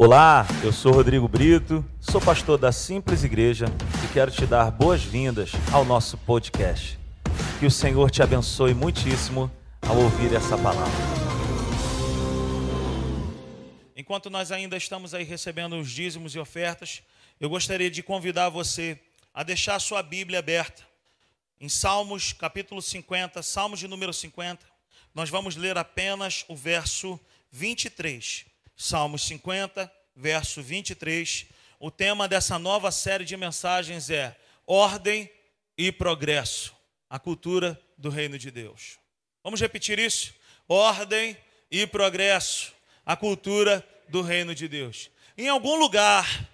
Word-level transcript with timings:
Olá, 0.00 0.46
eu 0.62 0.72
sou 0.72 0.92
Rodrigo 0.92 1.26
Brito, 1.26 1.84
sou 1.98 2.20
pastor 2.20 2.56
da 2.56 2.70
Simples 2.70 3.24
Igreja 3.24 3.66
e 4.04 4.12
quero 4.12 4.30
te 4.30 4.46
dar 4.46 4.70
boas-vindas 4.70 5.50
ao 5.72 5.84
nosso 5.84 6.16
podcast. 6.18 6.96
Que 7.58 7.66
o 7.66 7.70
Senhor 7.70 8.08
te 8.08 8.22
abençoe 8.22 8.74
muitíssimo 8.74 9.50
ao 9.82 9.96
ouvir 9.96 10.32
essa 10.36 10.56
palavra. 10.56 10.86
Enquanto 13.96 14.30
nós 14.30 14.52
ainda 14.52 14.76
estamos 14.76 15.14
aí 15.14 15.24
recebendo 15.24 15.76
os 15.76 15.90
dízimos 15.90 16.32
e 16.32 16.38
ofertas, 16.38 17.02
eu 17.40 17.50
gostaria 17.50 17.90
de 17.90 18.00
convidar 18.00 18.50
você 18.50 19.00
a 19.34 19.42
deixar 19.42 19.74
a 19.74 19.80
sua 19.80 20.00
Bíblia 20.00 20.38
aberta. 20.38 20.84
Em 21.60 21.68
Salmos, 21.68 22.32
capítulo 22.32 22.80
50, 22.80 23.42
Salmos 23.42 23.80
de 23.80 23.88
número 23.88 24.12
50, 24.12 24.64
nós 25.12 25.28
vamos 25.28 25.56
ler 25.56 25.76
apenas 25.76 26.44
o 26.46 26.54
verso 26.54 27.18
23. 27.50 28.46
Salmos 28.80 29.22
50, 29.22 29.92
verso 30.14 30.62
23. 30.62 31.46
O 31.80 31.90
tema 31.90 32.28
dessa 32.28 32.60
nova 32.60 32.92
série 32.92 33.24
de 33.24 33.36
mensagens 33.36 34.08
é 34.08 34.38
Ordem 34.64 35.28
e 35.76 35.90
Progresso, 35.90 36.76
a 37.10 37.18
cultura 37.18 37.78
do 37.98 38.08
reino 38.08 38.38
de 38.38 38.52
Deus. 38.52 38.96
Vamos 39.42 39.60
repetir 39.60 39.98
isso? 39.98 40.32
Ordem 40.68 41.36
e 41.68 41.88
progresso, 41.88 42.72
a 43.04 43.16
cultura 43.16 43.84
do 44.08 44.22
reino 44.22 44.54
de 44.54 44.68
Deus. 44.68 45.10
Em 45.36 45.48
algum 45.48 45.74
lugar, 45.74 46.48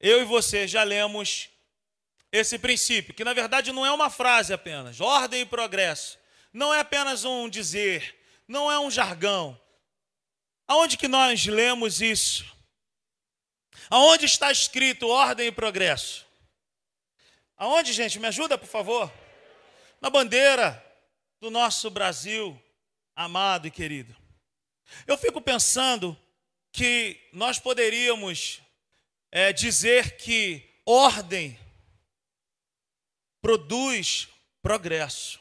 eu 0.00 0.22
e 0.22 0.24
você 0.24 0.66
já 0.66 0.82
lemos 0.82 1.50
esse 2.32 2.58
princípio, 2.58 3.12
que 3.12 3.24
na 3.24 3.34
verdade 3.34 3.70
não 3.70 3.84
é 3.84 3.92
uma 3.92 4.08
frase 4.08 4.54
apenas, 4.54 4.98
ordem 4.98 5.42
e 5.42 5.46
progresso. 5.46 6.18
Não 6.54 6.72
é 6.72 6.80
apenas 6.80 7.26
um 7.26 7.50
dizer, 7.50 8.16
não 8.46 8.72
é 8.72 8.80
um 8.80 8.90
jargão, 8.90 9.58
Aonde 10.68 10.98
que 10.98 11.08
nós 11.08 11.46
lemos 11.46 12.02
isso? 12.02 12.44
Aonde 13.88 14.26
está 14.26 14.52
escrito 14.52 15.08
ordem 15.08 15.46
e 15.46 15.52
progresso? 15.52 16.26
Aonde, 17.56 17.94
gente? 17.94 18.18
Me 18.18 18.26
ajuda, 18.26 18.58
por 18.58 18.68
favor? 18.68 19.10
Na 19.98 20.10
bandeira 20.10 20.84
do 21.40 21.50
nosso 21.50 21.88
Brasil, 21.88 22.60
amado 23.16 23.66
e 23.66 23.70
querido. 23.70 24.14
Eu 25.06 25.16
fico 25.16 25.40
pensando 25.40 26.14
que 26.70 27.18
nós 27.32 27.58
poderíamos 27.58 28.60
é, 29.32 29.54
dizer 29.54 30.18
que 30.18 30.68
ordem 30.84 31.58
produz 33.40 34.28
progresso. 34.60 35.40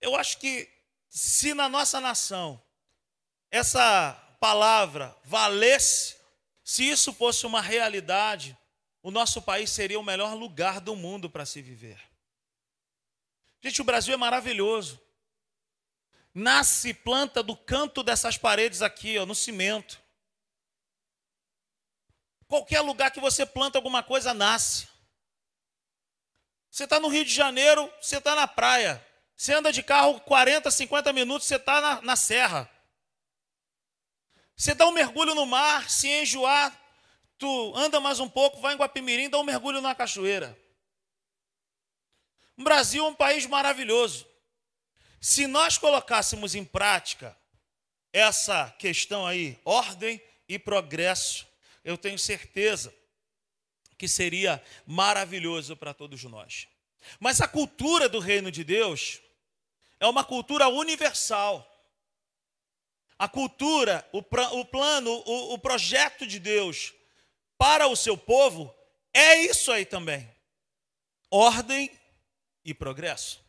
Eu 0.00 0.16
acho 0.16 0.38
que 0.38 0.68
se 1.08 1.54
na 1.54 1.68
nossa 1.68 2.00
nação 2.00 2.60
essa 3.56 4.12
palavra 4.38 5.16
valesse, 5.24 6.16
se 6.62 6.88
isso 6.88 7.12
fosse 7.12 7.46
uma 7.46 7.60
realidade, 7.60 8.56
o 9.02 9.10
nosso 9.10 9.40
país 9.40 9.70
seria 9.70 9.98
o 9.98 10.04
melhor 10.04 10.34
lugar 10.34 10.80
do 10.80 10.94
mundo 10.96 11.30
para 11.30 11.46
se 11.46 11.62
viver. 11.62 12.00
Gente, 13.62 13.80
o 13.80 13.84
Brasil 13.84 14.14
é 14.14 14.16
maravilhoso. 14.16 15.00
Nasce 16.34 16.92
planta 16.92 17.42
do 17.42 17.56
canto 17.56 18.02
dessas 18.02 18.36
paredes 18.36 18.82
aqui, 18.82 19.18
ó, 19.18 19.24
no 19.24 19.34
cimento. 19.34 20.00
Qualquer 22.46 22.80
lugar 22.80 23.10
que 23.10 23.20
você 23.20 23.46
planta 23.46 23.78
alguma 23.78 24.02
coisa, 24.02 24.34
nasce. 24.34 24.86
Você 26.70 26.84
está 26.84 27.00
no 27.00 27.08
Rio 27.08 27.24
de 27.24 27.32
Janeiro, 27.32 27.90
você 28.00 28.18
está 28.18 28.34
na 28.34 28.46
praia. 28.46 29.04
Você 29.36 29.52
anda 29.54 29.72
de 29.72 29.82
carro 29.82 30.20
40, 30.20 30.70
50 30.70 31.12
minutos, 31.12 31.48
você 31.48 31.56
está 31.56 31.80
na, 31.80 32.02
na 32.02 32.16
serra. 32.16 32.70
Você 34.56 34.74
dá 34.74 34.86
um 34.86 34.92
mergulho 34.92 35.34
no 35.34 35.44
mar, 35.44 35.90
se 35.90 36.08
enjoar, 36.08 36.74
tu 37.38 37.72
anda 37.76 38.00
mais 38.00 38.18
um 38.20 38.28
pouco, 38.28 38.58
vai 38.58 38.72
em 38.72 38.78
Guapimirim, 38.78 39.28
dá 39.28 39.38
um 39.38 39.44
mergulho 39.44 39.82
na 39.82 39.94
cachoeira. 39.94 40.58
O 42.56 42.64
Brasil 42.64 43.04
é 43.04 43.08
um 43.08 43.14
país 43.14 43.44
maravilhoso. 43.44 44.26
Se 45.20 45.46
nós 45.46 45.76
colocássemos 45.76 46.54
em 46.54 46.64
prática 46.64 47.36
essa 48.10 48.70
questão 48.78 49.26
aí, 49.26 49.60
ordem 49.62 50.22
e 50.48 50.58
progresso, 50.58 51.46
eu 51.84 51.98
tenho 51.98 52.18
certeza 52.18 52.94
que 53.98 54.08
seria 54.08 54.62
maravilhoso 54.86 55.76
para 55.76 55.92
todos 55.92 56.24
nós. 56.24 56.66
Mas 57.20 57.42
a 57.42 57.48
cultura 57.48 58.08
do 58.08 58.20
reino 58.20 58.50
de 58.50 58.64
Deus 58.64 59.20
é 60.00 60.06
uma 60.06 60.24
cultura 60.24 60.66
universal. 60.68 61.75
A 63.18 63.28
cultura, 63.28 64.06
o, 64.12 64.18
o 64.18 64.64
plano, 64.64 65.10
o, 65.26 65.54
o 65.54 65.58
projeto 65.58 66.26
de 66.26 66.38
Deus 66.38 66.92
para 67.56 67.88
o 67.88 67.96
seu 67.96 68.16
povo 68.16 68.74
é 69.12 69.36
isso 69.40 69.72
aí 69.72 69.86
também: 69.86 70.30
ordem 71.30 71.90
e 72.64 72.74
progresso. 72.74 73.44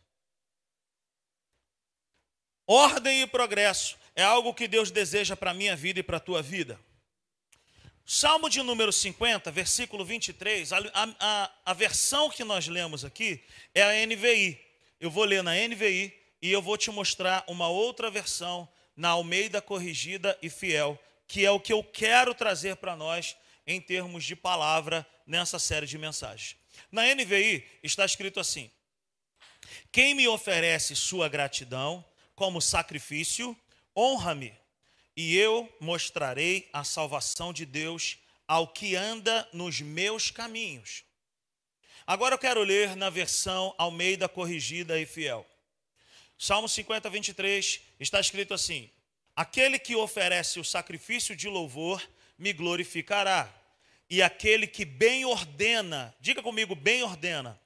Ordem 2.66 3.22
e 3.22 3.26
progresso 3.26 3.98
é 4.14 4.22
algo 4.22 4.52
que 4.54 4.68
Deus 4.68 4.90
deseja 4.90 5.36
para 5.36 5.52
a 5.52 5.54
minha 5.54 5.74
vida 5.74 6.00
e 6.00 6.02
para 6.02 6.18
a 6.18 6.20
tua 6.20 6.42
vida. 6.42 6.78
Salmo 8.04 8.48
de 8.48 8.62
número 8.62 8.90
50, 8.90 9.50
versículo 9.50 10.02
23, 10.02 10.72
a, 10.72 10.78
a, 10.94 11.52
a 11.66 11.72
versão 11.74 12.30
que 12.30 12.42
nós 12.42 12.66
lemos 12.66 13.04
aqui 13.04 13.44
é 13.74 13.82
a 13.82 14.06
NVI. 14.06 14.58
Eu 14.98 15.10
vou 15.10 15.24
ler 15.24 15.42
na 15.42 15.52
NVI 15.54 16.18
e 16.40 16.50
eu 16.50 16.62
vou 16.62 16.78
te 16.78 16.90
mostrar 16.90 17.44
uma 17.46 17.68
outra 17.68 18.10
versão 18.10 18.66
na 18.98 19.10
Almeida 19.10 19.62
Corrigida 19.62 20.36
e 20.42 20.50
Fiel, 20.50 20.98
que 21.28 21.46
é 21.46 21.50
o 21.52 21.60
que 21.60 21.72
eu 21.72 21.84
quero 21.84 22.34
trazer 22.34 22.74
para 22.76 22.96
nós 22.96 23.36
em 23.64 23.80
termos 23.80 24.24
de 24.24 24.34
palavra 24.34 25.06
nessa 25.24 25.56
série 25.60 25.86
de 25.86 25.96
mensagens. 25.96 26.56
Na 26.90 27.02
NVI 27.14 27.64
está 27.80 28.04
escrito 28.04 28.40
assim: 28.40 28.68
Quem 29.92 30.14
me 30.14 30.26
oferece 30.26 30.96
sua 30.96 31.28
gratidão 31.28 32.04
como 32.34 32.60
sacrifício, 32.60 33.56
honra-me, 33.96 34.52
e 35.16 35.36
eu 35.36 35.72
mostrarei 35.78 36.68
a 36.72 36.82
salvação 36.82 37.52
de 37.52 37.64
Deus 37.64 38.18
ao 38.48 38.66
que 38.66 38.96
anda 38.96 39.48
nos 39.52 39.80
meus 39.80 40.32
caminhos. 40.32 41.04
Agora 42.04 42.34
eu 42.34 42.38
quero 42.38 42.64
ler 42.64 42.96
na 42.96 43.10
versão 43.10 43.72
Almeida 43.78 44.28
Corrigida 44.28 44.98
e 44.98 45.06
Fiel. 45.06 45.46
Salmo 46.38 46.68
50, 46.68 47.10
23, 47.10 47.80
está 47.98 48.20
escrito 48.20 48.54
assim: 48.54 48.88
Aquele 49.34 49.76
que 49.76 49.96
oferece 49.96 50.60
o 50.60 50.64
sacrifício 50.64 51.34
de 51.34 51.48
louvor 51.48 52.00
me 52.38 52.52
glorificará, 52.52 53.52
e 54.08 54.22
aquele 54.22 54.68
que 54.68 54.84
bem 54.84 55.24
ordena, 55.24 56.14
diga 56.20 56.40
comigo, 56.40 56.76
bem 56.76 57.02
ordena, 57.02 57.60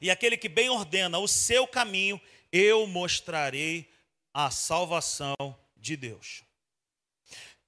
e 0.00 0.08
aquele 0.08 0.36
que 0.36 0.48
bem 0.48 0.70
ordena 0.70 1.18
o 1.18 1.26
seu 1.26 1.66
caminho, 1.66 2.20
eu 2.52 2.86
mostrarei 2.86 3.90
a 4.32 4.52
salvação 4.52 5.34
de 5.76 5.96
Deus. 5.96 6.44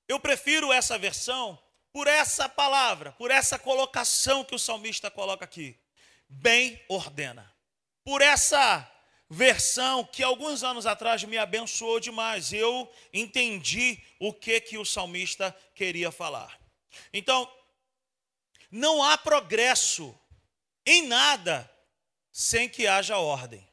Eu 0.06 0.20
prefiro 0.20 0.72
essa 0.72 0.96
versão 0.96 1.58
por 1.92 2.06
essa 2.06 2.48
palavra, 2.48 3.10
por 3.12 3.32
essa 3.32 3.58
colocação 3.58 4.44
que 4.44 4.54
o 4.54 4.58
salmista 4.58 5.10
coloca 5.10 5.44
aqui. 5.44 5.76
Bem 6.28 6.80
ordena. 6.88 7.52
Por 8.04 8.22
essa 8.22 8.88
versão 9.30 10.04
que 10.04 10.24
alguns 10.24 10.64
anos 10.64 10.84
atrás 10.84 11.22
me 11.22 11.38
abençoou 11.38 12.00
demais. 12.00 12.52
Eu 12.52 12.92
entendi 13.12 14.02
o 14.18 14.34
que 14.34 14.60
que 14.60 14.76
o 14.76 14.84
salmista 14.84 15.56
queria 15.72 16.10
falar. 16.10 16.60
Então, 17.12 17.50
não 18.68 19.02
há 19.04 19.16
progresso 19.16 20.18
em 20.84 21.06
nada 21.06 21.70
sem 22.32 22.68
que 22.68 22.88
haja 22.88 23.18
ordem. 23.18 23.66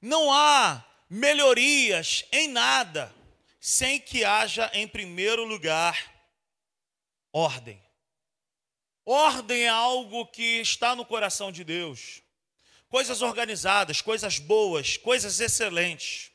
Não 0.00 0.32
há 0.32 0.82
melhorias 1.10 2.24
em 2.32 2.48
nada 2.48 3.14
sem 3.60 4.00
que 4.00 4.24
haja, 4.24 4.70
em 4.72 4.86
primeiro 4.86 5.44
lugar, 5.44 6.14
ordem. 7.32 7.82
Ordem 9.04 9.64
é 9.64 9.68
algo 9.68 10.26
que 10.26 10.60
está 10.60 10.94
no 10.94 11.04
coração 11.04 11.50
de 11.52 11.64
Deus 11.64 12.22
coisas 12.88 13.22
organizadas, 13.22 14.00
coisas 14.00 14.38
boas, 14.38 14.96
coisas 14.96 15.40
excelentes. 15.40 16.30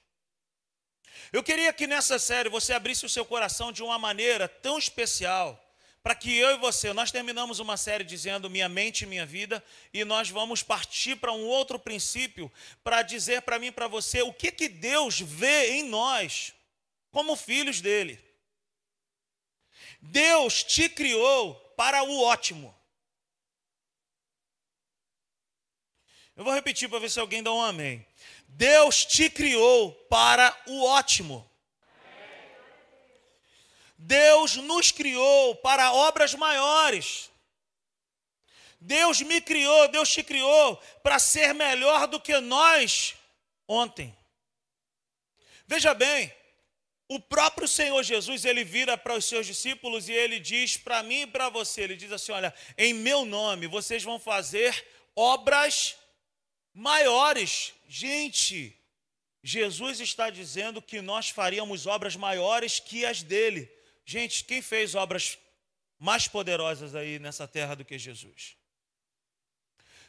Eu 1.32 1.42
queria 1.42 1.72
que 1.72 1.88
nessa 1.88 2.20
série 2.20 2.50
você 2.50 2.74
abrisse 2.74 3.06
o 3.06 3.10
seu 3.10 3.24
coração 3.24 3.72
de 3.72 3.82
uma 3.82 3.98
maneira 3.98 4.50
tão 4.50 4.78
especial, 4.78 5.58
para 6.04 6.16
que 6.16 6.36
eu 6.36 6.52
e 6.52 6.58
você, 6.58 6.92
nós 6.94 7.12
terminamos 7.12 7.60
uma 7.60 7.78
série 7.78 8.04
dizendo 8.04 8.50
minha 8.50 8.68
mente 8.68 9.04
e 9.04 9.08
minha 9.08 9.26
vida, 9.26 9.64
e 9.94 10.04
nós 10.04 10.30
vamos 10.30 10.64
partir 10.64 11.16
para 11.16 11.32
um 11.32 11.46
outro 11.46 11.80
princípio, 11.80 12.52
para 12.84 13.02
dizer 13.02 13.44
para 13.44 13.60
mim 13.60 13.68
e 13.68 13.72
para 13.72 13.88
você 13.88 14.22
o 14.22 14.34
que, 14.34 14.52
que 14.52 14.68
Deus 14.68 15.20
vê 15.20 15.74
em 15.74 15.84
nós, 15.84 16.54
como 17.12 17.36
filhos 17.36 17.80
dele. 17.80 18.20
Deus 20.02 20.64
te 20.64 20.90
criou 20.90 21.56
para 21.78 22.04
o 22.04 22.24
ótimo. 22.24 22.76
Eu 26.42 26.46
vou 26.46 26.56
repetir 26.56 26.90
para 26.90 26.98
ver 26.98 27.12
se 27.12 27.20
alguém 27.20 27.44
dá 27.44 27.54
um 27.54 27.62
amém. 27.62 28.04
Deus 28.48 29.06
te 29.06 29.30
criou 29.30 29.92
para 30.10 30.60
o 30.66 30.84
ótimo. 30.86 31.48
Deus 33.96 34.56
nos 34.56 34.92
criou 34.92 35.56
para 35.58 35.94
obras 35.94 36.34
maiores. 36.34 37.30
Deus 38.80 39.22
me 39.22 39.40
criou, 39.40 39.88
Deus 39.90 40.10
te 40.10 40.24
criou 40.24 40.78
para 41.04 41.20
ser 41.20 41.54
melhor 41.54 42.08
do 42.08 42.20
que 42.20 42.36
nós 42.40 43.14
ontem. 43.68 44.12
Veja 45.68 45.94
bem, 45.94 46.34
o 47.08 47.20
próprio 47.20 47.68
Senhor 47.68 48.02
Jesus, 48.02 48.46
ele 48.46 48.64
vira 48.64 48.98
para 48.98 49.14
os 49.14 49.26
seus 49.26 49.46
discípulos 49.46 50.10
e 50.10 50.12
ele 50.12 50.40
diz 50.40 50.76
para 50.76 51.04
mim 51.04 51.22
e 51.22 51.28
para 51.28 51.50
você, 51.50 51.82
ele 51.82 51.96
diz 51.96 52.12
assim: 52.12 52.32
"Olha, 52.32 52.52
em 52.76 52.96
meu 52.96 53.26
nome 53.26 53.68
vocês 53.68 54.02
vão 54.02 54.18
fazer 54.18 54.88
obras 55.16 56.01
maiores". 56.74 57.74
Gente, 57.88 58.78
Jesus 59.44 60.00
está 60.00 60.30
dizendo 60.30 60.82
que 60.82 61.02
nós 61.02 61.30
faríamos 61.30 61.88
obras 61.88 62.16
maiores 62.16 62.80
que 62.80 63.06
as 63.06 63.24
dele. 63.24 63.72
Gente, 64.06 64.44
quem 64.44 64.62
fez 64.62 64.96
obras 64.96 65.38
mais 65.98 66.28
poderosas 66.28 66.96
aí 66.96 67.20
nessa 67.20 67.48
terra 67.48 67.76
do 67.76 67.86
que 67.86 67.98
Jesus? 67.98 68.56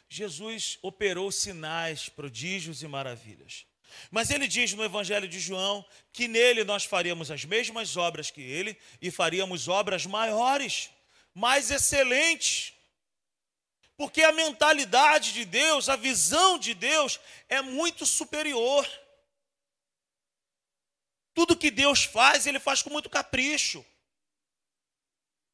Jesus 0.07 0.77
operou 0.81 1.31
sinais, 1.31 2.09
prodígios 2.09 2.83
e 2.83 2.87
maravilhas. 2.87 3.65
Mas 4.11 4.29
ele 4.29 4.47
diz 4.47 4.73
no 4.73 4.83
Evangelho 4.83 5.27
de 5.27 5.39
João 5.39 5.85
que 6.11 6.27
nele 6.27 6.63
nós 6.63 6.83
faríamos 6.83 7.31
as 7.31 7.45
mesmas 7.45 7.97
obras 7.97 8.29
que 8.29 8.41
ele 8.41 8.77
e 9.01 9.09
faríamos 9.09 9.67
obras 9.67 10.05
maiores, 10.05 10.89
mais 11.33 11.71
excelentes. 11.71 12.72
Porque 14.03 14.21
a 14.21 14.33
mentalidade 14.33 15.31
de 15.31 15.45
Deus, 15.45 15.87
a 15.87 15.95
visão 15.95 16.59
de 16.59 16.73
Deus 16.73 17.21
é 17.47 17.61
muito 17.61 18.05
superior. 18.05 18.85
Tudo 21.33 21.55
que 21.55 21.71
Deus 21.71 22.03
faz, 22.03 22.45
ele 22.45 22.59
faz 22.59 22.81
com 22.81 22.89
muito 22.89 23.09
capricho. 23.09 23.83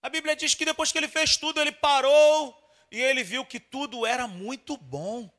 A 0.01 0.09
Bíblia 0.09 0.35
diz 0.35 0.55
que 0.55 0.65
depois 0.65 0.91
que 0.91 0.97
ele 0.97 1.07
fez 1.07 1.37
tudo, 1.37 1.61
ele 1.61 1.71
parou 1.71 2.59
e 2.91 2.99
ele 2.99 3.23
viu 3.23 3.45
que 3.45 3.59
tudo 3.59 4.03
era 4.03 4.27
muito 4.27 4.75
bom. 4.75 5.31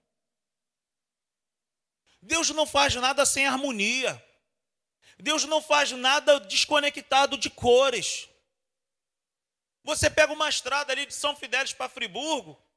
Deus 2.22 2.48
não 2.50 2.64
faz 2.64 2.94
nada 2.94 3.26
sem 3.26 3.44
harmonia. 3.44 4.24
Deus 5.18 5.42
não 5.46 5.60
faz 5.60 5.90
nada 5.90 6.38
desconectado 6.38 7.36
de 7.36 7.50
cores. 7.50 8.28
Você 9.82 10.08
pega 10.08 10.32
uma 10.32 10.48
estrada 10.48 10.92
ali 10.92 11.06
de 11.06 11.14
São 11.14 11.34
Fidélis 11.34 11.72
para 11.72 11.88
Friburgo, 11.88 12.69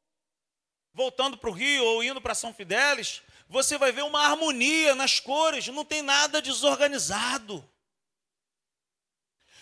voltando 0.94 1.38
para 1.38 1.50
o 1.50 1.54
Rio 1.54 1.84
ou 1.84 2.04
indo 2.04 2.22
para 2.22 2.36
São 2.36 2.54
Fidélis, 2.54 3.22
você 3.48 3.78
vai 3.78 3.92
ver 3.92 4.04
uma 4.04 4.26
harmonia 4.26 4.96
nas 4.96 5.20
cores, 5.20 5.68
não 5.68 5.84
tem 5.84 6.02
nada 6.02 6.42
desorganizado. 6.42 7.68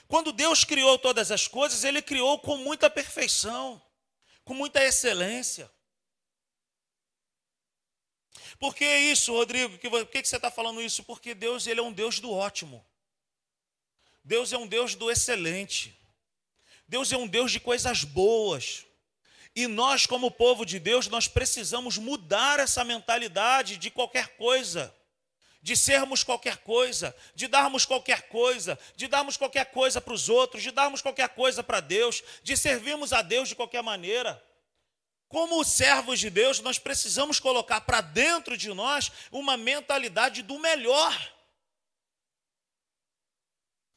Quando 0.07 0.33
Deus 0.33 0.63
criou 0.63 1.00
todas 1.00 1.31
as 1.31 1.48
coisas, 1.48 1.83
Ele 1.83 2.01
criou 2.01 2.38
com 2.39 2.57
muita 2.57 2.89
perfeição, 2.89 3.81
com 4.44 4.54
muita 4.54 4.83
excelência. 4.83 5.72
Por 8.60 8.75
que 8.75 8.86
isso, 8.86 9.34
Rodrigo? 9.34 9.77
Por 9.77 10.06
que 10.07 10.24
você 10.24 10.36
está 10.36 10.51
falando 10.51 10.81
isso? 10.81 11.04
Porque 11.04 11.34
Deus 11.34 11.66
ele 11.66 11.80
é 11.80 11.84
um 11.84 11.92
Deus 11.92 12.19
do 12.19 12.31
ótimo. 12.31 12.86
Deus 14.24 14.54
é 14.54 14.57
um 14.57 14.68
Deus 14.68 14.94
do 14.94 15.10
excelente. 15.10 15.98
Deus 16.88 17.12
é 17.12 17.18
um 17.18 17.25
Deus 17.25 17.51
de 17.51 17.60
coisas 17.60 18.04
boas. 18.04 18.86
E 19.56 19.68
nós, 19.68 20.06
como 20.06 20.31
povo 20.31 20.65
de 20.65 20.80
Deus, 20.80 21.07
nós 21.07 21.27
precisamos 21.27 21.98
mudar 21.98 22.59
essa 22.59 22.83
mentalidade 22.83 23.77
de 23.77 23.92
qualquer 23.92 24.38
coisa, 24.38 24.95
de 25.62 25.75
sermos 25.75 26.24
qualquer 26.24 26.57
coisa, 26.57 27.15
de 27.36 27.48
darmos 27.48 27.86
qualquer 27.86 28.30
coisa, 28.30 28.80
de 28.95 29.07
darmos 29.07 29.36
qualquer 29.36 29.65
coisa 29.65 30.00
para 30.00 30.13
os 30.13 30.30
outros, 30.30 30.63
de 30.63 30.71
darmos 30.71 31.01
qualquer 31.01 31.30
coisa 31.30 31.62
para 31.62 31.81
Deus, 31.81 32.24
de 32.42 32.56
servirmos 32.56 33.12
a 33.12 33.21
Deus 33.21 33.50
de 33.50 33.56
qualquer 33.56 33.83
maneira. 33.83 34.42
Como 35.27 35.63
servos 35.63 36.19
de 36.19 36.30
Deus, 36.30 36.59
nós 36.59 36.80
precisamos 36.80 37.39
colocar 37.39 37.81
para 37.81 38.01
dentro 38.01 38.57
de 38.57 38.74
nós 38.74 39.12
uma 39.31 39.56
mentalidade 39.56 40.42
do 40.42 40.59
melhor. 40.59 41.33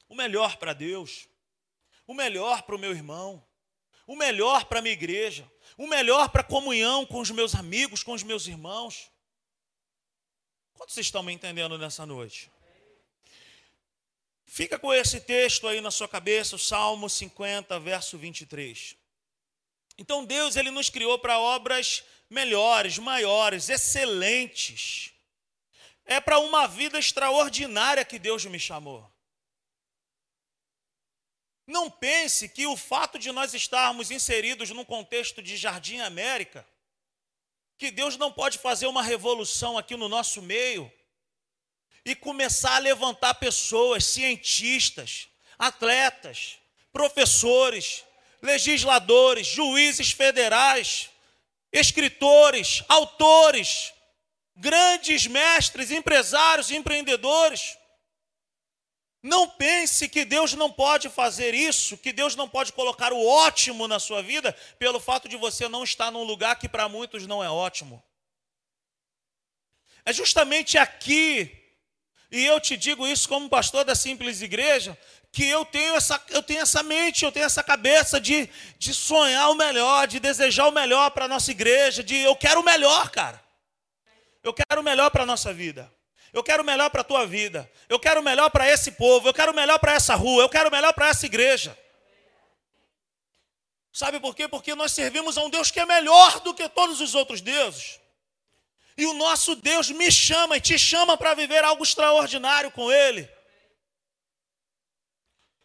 O 0.09 0.15
melhor 0.15 0.57
para 0.57 0.73
Deus, 0.73 1.29
o 2.07 2.15
melhor 2.15 2.63
para 2.63 2.77
o 2.77 2.79
meu 2.79 2.93
irmão, 2.93 3.45
o 4.07 4.17
melhor 4.17 4.65
para 4.67 4.79
a 4.79 4.83
minha 4.83 4.93
igreja, 4.93 5.51
o 5.77 5.87
melhor 5.87 6.29
para 6.29 6.43
a 6.43 6.45
comunhão 6.45 7.07
com 7.07 7.21
os 7.21 7.31
meus 7.31 7.55
amigos, 7.55 8.03
com 8.03 8.13
os 8.13 8.23
meus 8.23 8.47
irmãos. 8.47 9.11
Quantos 10.75 10.97
estão 10.97 11.23
me 11.23 11.33
entendendo 11.33 11.79
nessa 11.79 12.05
noite? 12.05 12.51
Fica 14.45 14.79
com 14.79 14.93
esse 14.93 15.21
texto 15.21 15.67
aí 15.67 15.81
na 15.81 15.91
sua 15.91 16.07
cabeça, 16.07 16.57
o 16.57 16.59
Salmo 16.59 17.09
50, 17.09 17.79
verso 17.81 18.17
23. 18.19 18.97
Então 19.97 20.25
Deus 20.25 20.57
ele 20.57 20.71
nos 20.71 20.91
criou 20.91 21.19
para 21.19 21.39
obras 21.39 22.05
melhores, 22.29 22.99
maiores, 22.99 23.69
excelentes. 23.69 25.13
É 26.05 26.21
para 26.21 26.39
uma 26.39 26.67
vida 26.67 26.99
extraordinária 26.99 28.05
que 28.05 28.19
Deus 28.19 28.45
me 28.45 28.59
chamou. 28.59 29.11
Não 31.67 31.91
pense 31.91 32.49
que 32.49 32.67
o 32.67 32.77
fato 32.77 33.19
de 33.19 33.33
nós 33.33 33.55
estarmos 33.55 34.11
inseridos 34.11 34.71
num 34.71 34.85
contexto 34.85 35.43
de 35.43 35.57
Jardim 35.57 36.01
América, 36.01 36.67
que 37.79 37.91
Deus 37.91 38.17
não 38.17 38.31
pode 38.31 38.59
fazer 38.59 38.87
uma 38.87 39.03
revolução 39.03 39.79
aqui 39.79 39.97
no 39.97 40.09
nosso 40.09 40.43
meio 40.43 40.93
e 42.05 42.15
começar 42.15 42.77
a 42.77 42.81
levantar 42.81 43.35
pessoas, 43.35 44.05
cientistas, 44.05 45.29
atletas, 45.59 46.59
professores, 46.93 48.05
legisladores, 48.43 49.47
juízes 49.47 50.13
federais, 50.13 51.09
escritores, 51.73 52.85
autores, 52.89 53.93
grandes 54.55 55.27
mestres, 55.27 55.91
empresários, 55.91 56.71
empreendedores. 56.71 57.77
Não 59.25 59.49
pense 59.49 60.07
que 60.07 60.23
Deus 60.23 60.53
não 60.53 60.71
pode 60.71 61.09
fazer 61.09 61.55
isso, 61.55 61.97
que 61.97 62.13
Deus 62.13 62.37
não 62.37 62.47
pode 62.47 62.75
colocar 62.75 63.11
o 63.11 63.27
ótimo 63.27 63.89
na 63.89 63.99
sua 63.99 64.23
vida, 64.23 64.53
pelo 64.79 65.01
fato 65.01 65.31
de 65.31 65.35
você 65.35 65.67
não 65.67 65.83
estar 65.83 66.11
num 66.11 66.25
lugar 66.25 66.59
que 66.59 66.69
para 66.69 66.91
muitos 66.91 67.27
não 67.27 67.43
é 67.43 67.49
ótimo. 67.49 68.05
É 70.05 70.13
justamente 70.13 70.77
aqui, 70.77 71.51
e 72.31 72.45
eu 72.45 72.61
te 72.61 72.77
digo 72.77 73.07
isso 73.07 73.27
como 73.27 73.49
pastor 73.49 73.83
da 73.83 73.95
simples 73.95 74.43
igreja, 74.43 74.95
que 75.33 75.49
eu 75.49 75.65
tenho 75.65 75.95
essa, 75.97 76.23
eu 76.29 76.43
tenho 76.43 76.61
essa 76.61 76.83
mente, 76.83 77.25
eu 77.25 77.33
tenho 77.33 77.47
essa 77.47 77.63
cabeça 77.63 78.21
de, 78.21 78.47
de 78.79 78.93
sonhar 78.93 79.49
o 79.49 79.55
melhor, 79.55 80.07
de 80.07 80.21
desejar 80.21 80.69
o 80.69 80.71
melhor 80.71 81.11
para 81.13 81.25
a 81.25 81.29
nossa 81.29 81.51
igreja, 81.51 82.05
de 82.05 82.15
eu 82.15 82.37
quero 82.37 82.61
o 82.61 82.65
melhor, 82.65 83.09
cara. 83.09 83.43
Eu 84.43 84.53
quero 84.53 84.83
o 84.83 84.85
melhor 84.85 85.11
para 85.11 85.23
a 85.23 85.27
nossa 85.27 85.51
vida. 85.51 85.91
Eu 86.35 86.43
quero 86.43 86.65
o 86.65 86.67
melhor 86.67 86.91
para 86.91 87.03
a 87.03 87.05
tua 87.05 87.25
vida. 87.25 87.71
Eu 87.89 87.97
quero 88.01 88.21
o 88.21 88.23
melhor 88.25 88.51
para 88.51 88.69
esse 88.69 88.91
povo. 88.91 89.29
Eu 89.29 89.33
quero 89.33 89.53
o 89.53 89.55
melhor 89.55 89.79
para 89.79 89.93
essa 89.93 90.17
rua. 90.17 90.43
Eu 90.43 90.49
quero 90.49 90.69
o 90.69 90.73
melhor 90.73 90.93
para 90.93 91.09
essa 91.09 91.25
igreja. 91.25 91.79
Sabe 93.93 94.19
por 94.19 94.35
quê? 94.35 94.49
Porque 94.49 94.75
nós 94.75 94.91
servimos 94.91 95.39
a 95.39 95.45
um 95.45 95.49
Deus 95.49 95.71
que 95.71 95.79
é 95.79 95.87
melhor 95.87 96.41
do 96.41 96.53
que 96.53 96.69
todos 96.69 97.01
os 97.01 97.15
outros 97.15 97.41
deuses. 97.41 98.01
E 98.99 99.07
o 99.07 99.15
nosso 99.15 99.55
Deus 99.55 99.91
me 99.91 100.11
chama 100.11 100.57
e 100.57 100.61
te 100.61 100.77
chama 100.77 101.17
para 101.17 101.35
viver 101.35 101.63
algo 101.63 101.85
extraordinário 101.85 102.73
com 102.73 102.91
Ele. 102.91 103.29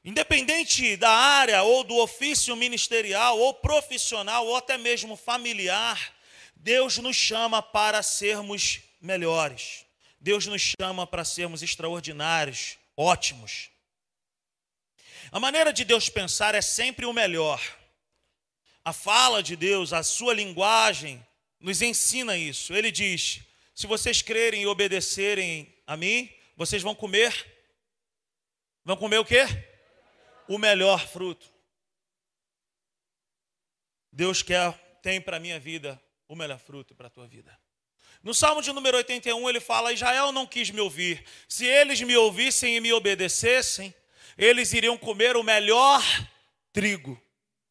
Independente 0.06 0.96
da 0.96 1.10
área 1.10 1.64
ou 1.64 1.84
do 1.84 1.98
ofício 1.98 2.56
ministerial 2.56 3.40
ou 3.40 3.56
profissional 3.56 4.46
ou 4.46 4.56
até 4.56 4.78
mesmo 4.78 5.16
familiar, 5.18 6.14
Deus 6.56 7.00
nos 7.00 7.16
chama 7.16 7.60
para 7.60 8.04
sermos 8.04 8.82
melhores. 9.02 9.89
Deus 10.20 10.46
nos 10.46 10.74
chama 10.80 11.08
para 11.08 11.24
sermos 11.24 11.64
extraordinários, 11.64 12.78
ótimos. 12.96 13.70
A 15.32 15.40
maneira 15.40 15.72
de 15.72 15.84
Deus 15.84 16.10
pensar 16.10 16.56
é 16.56 16.62
sempre 16.62 17.06
o 17.06 17.14
melhor. 17.14 17.62
A 18.84 18.92
fala 18.92 19.44
de 19.44 19.56
Deus, 19.56 19.94
a 19.94 20.04
sua 20.04 20.34
linguagem, 20.34 21.26
nos 21.60 21.82
ensina 21.82 22.36
isso. 22.36 22.74
Ele 22.74 22.92
diz: 22.92 23.42
se 23.74 23.88
vocês 23.88 24.22
crerem 24.22 24.64
e 24.64 24.68
obedecerem 24.68 25.74
a 25.86 25.96
mim, 25.96 26.30
vocês 26.56 26.82
vão 26.82 26.96
comer. 26.96 27.34
Vão 28.84 28.98
comer 28.98 29.20
o 29.20 29.26
quê? 29.26 29.46
o 30.50 30.58
melhor 30.58 31.08
fruto. 31.08 31.48
Deus 34.12 34.42
quer, 34.42 34.74
tem 35.02 35.22
para 35.22 35.38
a 35.38 35.40
minha 35.40 35.60
vida 35.60 36.02
o 36.28 36.36
melhor 36.36 36.58
fruto 36.60 36.96
para 36.96 37.08
a 37.08 37.10
tua 37.10 37.28
vida. 37.28 37.58
No 38.22 38.34
Salmo 38.34 38.62
de 38.62 38.74
número 38.74 38.98
81, 38.98 39.50
ele 39.50 39.60
fala: 39.60 39.94
Israel 39.94 40.32
não 40.32 40.46
quis 40.46 40.70
me 40.70 40.82
ouvir. 40.82 41.26
Se 41.48 41.66
eles 41.66 42.02
me 42.02 42.16
ouvissem 42.18 42.76
e 42.76 42.82
me 42.82 42.92
obedecessem, 42.92 43.94
eles 44.38 44.74
iriam 44.74 44.98
comer 44.98 45.38
o 45.38 45.44
melhor 45.44 46.02
trigo, 46.74 47.22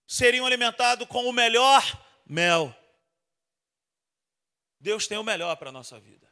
seriam 0.07 0.47
alimentados 0.47 1.07
com 1.07 1.29
o 1.29 1.33
melhor 1.33 1.83
mel. 2.27 2.75
Deus 4.81 5.07
tem 5.07 5.19
o 5.19 5.25
melhor 5.25 5.57
para 5.57 5.71
a 5.71 5.73
nossa 5.73 5.99
vida. 5.99 6.29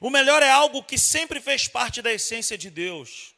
O 0.00 0.10
melhor 0.10 0.42
é 0.42 0.50
algo 0.50 0.82
que 0.82 0.98
sempre 0.98 1.40
fez 1.40 1.68
parte 1.68 2.02
da 2.02 2.12
essência 2.12 2.58
de 2.58 2.68
Deus. 2.68 3.34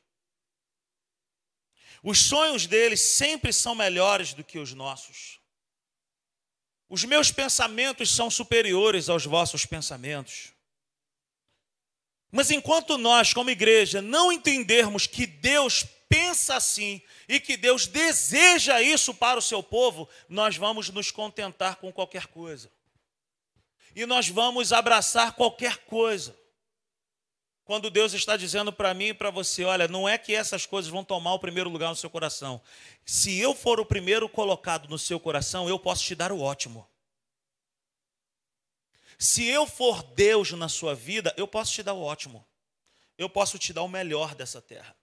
Os 2.02 2.18
sonhos 2.18 2.66
deles 2.66 3.00
sempre 3.00 3.52
são 3.52 3.74
melhores 3.74 4.32
do 4.32 4.42
que 4.42 4.58
os 4.58 4.72
nossos. 4.72 5.37
Os 6.88 7.04
meus 7.04 7.30
pensamentos 7.30 8.10
são 8.10 8.30
superiores 8.30 9.08
aos 9.08 9.24
vossos 9.26 9.66
pensamentos. 9.66 10.52
Mas 12.30 12.50
enquanto 12.50 12.96
nós, 12.96 13.32
como 13.32 13.50
igreja, 13.50 14.02
não 14.02 14.32
entendermos 14.32 15.06
que 15.06 15.26
Deus 15.26 15.84
pensa 16.08 16.56
assim 16.56 17.02
e 17.28 17.38
que 17.38 17.56
Deus 17.56 17.86
deseja 17.86 18.80
isso 18.80 19.14
para 19.14 19.38
o 19.38 19.42
seu 19.42 19.62
povo, 19.62 20.08
nós 20.28 20.56
vamos 20.56 20.88
nos 20.90 21.10
contentar 21.10 21.76
com 21.76 21.92
qualquer 21.92 22.26
coisa. 22.26 22.70
E 23.94 24.06
nós 24.06 24.28
vamos 24.28 24.72
abraçar 24.72 25.32
qualquer 25.32 25.78
coisa. 25.78 26.36
Quando 27.68 27.90
Deus 27.90 28.14
está 28.14 28.34
dizendo 28.34 28.72
para 28.72 28.94
mim 28.94 29.08
e 29.08 29.14
para 29.14 29.30
você, 29.30 29.62
olha, 29.62 29.86
não 29.86 30.08
é 30.08 30.16
que 30.16 30.34
essas 30.34 30.64
coisas 30.64 30.90
vão 30.90 31.04
tomar 31.04 31.34
o 31.34 31.38
primeiro 31.38 31.68
lugar 31.68 31.90
no 31.90 31.96
seu 31.96 32.08
coração. 32.08 32.62
Se 33.04 33.38
eu 33.38 33.54
for 33.54 33.78
o 33.78 33.84
primeiro 33.84 34.26
colocado 34.26 34.88
no 34.88 34.98
seu 34.98 35.20
coração, 35.20 35.68
eu 35.68 35.78
posso 35.78 36.02
te 36.02 36.14
dar 36.14 36.32
o 36.32 36.40
ótimo. 36.40 36.88
Se 39.18 39.44
eu 39.44 39.66
for 39.66 40.02
Deus 40.02 40.50
na 40.52 40.66
sua 40.66 40.94
vida, 40.94 41.34
eu 41.36 41.46
posso 41.46 41.74
te 41.74 41.82
dar 41.82 41.92
o 41.92 42.00
ótimo. 42.00 42.42
Eu 43.18 43.28
posso 43.28 43.58
te 43.58 43.70
dar 43.70 43.82
o 43.82 43.88
melhor 43.88 44.34
dessa 44.34 44.62
terra. 44.62 44.96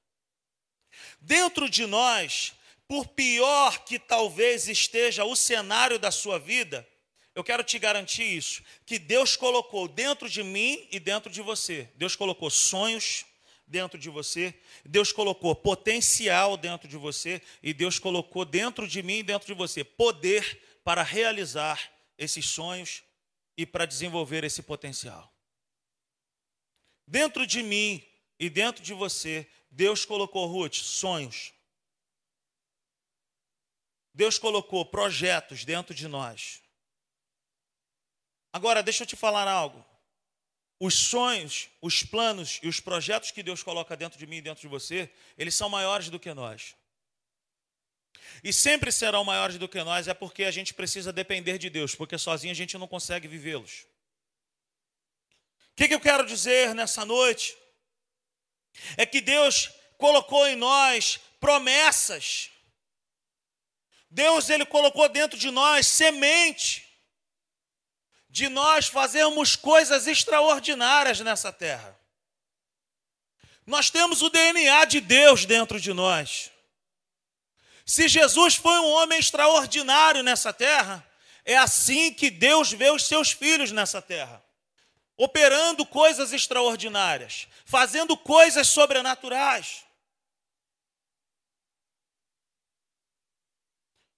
Dentro 1.22 1.70
de 1.70 1.86
nós, 1.86 2.56
por 2.88 3.06
pior 3.10 3.86
que 3.86 4.00
talvez 4.00 4.68
esteja 4.68 5.24
o 5.24 5.36
cenário 5.36 6.00
da 6.00 6.10
sua 6.10 6.40
vida, 6.40 6.88
eu 7.36 7.44
quero 7.44 7.64
te 7.66 7.78
garantir 7.78 8.24
isso, 8.24 8.64
que 8.86 8.98
Deus 8.98 9.36
colocou 9.36 9.90
dentro 9.90 10.30
de 10.30 10.42
mim 10.42 10.88
e 10.90 11.00
dentro 11.02 11.30
de 11.30 11.42
você. 11.42 11.90
Deus 11.96 12.16
colocou 12.16 12.50
sonhos 12.50 13.26
dentro 13.68 14.00
de 14.00 14.10
você, 14.10 14.54
Deus 14.86 15.12
colocou 15.12 15.54
potencial 15.54 16.56
dentro 16.56 16.88
de 16.88 16.96
você 16.96 17.42
e 17.62 17.74
Deus 17.74 18.00
colocou 18.00 18.46
dentro 18.46 18.88
de 18.88 19.04
mim 19.04 19.18
e 19.18 19.24
dentro 19.24 19.48
de 19.48 19.54
você 19.54 19.84
poder 19.84 20.80
para 20.82 21.04
realizar 21.04 21.92
esses 22.18 22.46
sonhos 22.46 23.04
e 23.58 23.66
para 23.66 23.86
desenvolver 23.86 24.46
esse 24.46 24.62
potencial. 24.62 25.30
Dentro 27.06 27.46
de 27.46 27.62
mim 27.62 28.02
e 28.40 28.50
dentro 28.50 28.82
de 28.82 28.94
você, 28.94 29.46
Deus 29.70 30.06
colocou, 30.06 30.48
Ruth, 30.48 30.76
sonhos. 30.76 31.52
Deus 34.14 34.40
colocou 34.40 34.86
projetos 34.86 35.66
dentro 35.66 35.94
de 35.94 36.08
nós. 36.08 36.65
Agora, 38.56 38.82
deixa 38.82 39.04
eu 39.04 39.08
te 39.08 39.18
falar 39.18 39.50
algo. 39.50 39.86
Os 40.80 40.94
sonhos, 40.94 41.68
os 41.82 42.04
planos 42.04 42.62
e 42.64 42.70
os 42.70 42.80
projetos 42.80 43.30
que 43.30 43.44
Deus 43.44 43.62
coloca 43.62 43.98
dentro 43.98 44.18
de 44.18 44.26
mim 44.26 44.38
e 44.38 44.42
dentro 44.42 44.62
de 44.62 44.68
você, 44.70 45.12
eles 45.38 45.54
são 45.56 45.68
maiores 45.68 46.10
do 46.10 46.18
que 46.18 46.34
nós. 46.34 46.74
E 48.42 48.54
sempre 48.54 48.94
serão 48.94 49.26
maiores 49.26 49.58
do 49.58 49.68
que 49.68 49.84
nós, 49.84 50.08
é 50.08 50.14
porque 50.14 50.46
a 50.46 50.52
gente 50.52 50.74
precisa 50.74 51.12
depender 51.12 51.58
de 51.58 51.70
Deus, 51.70 51.96
porque 51.96 52.18
sozinho 52.18 52.54
a 52.54 52.56
gente 52.56 52.78
não 52.78 52.88
consegue 52.88 53.28
vivê-los. 53.28 53.86
O 55.72 55.76
que, 55.76 55.90
que 55.90 55.94
eu 55.94 56.00
quero 56.00 56.26
dizer 56.26 56.74
nessa 56.74 57.04
noite? 57.04 57.58
É 58.96 59.06
que 59.06 59.20
Deus 59.20 59.70
colocou 59.98 60.48
em 60.48 60.56
nós 60.56 61.20
promessas. 61.42 62.52
Deus 64.10 64.50
ele 64.50 64.66
colocou 64.66 65.10
dentro 65.10 65.38
de 65.38 65.52
nós 65.52 65.86
semente 65.88 66.85
de 68.36 68.50
nós 68.50 68.88
fazermos 68.88 69.56
coisas 69.56 70.08
extraordinárias 70.08 71.22
nessa 71.22 71.54
terra. 71.54 71.98
Nós 73.66 73.90
temos 73.90 74.22
o 74.22 74.30
DNA 74.30 74.84
de 74.84 75.00
Deus 75.00 75.46
dentro 75.46 75.80
de 75.80 75.94
nós. 75.94 76.52
Se 77.86 78.10
Jesus 78.10 78.56
foi 78.56 78.78
um 78.78 78.90
homem 78.90 79.18
extraordinário 79.18 80.22
nessa 80.22 80.52
terra, 80.52 81.02
é 81.46 81.56
assim 81.56 82.14
que 82.14 82.30
Deus 82.30 82.74
vê 82.74 82.90
os 82.90 83.06
seus 83.08 83.32
filhos 83.32 83.72
nessa 83.72 84.02
terra, 84.02 84.44
operando 85.16 85.86
coisas 85.86 86.34
extraordinárias, 86.34 87.48
fazendo 87.64 88.18
coisas 88.18 88.68
sobrenaturais. 88.68 89.86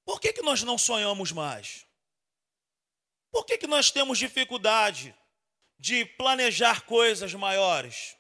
Por 0.04 0.20
que, 0.20 0.34
que 0.34 0.42
nós 0.42 0.64
não 0.64 0.76
sonhamos 0.76 1.32
mais? 1.32 1.87
Por 3.38 3.46
que, 3.46 3.56
que 3.56 3.68
nós 3.68 3.92
temos 3.92 4.18
dificuldade 4.18 5.16
de 5.78 6.04
planejar 6.04 6.82
coisas 6.86 7.36
maiores? 7.36 8.18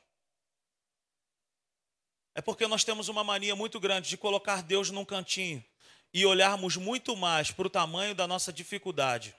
É 2.35 2.39
porque 2.39 2.67
nós 2.67 2.83
temos 2.83 3.09
uma 3.09 3.23
mania 3.23 3.55
muito 3.55 3.79
grande 3.79 4.09
de 4.09 4.15
colocar 4.15 4.61
Deus 4.61 4.91
num 4.91 5.03
cantinho 5.03 5.65
e 6.13 6.23
olharmos 6.23 6.77
muito 6.77 7.15
mais 7.15 7.49
para 7.49 7.65
o 7.65 7.69
tamanho 7.69 8.13
da 8.13 8.27
nossa 8.27 8.53
dificuldade. 8.53 9.35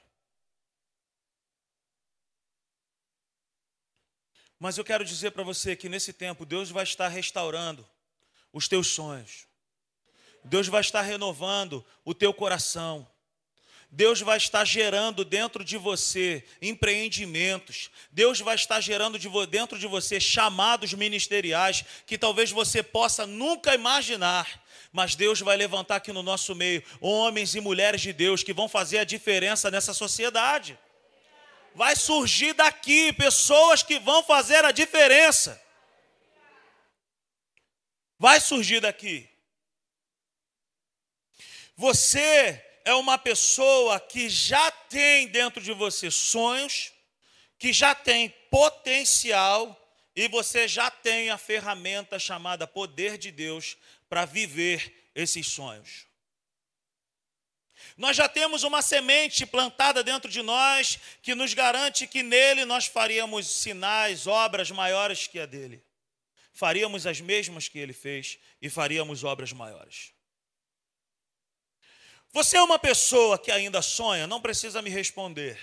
Mas 4.58 4.78
eu 4.78 4.84
quero 4.84 5.04
dizer 5.04 5.30
para 5.30 5.44
você 5.44 5.76
que 5.76 5.88
nesse 5.88 6.12
tempo 6.12 6.44
Deus 6.44 6.72
vai 6.72 6.82
estar 6.82 7.06
restaurando 7.06 7.88
os 8.52 8.66
teus 8.66 8.88
sonhos. 8.88 9.46
Deus 10.42 10.66
vai 10.66 10.80
estar 10.80 11.02
renovando 11.02 11.86
o 12.04 12.12
teu 12.12 12.34
coração. 12.34 13.08
Deus 13.90 14.20
vai 14.20 14.36
estar 14.36 14.64
gerando 14.66 15.24
dentro 15.24 15.64
de 15.64 15.78
você 15.78 16.44
empreendimentos. 16.60 17.90
Deus 18.12 18.38
vai 18.40 18.54
estar 18.54 18.80
gerando 18.80 19.18
de 19.18 19.28
dentro 19.46 19.78
de 19.78 19.86
você 19.86 20.20
chamados 20.20 20.92
ministeriais 20.92 21.84
que 22.06 22.18
talvez 22.18 22.50
você 22.50 22.82
possa 22.82 23.26
nunca 23.26 23.74
imaginar. 23.74 24.62
Mas 24.92 25.14
Deus 25.14 25.40
vai 25.40 25.56
levantar 25.56 25.96
aqui 25.96 26.12
no 26.12 26.22
nosso 26.22 26.54
meio 26.54 26.82
homens 27.00 27.54
e 27.54 27.60
mulheres 27.60 28.02
de 28.02 28.12
Deus 28.12 28.42
que 28.42 28.52
vão 28.52 28.68
fazer 28.68 28.98
a 28.98 29.04
diferença 29.04 29.70
nessa 29.70 29.94
sociedade. 29.94 30.78
Vai 31.74 31.96
surgir 31.96 32.52
daqui 32.52 33.12
pessoas 33.12 33.82
que 33.82 33.98
vão 33.98 34.22
fazer 34.22 34.64
a 34.66 34.72
diferença. 34.72 35.60
Vai 38.18 38.38
surgir 38.40 38.80
daqui. 38.80 39.28
Você 41.76 42.67
é 42.84 42.94
uma 42.94 43.18
pessoa 43.18 44.00
que 44.00 44.28
já 44.28 44.70
tem 44.70 45.28
dentro 45.28 45.62
de 45.62 45.72
você 45.72 46.10
sonhos, 46.10 46.92
que 47.58 47.72
já 47.72 47.94
tem 47.94 48.30
potencial 48.50 49.74
e 50.14 50.26
você 50.28 50.66
já 50.66 50.90
tem 50.90 51.30
a 51.30 51.38
ferramenta 51.38 52.18
chamada 52.18 52.66
poder 52.66 53.18
de 53.18 53.30
Deus 53.30 53.76
para 54.08 54.24
viver 54.24 55.10
esses 55.14 55.46
sonhos. 55.46 56.06
Nós 57.96 58.16
já 58.16 58.28
temos 58.28 58.62
uma 58.62 58.82
semente 58.82 59.44
plantada 59.46 60.02
dentro 60.02 60.30
de 60.30 60.42
nós 60.42 60.98
que 61.22 61.34
nos 61.34 61.54
garante 61.54 62.06
que 62.06 62.22
nele 62.22 62.64
nós 62.64 62.86
faríamos 62.86 63.46
sinais, 63.46 64.26
obras 64.26 64.70
maiores 64.70 65.26
que 65.26 65.38
a 65.38 65.46
dele. 65.46 65.82
Faríamos 66.52 67.06
as 67.06 67.20
mesmas 67.20 67.68
que 67.68 67.78
ele 67.78 67.92
fez 67.92 68.38
e 68.60 68.68
faríamos 68.68 69.22
obras 69.22 69.52
maiores. 69.52 70.12
Você 72.38 72.56
é 72.56 72.62
uma 72.62 72.78
pessoa 72.78 73.36
que 73.36 73.50
ainda 73.50 73.82
sonha? 73.82 74.24
Não 74.24 74.40
precisa 74.40 74.80
me 74.80 74.88
responder. 74.88 75.58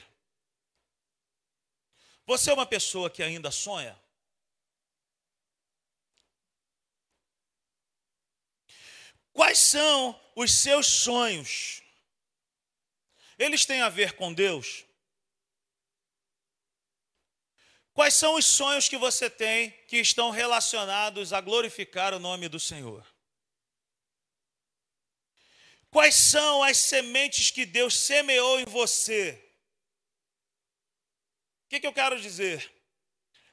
Você 2.26 2.52
é 2.52 2.54
uma 2.54 2.66
pessoa 2.66 3.10
que 3.10 3.24
ainda 3.24 3.50
sonha? 3.50 3.98
Quais 9.32 9.58
são 9.58 10.20
os 10.36 10.52
seus 10.52 10.86
sonhos? 10.86 11.82
Eles 13.40 13.66
têm 13.66 13.82
a 13.82 13.88
ver 13.88 14.18
com 14.18 14.34
Deus? 14.34 14.84
Quais 17.94 18.16
são 18.16 18.36
os 18.36 18.46
sonhos 18.46 18.90
que 18.90 18.98
você 18.98 19.30
tem 19.30 19.72
que 19.88 19.96
estão 19.96 20.30
relacionados 20.30 21.32
a 21.32 21.40
glorificar 21.40 22.14
o 22.14 22.20
nome 22.20 22.50
do 22.50 22.60
Senhor? 22.60 23.15
Quais 25.96 26.16
são 26.16 26.62
as 26.62 26.76
sementes 26.76 27.52
que 27.52 27.66
Deus 27.66 27.98
semeou 27.98 28.60
em 28.60 28.66
você? 28.66 29.42
O 31.64 31.70
que, 31.70 31.80
que 31.80 31.88
eu 31.88 31.94
quero 31.94 32.20
dizer? 32.20 32.70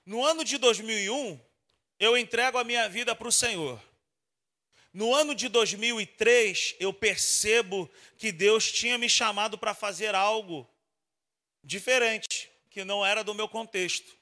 No 0.05 0.25
ano 0.25 0.43
de 0.43 0.59
2001, 0.59 1.41
eu 2.01 2.19
entrego 2.19 2.59
a 2.59 2.65
minha 2.65 2.89
vida 2.89 3.15
para 3.15 3.29
o 3.29 3.31
Senhor. 3.31 3.81
No 4.93 5.15
ano 5.15 5.37
de 5.37 5.49
2003, 5.49 6.75
eu 6.81 6.93
percebo 6.93 7.89
que 8.19 8.33
Deus 8.33 8.73
tinha 8.73 8.99
me 8.99 9.09
chamado 9.09 9.57
para 9.57 9.73
fazer 9.73 10.13
algo 10.13 10.69
diferente, 11.63 12.51
que 12.71 12.85
não 12.85 13.07
era 13.07 13.23
do 13.23 13.37
meu 13.37 13.49
contexto, 13.49 14.19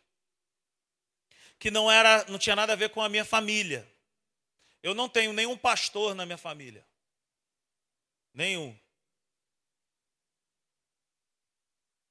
que 1.59 1.71
não 1.71 1.91
era, 1.91 2.27
não 2.29 2.39
tinha 2.39 2.55
nada 2.55 2.75
a 2.75 2.77
ver 2.77 2.91
com 2.91 3.01
a 3.01 3.09
minha 3.09 3.25
família. 3.25 3.91
Eu 4.83 4.93
não 4.93 5.09
tenho 5.09 5.33
nenhum 5.33 5.57
pastor 5.57 6.15
na 6.15 6.27
minha 6.27 6.37
família. 6.37 6.90
Nenhum. 8.33 8.79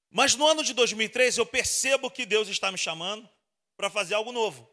Mas 0.10 0.36
no 0.36 0.48
ano 0.48 0.64
de 0.64 0.74
2003 0.74 1.38
eu 1.38 1.46
percebo 1.46 2.10
que 2.10 2.26
Deus 2.26 2.48
está 2.48 2.72
me 2.72 2.78
chamando 2.78 3.30
para 3.78 3.90
fazer 3.90 4.16
algo 4.16 4.32
novo. 4.32 4.70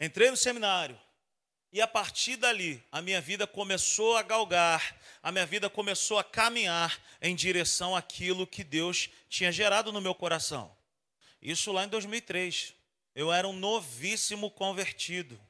Entrei 0.00 0.30
no 0.30 0.36
seminário, 0.36 0.98
E 1.72 1.80
a 1.80 1.86
partir 1.86 2.36
dali, 2.36 2.82
a 2.90 3.00
minha 3.00 3.20
vida 3.20 3.46
começou 3.46 4.16
a 4.16 4.22
galgar, 4.22 4.98
a 5.22 5.30
minha 5.30 5.46
vida 5.46 5.70
começou 5.70 6.18
a 6.18 6.24
caminhar 6.24 7.00
em 7.22 7.32
direção 7.32 7.94
àquilo 7.94 8.44
que 8.44 8.64
Deus 8.64 9.08
tinha 9.28 9.52
gerado 9.52 9.92
no 9.92 10.00
meu 10.00 10.12
coração. 10.12 10.76
Isso 11.40 11.70
lá 11.70 11.84
em 11.84 11.88
2003. 11.88 12.74
Eu 13.14 13.32
era 13.32 13.46
um 13.46 13.52
novíssimo 13.52 14.50
convertido. 14.50 15.40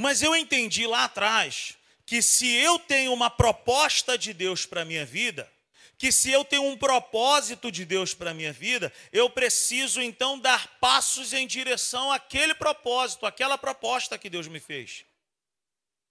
Mas 0.00 0.22
eu 0.22 0.34
entendi 0.34 0.86
lá 0.86 1.04
atrás 1.04 1.76
que 2.06 2.22
se 2.22 2.50
eu 2.50 2.78
tenho 2.78 3.12
uma 3.12 3.28
proposta 3.28 4.16
de 4.16 4.32
Deus 4.32 4.64
para 4.64 4.80
a 4.80 4.84
minha 4.84 5.04
vida, 5.04 5.52
que 5.98 6.10
se 6.10 6.30
eu 6.30 6.42
tenho 6.42 6.64
um 6.64 6.74
propósito 6.74 7.70
de 7.70 7.84
Deus 7.84 8.14
para 8.14 8.30
a 8.30 8.34
minha 8.34 8.50
vida, 8.50 8.90
eu 9.12 9.28
preciso 9.28 10.00
então 10.00 10.38
dar 10.38 10.78
passos 10.80 11.34
em 11.34 11.46
direção 11.46 12.10
àquele 12.10 12.54
propósito, 12.54 13.26
àquela 13.26 13.58
proposta 13.58 14.16
que 14.16 14.30
Deus 14.30 14.48
me 14.48 14.58
fez. 14.58 15.04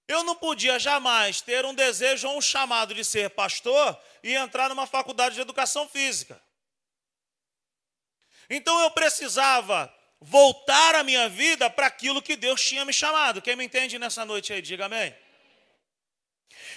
Eu 0.06 0.22
não 0.22 0.36
podia 0.36 0.78
jamais 0.78 1.40
ter 1.40 1.64
um 1.64 1.74
desejo 1.74 2.28
ou 2.28 2.38
um 2.38 2.40
chamado 2.40 2.94
de 2.94 3.04
ser 3.04 3.30
pastor 3.30 4.00
e 4.22 4.34
entrar 4.34 4.68
numa 4.68 4.86
faculdade 4.86 5.34
de 5.34 5.40
educação 5.40 5.88
física. 5.88 6.40
Então 8.48 8.78
eu 8.82 8.90
precisava 8.92 9.92
voltar 10.20 10.94
a 10.94 11.02
minha 11.02 11.28
vida 11.28 11.70
para 11.70 11.86
aquilo 11.86 12.20
que 12.20 12.36
Deus 12.36 12.62
tinha 12.62 12.84
me 12.84 12.92
chamado. 12.92 13.40
Quem 13.40 13.56
me 13.56 13.64
entende 13.64 13.98
nessa 13.98 14.24
noite 14.24 14.52
aí, 14.52 14.60
diga 14.60 14.86
amém. 14.86 15.14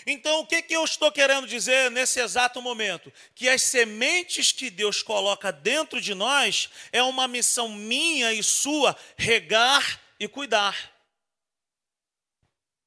Então, 0.06 0.42
o 0.42 0.48
que, 0.48 0.62
que 0.62 0.74
eu 0.74 0.84
estou 0.84 1.12
querendo 1.12 1.48
dizer 1.48 1.90
nesse 1.92 2.20
exato 2.20 2.62
momento? 2.62 3.12
Que 3.34 3.48
as 3.48 3.62
sementes 3.62 4.52
que 4.52 4.70
Deus 4.70 5.02
coloca 5.02 5.52
dentro 5.52 6.02
de 6.02 6.14
nós 6.14 6.70
é 6.92 7.02
uma 7.02 7.28
missão 7.28 7.70
minha 7.70 8.34
e 8.34 8.44
sua 8.44 8.96
regar 9.18 10.02
e 10.20 10.28
cuidar. 10.28 10.92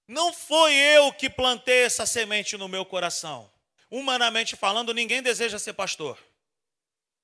Não 0.07 0.33
foi 0.33 0.75
eu 0.75 1.13
que 1.13 1.29
plantei 1.29 1.85
essa 1.85 2.07
semente 2.07 2.57
no 2.57 2.69
meu 2.69 2.85
coração. 2.85 3.51
Humanamente 3.91 4.55
falando, 4.55 4.95
ninguém 4.95 5.23
deseja 5.23 5.59
ser 5.59 5.73
pastor. 5.73 6.19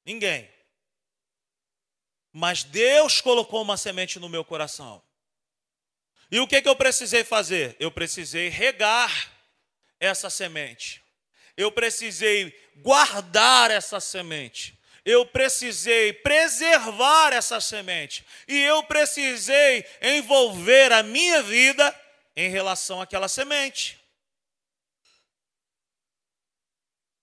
Ninguém. 0.05 0.51
Mas 2.33 2.65
Deus 2.65 3.21
colocou 3.21 3.61
uma 3.61 3.77
semente 3.77 4.19
no 4.19 4.29
meu 4.29 4.45
coração. 4.45 5.03
E 6.31 6.41
o 6.41 6.47
que, 6.47 6.63
que 6.63 6.69
eu 6.69 6.75
precisei 6.75 7.25
fazer? 7.25 7.77
Eu 7.79 7.91
precisei 7.91 8.49
regar 8.49 9.31
essa 10.01 10.31
semente. 10.31 11.03
Eu 11.57 11.71
precisei 11.71 12.59
guardar 12.77 13.71
essa 13.71 14.01
semente. 14.01 14.79
Eu 15.05 15.27
precisei 15.27 16.13
preservar 16.13 17.35
essa 17.35 17.61
semente. 17.61 18.25
E 18.49 18.59
eu 18.59 18.83
precisei 18.85 19.85
envolver 20.01 20.91
a 20.93 21.03
minha 21.03 21.43
vida 21.43 22.01
em 22.35 22.49
relação 22.49 23.03
àquela 23.03 23.29
semente. 23.29 24.01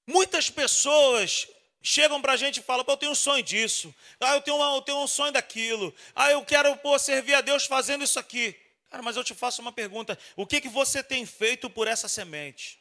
Muitas 0.06 0.50
pessoas 0.50 1.48
chegam 1.82 2.22
para 2.22 2.34
a 2.34 2.38
gente 2.38 2.60
e 2.60 2.64
falam: 2.64 2.86
eu 2.88 2.98
tenho 2.98 3.12
um 3.12 3.16
sonho 3.16 3.44
disso, 3.44 3.94
ah, 4.20 4.36
eu 4.36 4.42
tenho, 4.42 4.58
uma, 4.58 4.76
eu 4.76 4.82
tenho 4.82 5.00
um 5.00 5.08
sonho 5.08 5.32
daquilo, 5.32 5.94
ah, 6.16 6.32
eu 6.32 6.44
quero 6.44 6.76
pô, 6.78 6.98
servir 7.00 7.34
a 7.34 7.42
Deus 7.42 7.66
fazendo 7.66 8.04
isso 8.04 8.20
aqui. 8.20 8.56
Cara, 8.90 9.04
mas 9.04 9.16
eu 9.16 9.24
te 9.24 9.34
faço 9.34 9.62
uma 9.62 9.72
pergunta: 9.72 10.18
o 10.36 10.46
que, 10.46 10.62
que 10.62 10.70
você 10.70 11.04
tem 11.04 11.26
feito 11.26 11.70
por 11.70 11.88
essa 11.88 12.08
semente? 12.08 12.80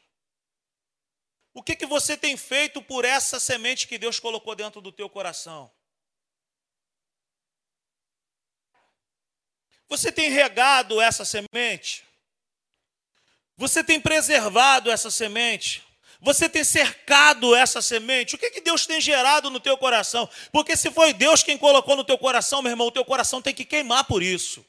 O 1.53 1.63
que, 1.63 1.75
que 1.75 1.85
você 1.85 2.15
tem 2.15 2.37
feito 2.37 2.81
por 2.81 3.03
essa 3.03 3.39
semente 3.39 3.87
que 3.87 3.97
Deus 3.97 4.19
colocou 4.19 4.55
dentro 4.55 4.81
do 4.81 4.91
teu 4.91 5.09
coração? 5.09 5.71
Você 9.87 10.11
tem 10.11 10.29
regado 10.29 11.01
essa 11.01 11.25
semente? 11.25 12.05
Você 13.57 13.83
tem 13.83 13.99
preservado 13.99 14.91
essa 14.91 15.09
semente? 15.09 15.83
Você 16.21 16.49
tem 16.49 16.63
cercado 16.65 17.55
essa 17.55 17.81
semente? 17.81 18.35
O 18.35 18.37
que, 18.37 18.51
que 18.51 18.59
Deus 18.59 18.85
tem 18.85 18.99
gerado 18.99 19.49
no 19.49 19.59
teu 19.59 19.77
coração? 19.77 20.29
Porque 20.51 20.75
se 20.75 20.91
foi 20.91 21.13
Deus 21.13 21.43
quem 21.43 21.57
colocou 21.57 21.95
no 21.95 22.03
teu 22.03 22.17
coração, 22.17 22.61
meu 22.61 22.71
irmão, 22.71 22.87
o 22.87 22.91
teu 22.91 23.05
coração 23.05 23.41
tem 23.41 23.53
que 23.53 23.63
queimar 23.63 24.03
por 24.03 24.21
isso. 24.21 24.65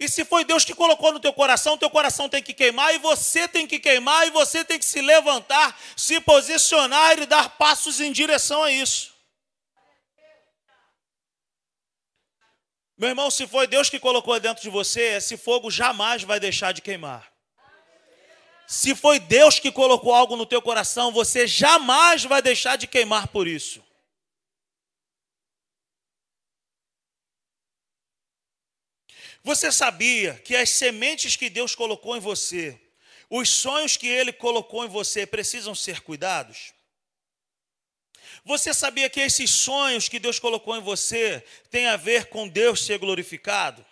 E 0.00 0.08
se 0.08 0.24
foi 0.24 0.44
Deus 0.44 0.64
que 0.64 0.74
colocou 0.74 1.12
no 1.12 1.20
teu 1.20 1.32
coração, 1.32 1.78
teu 1.78 1.88
coração 1.88 2.28
tem 2.28 2.42
que 2.42 2.52
queimar, 2.52 2.92
e 2.92 2.98
você 2.98 3.46
tem 3.46 3.68
que 3.68 3.78
queimar, 3.78 4.26
e 4.26 4.30
você 4.30 4.64
tem 4.64 4.76
que 4.76 4.84
se 4.84 5.00
levantar, 5.00 5.80
se 5.96 6.20
posicionar 6.20 7.20
e 7.20 7.26
dar 7.26 7.50
passos 7.50 8.00
em 8.00 8.10
direção 8.10 8.64
a 8.64 8.70
isso. 8.72 9.11
Meu 12.96 13.08
irmão, 13.08 13.30
se 13.30 13.46
foi 13.46 13.66
Deus 13.66 13.88
que 13.88 13.98
colocou 13.98 14.38
dentro 14.38 14.62
de 14.62 14.70
você, 14.70 15.14
esse 15.14 15.36
fogo 15.36 15.70
jamais 15.70 16.22
vai 16.22 16.38
deixar 16.38 16.72
de 16.72 16.82
queimar. 16.82 17.32
Se 18.66 18.94
foi 18.94 19.18
Deus 19.18 19.58
que 19.58 19.72
colocou 19.72 20.14
algo 20.14 20.36
no 20.36 20.46
teu 20.46 20.62
coração, 20.62 21.12
você 21.12 21.46
jamais 21.46 22.24
vai 22.24 22.40
deixar 22.40 22.76
de 22.76 22.86
queimar 22.86 23.28
por 23.28 23.46
isso. 23.46 23.82
Você 29.42 29.72
sabia 29.72 30.34
que 30.34 30.54
as 30.54 30.70
sementes 30.70 31.34
que 31.34 31.50
Deus 31.50 31.74
colocou 31.74 32.16
em 32.16 32.20
você, 32.20 32.80
os 33.28 33.50
sonhos 33.50 33.96
que 33.96 34.06
Ele 34.06 34.32
colocou 34.32 34.84
em 34.84 34.88
você, 34.88 35.26
precisam 35.26 35.74
ser 35.74 36.00
cuidados? 36.00 36.72
Você 38.44 38.74
sabia 38.74 39.08
que 39.08 39.20
esses 39.20 39.50
sonhos 39.50 40.08
que 40.08 40.18
Deus 40.18 40.38
colocou 40.38 40.76
em 40.76 40.80
você 40.80 41.44
têm 41.70 41.86
a 41.86 41.96
ver 41.96 42.26
com 42.26 42.48
Deus 42.48 42.84
ser 42.84 42.98
glorificado? 42.98 43.84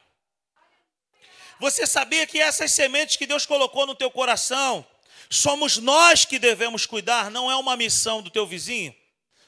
Você 1.60 1.86
sabia 1.86 2.26
que 2.26 2.40
essas 2.40 2.72
sementes 2.72 3.16
que 3.16 3.26
Deus 3.26 3.46
colocou 3.46 3.86
no 3.86 3.94
teu 3.94 4.10
coração, 4.10 4.84
somos 5.28 5.76
nós 5.76 6.24
que 6.24 6.38
devemos 6.38 6.86
cuidar, 6.86 7.30
não 7.30 7.50
é 7.50 7.56
uma 7.56 7.76
missão 7.76 8.22
do 8.22 8.30
teu 8.30 8.46
vizinho, 8.46 8.94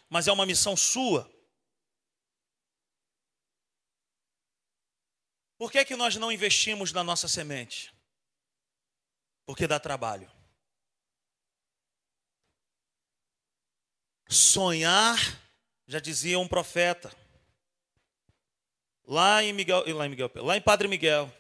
mas 0.09 0.29
é 0.29 0.33
uma 0.33 0.47
missão 0.47 0.77
sua. 0.77 1.29
Por 5.59 5.73
que, 5.73 5.85
que 5.85 5.97
nós 5.97 6.17
não 6.17 6.31
investimos 6.31 6.93
na 6.93 7.03
nossa 7.03 7.27
semente? 7.27 7.93
Porque 9.47 9.67
dá 9.67 9.81
trabalho. 9.81 10.31
Sonhar, 14.33 15.17
já 15.87 16.01
dizia 16.01 16.39
um 16.39 16.49
profeta, 16.49 17.15
lá 19.05 19.43
em 19.43 19.53
Miguel, 19.53 19.85
lá 19.95 20.07
em, 20.07 20.09
Miguel, 20.09 20.31
lá 20.37 20.57
em 20.57 20.61
Padre 20.61 20.89
Miguel. 20.89 21.33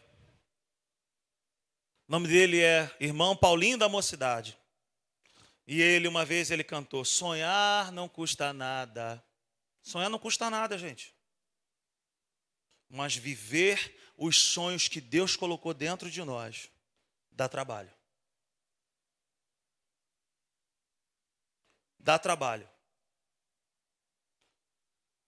O 2.06 2.12
nome 2.12 2.28
dele 2.28 2.60
é 2.60 2.94
Irmão 3.00 3.34
Paulinho 3.34 3.78
da 3.78 3.88
Mocidade. 3.88 4.58
E 5.66 5.80
ele, 5.80 6.06
uma 6.08 6.24
vez, 6.24 6.50
ele 6.50 6.62
cantou: 6.62 7.04
Sonhar 7.04 7.90
não 7.92 8.08
custa 8.08 8.52
nada. 8.52 9.24
Sonhar 9.82 10.10
não 10.10 10.18
custa 10.18 10.50
nada, 10.50 10.76
gente. 10.76 11.14
Mas 12.88 13.16
viver 13.16 13.98
os 14.16 14.36
sonhos 14.36 14.86
que 14.86 15.00
Deus 15.00 15.34
colocou 15.34 15.72
dentro 15.72 16.10
de 16.10 16.22
nós 16.22 16.70
dá 17.30 17.48
trabalho. 17.48 17.90
Dá 21.98 22.18
trabalho. 22.18 22.68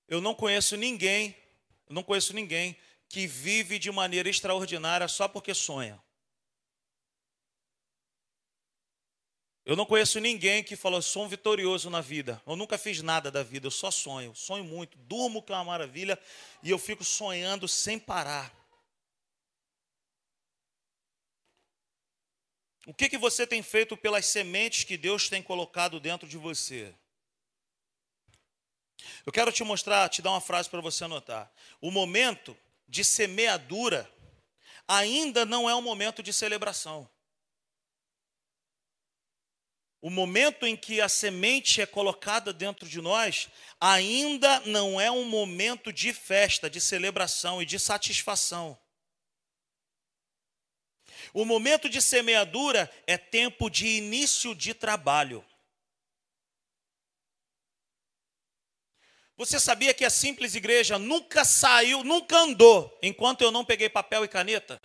Eu 0.08 0.20
não 0.20 0.34
conheço 0.34 0.76
ninguém, 0.76 1.36
não 1.88 2.02
conheço 2.02 2.34
ninguém 2.34 2.76
que 3.08 3.26
vive 3.26 3.78
de 3.78 3.90
maneira 3.90 4.28
extraordinária 4.28 5.08
só 5.08 5.28
porque 5.28 5.54
sonha. 5.54 6.02
Eu 9.64 9.74
não 9.74 9.86
conheço 9.86 10.20
ninguém 10.20 10.62
que 10.62 10.76
falou, 10.76 11.00
sou 11.00 11.24
um 11.24 11.28
vitorioso 11.28 11.88
na 11.88 12.02
vida. 12.02 12.40
Eu 12.46 12.54
nunca 12.54 12.76
fiz 12.76 13.00
nada 13.00 13.30
da 13.30 13.42
vida, 13.42 13.66
eu 13.66 13.70
só 13.70 13.90
sonho. 13.90 14.34
Sonho 14.34 14.62
muito, 14.62 14.98
durmo 14.98 15.42
que 15.42 15.52
é 15.52 15.54
uma 15.54 15.64
maravilha 15.64 16.18
e 16.62 16.70
eu 16.70 16.78
fico 16.78 17.02
sonhando 17.02 17.66
sem 17.66 17.98
parar. 17.98 18.54
O 22.86 22.92
que, 22.92 23.08
que 23.08 23.16
você 23.16 23.46
tem 23.46 23.62
feito 23.62 23.96
pelas 23.96 24.26
sementes 24.26 24.84
que 24.84 24.98
Deus 24.98 25.30
tem 25.30 25.42
colocado 25.42 25.98
dentro 25.98 26.28
de 26.28 26.36
você? 26.36 26.94
Eu 29.24 29.32
quero 29.32 29.52
te 29.52 29.62
mostrar, 29.64 30.08
te 30.08 30.22
dar 30.22 30.30
uma 30.30 30.40
frase 30.40 30.68
para 30.68 30.80
você 30.80 31.04
anotar. 31.04 31.50
O 31.80 31.90
momento 31.90 32.56
de 32.88 33.04
semeadura 33.04 34.10
ainda 34.86 35.44
não 35.44 35.68
é 35.68 35.74
um 35.74 35.82
momento 35.82 36.22
de 36.22 36.32
celebração. 36.32 37.08
O 40.00 40.10
momento 40.10 40.66
em 40.66 40.76
que 40.76 41.00
a 41.00 41.08
semente 41.08 41.80
é 41.80 41.86
colocada 41.86 42.52
dentro 42.52 42.86
de 42.86 43.00
nós 43.00 43.48
ainda 43.80 44.60
não 44.66 45.00
é 45.00 45.10
um 45.10 45.24
momento 45.24 45.90
de 45.90 46.12
festa, 46.12 46.68
de 46.68 46.78
celebração 46.78 47.62
e 47.62 47.64
de 47.64 47.78
satisfação. 47.78 48.78
O 51.32 51.44
momento 51.46 51.88
de 51.88 52.02
semeadura 52.02 52.90
é 53.06 53.16
tempo 53.16 53.70
de 53.70 53.86
início 53.86 54.54
de 54.54 54.74
trabalho. 54.74 55.42
Você 59.36 59.58
sabia 59.58 59.92
que 59.92 60.04
a 60.04 60.10
simples 60.10 60.54
igreja 60.54 60.98
nunca 60.98 61.44
saiu, 61.44 62.04
nunca 62.04 62.36
andou 62.36 62.96
enquanto 63.02 63.42
eu 63.42 63.50
não 63.50 63.64
peguei 63.64 63.88
papel 63.88 64.24
e 64.24 64.28
caneta? 64.28 64.80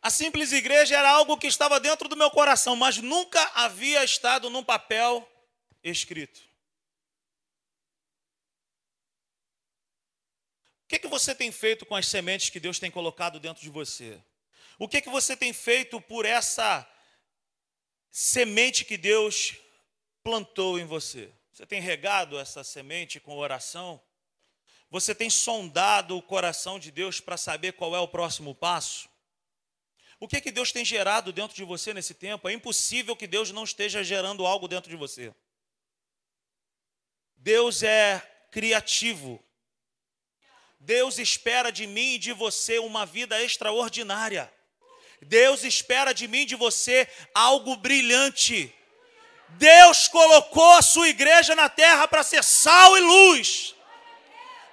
A 0.00 0.10
simples 0.10 0.50
igreja 0.52 0.96
era 0.96 1.08
algo 1.08 1.38
que 1.38 1.46
estava 1.46 1.78
dentro 1.78 2.08
do 2.08 2.16
meu 2.16 2.28
coração, 2.28 2.74
mas 2.74 2.98
nunca 2.98 3.40
havia 3.54 4.02
estado 4.02 4.50
num 4.50 4.64
papel 4.64 5.28
escrito. 5.84 6.40
O 10.84 10.88
que, 10.88 10.98
que 10.98 11.06
você 11.06 11.32
tem 11.32 11.52
feito 11.52 11.86
com 11.86 11.94
as 11.94 12.08
sementes 12.08 12.50
que 12.50 12.58
Deus 12.58 12.80
tem 12.80 12.90
colocado 12.90 13.38
dentro 13.38 13.62
de 13.62 13.70
você? 13.70 14.20
O 14.76 14.88
que, 14.88 15.00
que 15.00 15.08
você 15.08 15.36
tem 15.36 15.52
feito 15.52 16.00
por 16.00 16.26
essa 16.26 16.84
semente 18.10 18.84
que 18.84 18.96
Deus 18.96 19.54
plantou 20.24 20.80
em 20.80 20.84
você? 20.84 21.32
Você 21.52 21.66
tem 21.66 21.80
regado 21.82 22.38
essa 22.38 22.64
semente 22.64 23.20
com 23.20 23.36
oração? 23.36 24.00
Você 24.90 25.14
tem 25.14 25.28
sondado 25.28 26.16
o 26.16 26.22
coração 26.22 26.78
de 26.78 26.90
Deus 26.90 27.20
para 27.20 27.36
saber 27.36 27.72
qual 27.72 27.94
é 27.94 28.00
o 28.00 28.08
próximo 28.08 28.54
passo? 28.54 29.06
O 30.18 30.26
que, 30.26 30.40
que 30.40 30.50
Deus 30.50 30.72
tem 30.72 30.84
gerado 30.84 31.30
dentro 31.30 31.54
de 31.54 31.64
você 31.64 31.92
nesse 31.92 32.14
tempo? 32.14 32.48
É 32.48 32.52
impossível 32.54 33.14
que 33.14 33.26
Deus 33.26 33.50
não 33.50 33.64
esteja 33.64 34.02
gerando 34.02 34.46
algo 34.46 34.66
dentro 34.66 34.88
de 34.88 34.96
você. 34.96 35.34
Deus 37.36 37.82
é 37.82 38.20
criativo. 38.50 39.42
Deus 40.80 41.18
espera 41.18 41.70
de 41.70 41.86
mim 41.86 42.14
e 42.14 42.18
de 42.18 42.32
você 42.32 42.78
uma 42.78 43.04
vida 43.04 43.42
extraordinária. 43.42 44.50
Deus 45.20 45.64
espera 45.64 46.12
de 46.12 46.26
mim 46.26 46.40
e 46.40 46.46
de 46.46 46.56
você 46.56 47.06
algo 47.34 47.76
brilhante. 47.76 48.74
Deus 49.58 50.08
colocou 50.08 50.72
a 50.72 50.82
sua 50.82 51.08
igreja 51.08 51.54
na 51.54 51.68
terra 51.68 52.06
para 52.08 52.22
ser 52.22 52.42
sal 52.42 52.96
e 52.96 53.00
luz. 53.00 53.74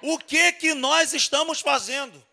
O 0.02 0.18
que 0.18 0.52
que 0.52 0.74
nós 0.74 1.12
estamos 1.12 1.60
fazendo? 1.60 2.24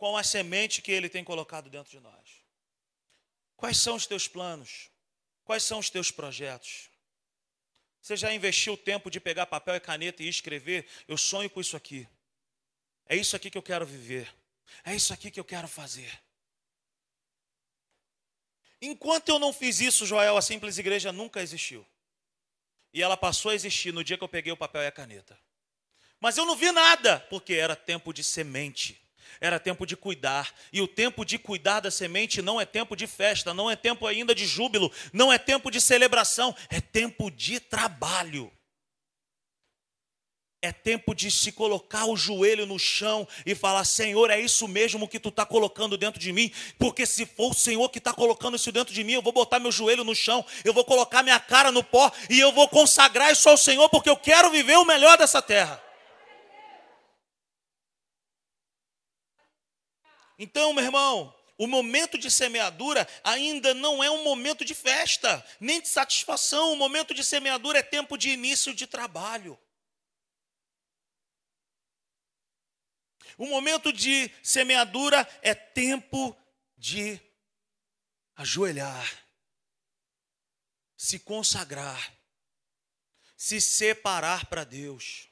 com 0.00 0.16
a 0.16 0.24
semente 0.24 0.80
que 0.80 0.90
Ele 0.90 1.10
tem 1.10 1.22
colocado 1.22 1.68
dentro 1.68 1.90
de 1.90 2.00
nós. 2.00 2.42
Quais 3.54 3.76
são 3.76 3.96
os 3.96 4.06
teus 4.06 4.26
planos? 4.26 4.88
Quais 5.44 5.62
são 5.62 5.78
os 5.78 5.90
teus 5.90 6.10
projetos? 6.10 6.88
Você 8.00 8.16
já 8.16 8.32
investiu 8.32 8.72
o 8.72 8.78
tempo 8.78 9.10
de 9.10 9.20
pegar 9.20 9.44
papel 9.44 9.74
e 9.74 9.80
caneta 9.80 10.22
e 10.22 10.28
escrever? 10.28 10.88
Eu 11.06 11.18
sonho 11.18 11.50
com 11.50 11.60
isso 11.60 11.76
aqui. 11.76 12.08
É 13.04 13.14
isso 13.14 13.36
aqui 13.36 13.50
que 13.50 13.58
eu 13.58 13.62
quero 13.62 13.84
viver. 13.84 14.34
É 14.86 14.94
isso 14.96 15.12
aqui 15.12 15.30
que 15.30 15.38
eu 15.38 15.44
quero 15.44 15.68
fazer. 15.68 16.10
Enquanto 18.80 19.28
eu 19.28 19.38
não 19.38 19.52
fiz 19.52 19.80
isso, 19.80 20.06
Joel, 20.06 20.36
a 20.36 20.42
simples 20.42 20.78
igreja 20.78 21.12
nunca 21.12 21.42
existiu. 21.42 21.86
E 22.92 23.02
ela 23.02 23.16
passou 23.16 23.50
a 23.50 23.54
existir 23.54 23.92
no 23.92 24.02
dia 24.02 24.16
que 24.16 24.24
eu 24.24 24.28
peguei 24.28 24.52
o 24.52 24.56
papel 24.56 24.82
e 24.82 24.86
a 24.86 24.92
caneta. 24.92 25.38
Mas 26.18 26.36
eu 26.36 26.44
não 26.44 26.56
vi 26.56 26.70
nada, 26.72 27.20
porque 27.30 27.54
era 27.54 27.76
tempo 27.76 28.12
de 28.12 28.24
semente 28.24 29.00
era 29.40 29.58
tempo 29.58 29.86
de 29.86 29.96
cuidar. 29.96 30.52
E 30.72 30.80
o 30.80 30.88
tempo 30.88 31.24
de 31.24 31.38
cuidar 31.38 31.80
da 31.80 31.90
semente 31.90 32.42
não 32.42 32.60
é 32.60 32.66
tempo 32.66 32.94
de 32.94 33.06
festa, 33.06 33.54
não 33.54 33.70
é 33.70 33.76
tempo 33.76 34.06
ainda 34.06 34.34
de 34.34 34.46
júbilo, 34.46 34.92
não 35.12 35.32
é 35.32 35.38
tempo 35.38 35.70
de 35.70 35.80
celebração, 35.80 36.54
é 36.68 36.80
tempo 36.80 37.30
de 37.30 37.58
trabalho. 37.58 38.52
É 40.62 40.72
tempo 40.72 41.14
de 41.14 41.30
se 41.30 41.52
colocar 41.52 42.04
o 42.04 42.14
joelho 42.14 42.66
no 42.66 42.78
chão 42.78 43.26
e 43.46 43.54
falar: 43.54 43.84
Senhor, 43.84 44.28
é 44.30 44.38
isso 44.38 44.68
mesmo 44.68 45.08
que 45.08 45.18
tu 45.18 45.30
está 45.30 45.46
colocando 45.46 45.96
dentro 45.96 46.20
de 46.20 46.32
mim, 46.32 46.52
porque 46.78 47.06
se 47.06 47.24
for 47.24 47.52
o 47.52 47.54
Senhor 47.54 47.88
que 47.88 47.96
está 47.96 48.12
colocando 48.12 48.56
isso 48.56 48.70
dentro 48.70 48.92
de 48.92 49.02
mim, 49.02 49.14
eu 49.14 49.22
vou 49.22 49.32
botar 49.32 49.58
meu 49.58 49.72
joelho 49.72 50.04
no 50.04 50.14
chão, 50.14 50.44
eu 50.62 50.74
vou 50.74 50.84
colocar 50.84 51.22
minha 51.22 51.40
cara 51.40 51.72
no 51.72 51.82
pó 51.82 52.12
e 52.28 52.38
eu 52.38 52.52
vou 52.52 52.68
consagrar 52.68 53.32
isso 53.32 53.48
ao 53.48 53.56
Senhor, 53.56 53.88
porque 53.88 54.10
eu 54.10 54.16
quero 54.16 54.50
viver 54.50 54.76
o 54.76 54.84
melhor 54.84 55.16
dessa 55.16 55.40
terra. 55.40 55.82
Então, 60.38 60.74
meu 60.74 60.84
irmão, 60.84 61.34
o 61.56 61.66
momento 61.66 62.16
de 62.16 62.30
semeadura 62.30 63.06
ainda 63.22 63.74
não 63.74 64.02
é 64.02 64.10
um 64.10 64.24
momento 64.24 64.64
de 64.64 64.74
festa, 64.74 65.44
nem 65.60 65.80
de 65.80 65.88
satisfação. 65.88 66.72
O 66.72 66.76
momento 66.76 67.12
de 67.12 67.22
semeadura 67.22 67.78
é 67.78 67.82
tempo 67.82 68.16
de 68.16 68.30
início 68.30 68.72
de 68.72 68.86
trabalho. 68.86 69.58
O 73.40 73.46
momento 73.46 73.90
de 73.90 74.30
semeadura 74.42 75.26
é 75.40 75.54
tempo 75.54 76.36
de 76.76 77.18
ajoelhar, 78.36 79.24
se 80.94 81.18
consagrar, 81.18 82.12
se 83.38 83.58
separar 83.58 84.44
para 84.44 84.62
Deus. 84.62 85.30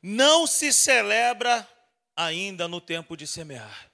Não 0.00 0.46
se 0.46 0.72
celebra 0.72 1.68
ainda 2.14 2.68
no 2.68 2.80
tempo 2.80 3.16
de 3.16 3.26
semear. 3.26 3.90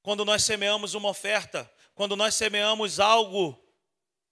Quando 0.00 0.24
nós 0.24 0.44
semeamos 0.44 0.94
uma 0.94 1.08
oferta, 1.08 1.68
quando 1.92 2.14
nós 2.14 2.36
semeamos 2.36 3.00
algo, 3.00 3.61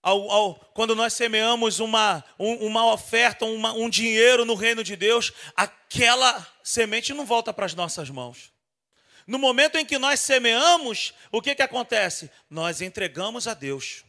ao, 0.01 0.29
ao, 0.31 0.55
quando 0.73 0.95
nós 0.95 1.13
semeamos 1.13 1.79
uma, 1.79 2.23
um, 2.39 2.67
uma 2.67 2.91
oferta, 2.91 3.45
uma, 3.45 3.73
um 3.73 3.89
dinheiro 3.89 4.45
no 4.45 4.55
reino 4.55 4.83
de 4.83 4.95
Deus, 4.95 5.31
aquela 5.55 6.47
semente 6.63 7.13
não 7.13 7.25
volta 7.25 7.53
para 7.53 7.65
as 7.65 7.73
nossas 7.73 8.09
mãos. 8.09 8.51
No 9.27 9.37
momento 9.37 9.77
em 9.77 9.85
que 9.85 9.97
nós 9.97 10.19
semeamos, 10.19 11.13
o 11.31 11.41
que, 11.41 11.55
que 11.55 11.61
acontece? 11.61 12.29
Nós 12.49 12.81
entregamos 12.81 13.47
a 13.47 13.53
Deus, 13.53 14.03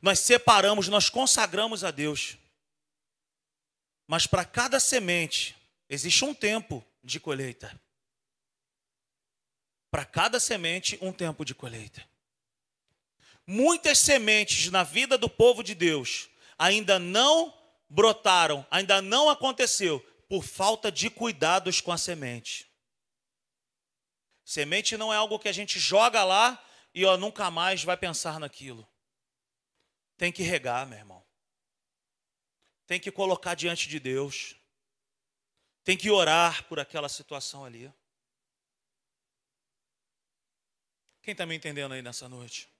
nós 0.00 0.18
separamos, 0.18 0.88
nós 0.88 1.08
consagramos 1.08 1.82
a 1.82 1.90
Deus. 1.90 2.36
Mas 4.06 4.26
para 4.26 4.44
cada 4.44 4.78
semente, 4.78 5.56
Existe 5.88 6.24
um 6.24 6.34
tempo 6.34 6.84
de 7.02 7.20
colheita. 7.20 7.78
Para 9.90 10.04
cada 10.04 10.40
semente, 10.40 10.98
um 11.00 11.12
tempo 11.12 11.44
de 11.44 11.54
colheita. 11.54 12.04
Muitas 13.46 13.98
sementes 13.98 14.70
na 14.70 14.82
vida 14.82 15.18
do 15.18 15.28
povo 15.28 15.62
de 15.62 15.74
Deus 15.74 16.28
ainda 16.58 16.98
não 16.98 17.52
brotaram, 17.88 18.66
ainda 18.70 19.02
não 19.02 19.28
aconteceu 19.28 20.00
por 20.28 20.42
falta 20.42 20.90
de 20.90 21.10
cuidados 21.10 21.80
com 21.80 21.92
a 21.92 21.98
semente. 21.98 22.70
Semente 24.44 24.96
não 24.96 25.12
é 25.12 25.16
algo 25.16 25.38
que 25.38 25.48
a 25.48 25.52
gente 25.52 25.78
joga 25.78 26.24
lá 26.24 26.62
e 26.94 27.04
ó, 27.04 27.16
nunca 27.16 27.50
mais 27.50 27.82
vai 27.84 27.96
pensar 27.96 28.38
naquilo. 28.38 28.88
Tem 30.16 30.30
que 30.30 30.42
regar, 30.42 30.86
meu 30.86 30.98
irmão. 30.98 31.24
Tem 32.86 33.00
que 33.00 33.10
colocar 33.10 33.54
diante 33.54 33.88
de 33.88 33.98
Deus 33.98 34.56
tem 35.84 35.98
que 35.98 36.10
orar 36.10 36.64
por 36.64 36.80
aquela 36.80 37.10
situação 37.10 37.62
ali. 37.64 37.92
Quem 41.22 41.32
está 41.32 41.44
me 41.44 41.54
entendendo 41.54 41.92
aí 41.92 42.00
nessa 42.00 42.26
noite? 42.26 42.73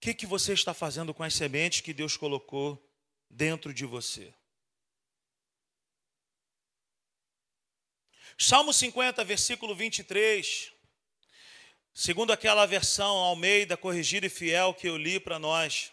Que, 0.00 0.14
que 0.14 0.26
você 0.26 0.52
está 0.52 0.74
fazendo 0.74 1.12
com 1.12 1.22
as 1.22 1.34
sementes 1.34 1.80
que 1.80 1.92
Deus 1.92 2.16
colocou 2.16 2.82
dentro 3.28 3.72
de 3.72 3.84
você? 3.84 4.32
Salmo 8.38 8.72
50, 8.72 9.22
versículo 9.24 9.74
23. 9.74 10.72
Segundo 11.92 12.32
aquela 12.32 12.64
versão 12.66 13.16
Almeida, 13.16 13.76
corrigida 13.76 14.26
e 14.26 14.30
fiel 14.30 14.72
que 14.72 14.88
eu 14.88 14.96
li 14.96 15.20
para 15.20 15.38
nós, 15.38 15.92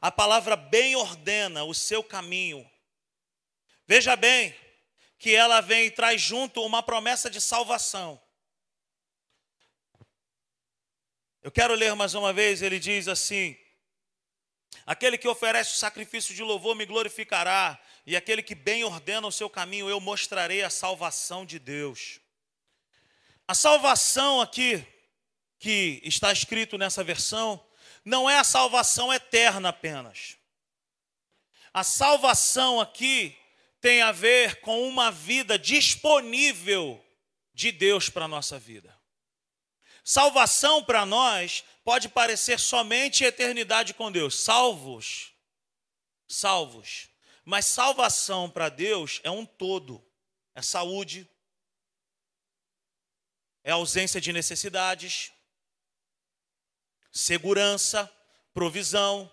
a 0.00 0.10
palavra 0.10 0.56
bem 0.56 0.96
ordena 0.96 1.64
o 1.64 1.72
seu 1.72 2.02
caminho 2.02 2.68
Veja 3.86 4.16
bem 4.16 4.54
que 5.18 5.34
ela 5.34 5.60
vem 5.60 5.86
e 5.86 5.90
traz 5.90 6.20
junto 6.20 6.64
uma 6.64 6.82
promessa 6.82 7.30
de 7.30 7.40
salvação. 7.40 8.20
Eu 11.44 11.52
quero 11.52 11.74
ler 11.74 11.94
mais 11.94 12.14
uma 12.14 12.32
vez, 12.32 12.62
ele 12.62 12.80
diz 12.80 13.06
assim: 13.06 13.54
Aquele 14.86 15.18
que 15.18 15.28
oferece 15.28 15.74
o 15.74 15.78
sacrifício 15.78 16.34
de 16.34 16.42
louvor 16.42 16.74
me 16.74 16.86
glorificará, 16.86 17.78
e 18.06 18.16
aquele 18.16 18.42
que 18.42 18.54
bem 18.54 18.82
ordena 18.82 19.26
o 19.26 19.30
seu 19.30 19.50
caminho, 19.50 19.86
eu 19.86 20.00
mostrarei 20.00 20.62
a 20.62 20.70
salvação 20.70 21.44
de 21.44 21.58
Deus. 21.58 22.18
A 23.46 23.54
salvação 23.54 24.40
aqui, 24.40 24.86
que 25.58 26.00
está 26.02 26.32
escrito 26.32 26.78
nessa 26.78 27.04
versão, 27.04 27.62
não 28.02 28.28
é 28.28 28.38
a 28.38 28.44
salvação 28.44 29.12
eterna 29.12 29.68
apenas. 29.68 30.38
A 31.74 31.84
salvação 31.84 32.80
aqui 32.80 33.36
tem 33.82 34.00
a 34.00 34.12
ver 34.12 34.62
com 34.62 34.88
uma 34.88 35.10
vida 35.10 35.58
disponível 35.58 37.04
de 37.52 37.70
Deus 37.70 38.08
para 38.08 38.24
a 38.24 38.28
nossa 38.28 38.58
vida. 38.58 38.93
Salvação 40.04 40.84
para 40.84 41.06
nós 41.06 41.64
pode 41.82 42.10
parecer 42.10 42.60
somente 42.60 43.24
eternidade 43.24 43.94
com 43.94 44.12
Deus, 44.12 44.38
salvos, 44.38 45.32
salvos. 46.28 47.08
Mas 47.42 47.64
salvação 47.64 48.50
para 48.50 48.68
Deus 48.68 49.20
é 49.24 49.30
um 49.30 49.46
todo, 49.46 50.04
é 50.54 50.60
saúde, 50.60 51.28
é 53.62 53.70
ausência 53.70 54.20
de 54.20 54.30
necessidades, 54.30 55.32
segurança, 57.10 58.10
provisão, 58.52 59.30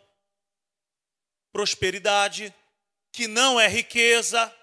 prosperidade, 1.51 2.53
que 3.12 3.27
não 3.27 3.60
é 3.60 3.67
riqueza, 3.67 4.55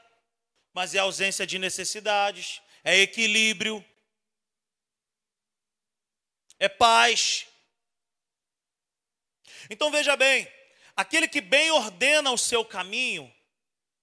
mas 0.72 0.94
é 0.94 0.98
ausência 0.98 1.46
de 1.46 1.58
necessidades, 1.58 2.62
é 2.82 2.96
equilíbrio, 2.96 3.84
é 6.58 6.68
paz. 6.68 7.46
Então 9.70 9.90
veja 9.90 10.16
bem, 10.16 10.50
aquele 10.96 11.28
que 11.28 11.40
bem 11.40 11.70
ordena 11.70 12.30
o 12.30 12.38
seu 12.38 12.64
caminho, 12.64 13.32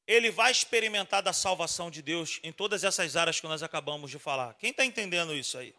ele 0.08 0.30
vai 0.30 0.52
experimentar 0.52 1.22
da 1.22 1.34
salvação 1.34 1.90
de 1.90 2.02
Deus 2.02 2.40
em 2.44 2.52
todas 2.52 2.84
essas 2.84 3.16
áreas 3.16 3.40
que 3.40 3.48
nós 3.48 3.64
acabamos 3.64 4.12
de 4.12 4.20
falar. 4.20 4.54
Quem 4.56 4.70
está 4.70 4.86
entendendo 4.86 5.34
isso 5.34 5.58
aí? 5.58 5.74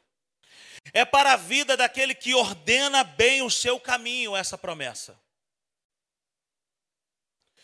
É 0.93 1.05
para 1.05 1.33
a 1.33 1.37
vida 1.37 1.77
daquele 1.77 2.15
que 2.15 2.35
ordena 2.35 3.05
bem 3.05 3.43
o 3.43 3.51
seu 3.51 3.79
caminho 3.79 4.37
essa 4.37 4.59
promessa. 4.59 5.19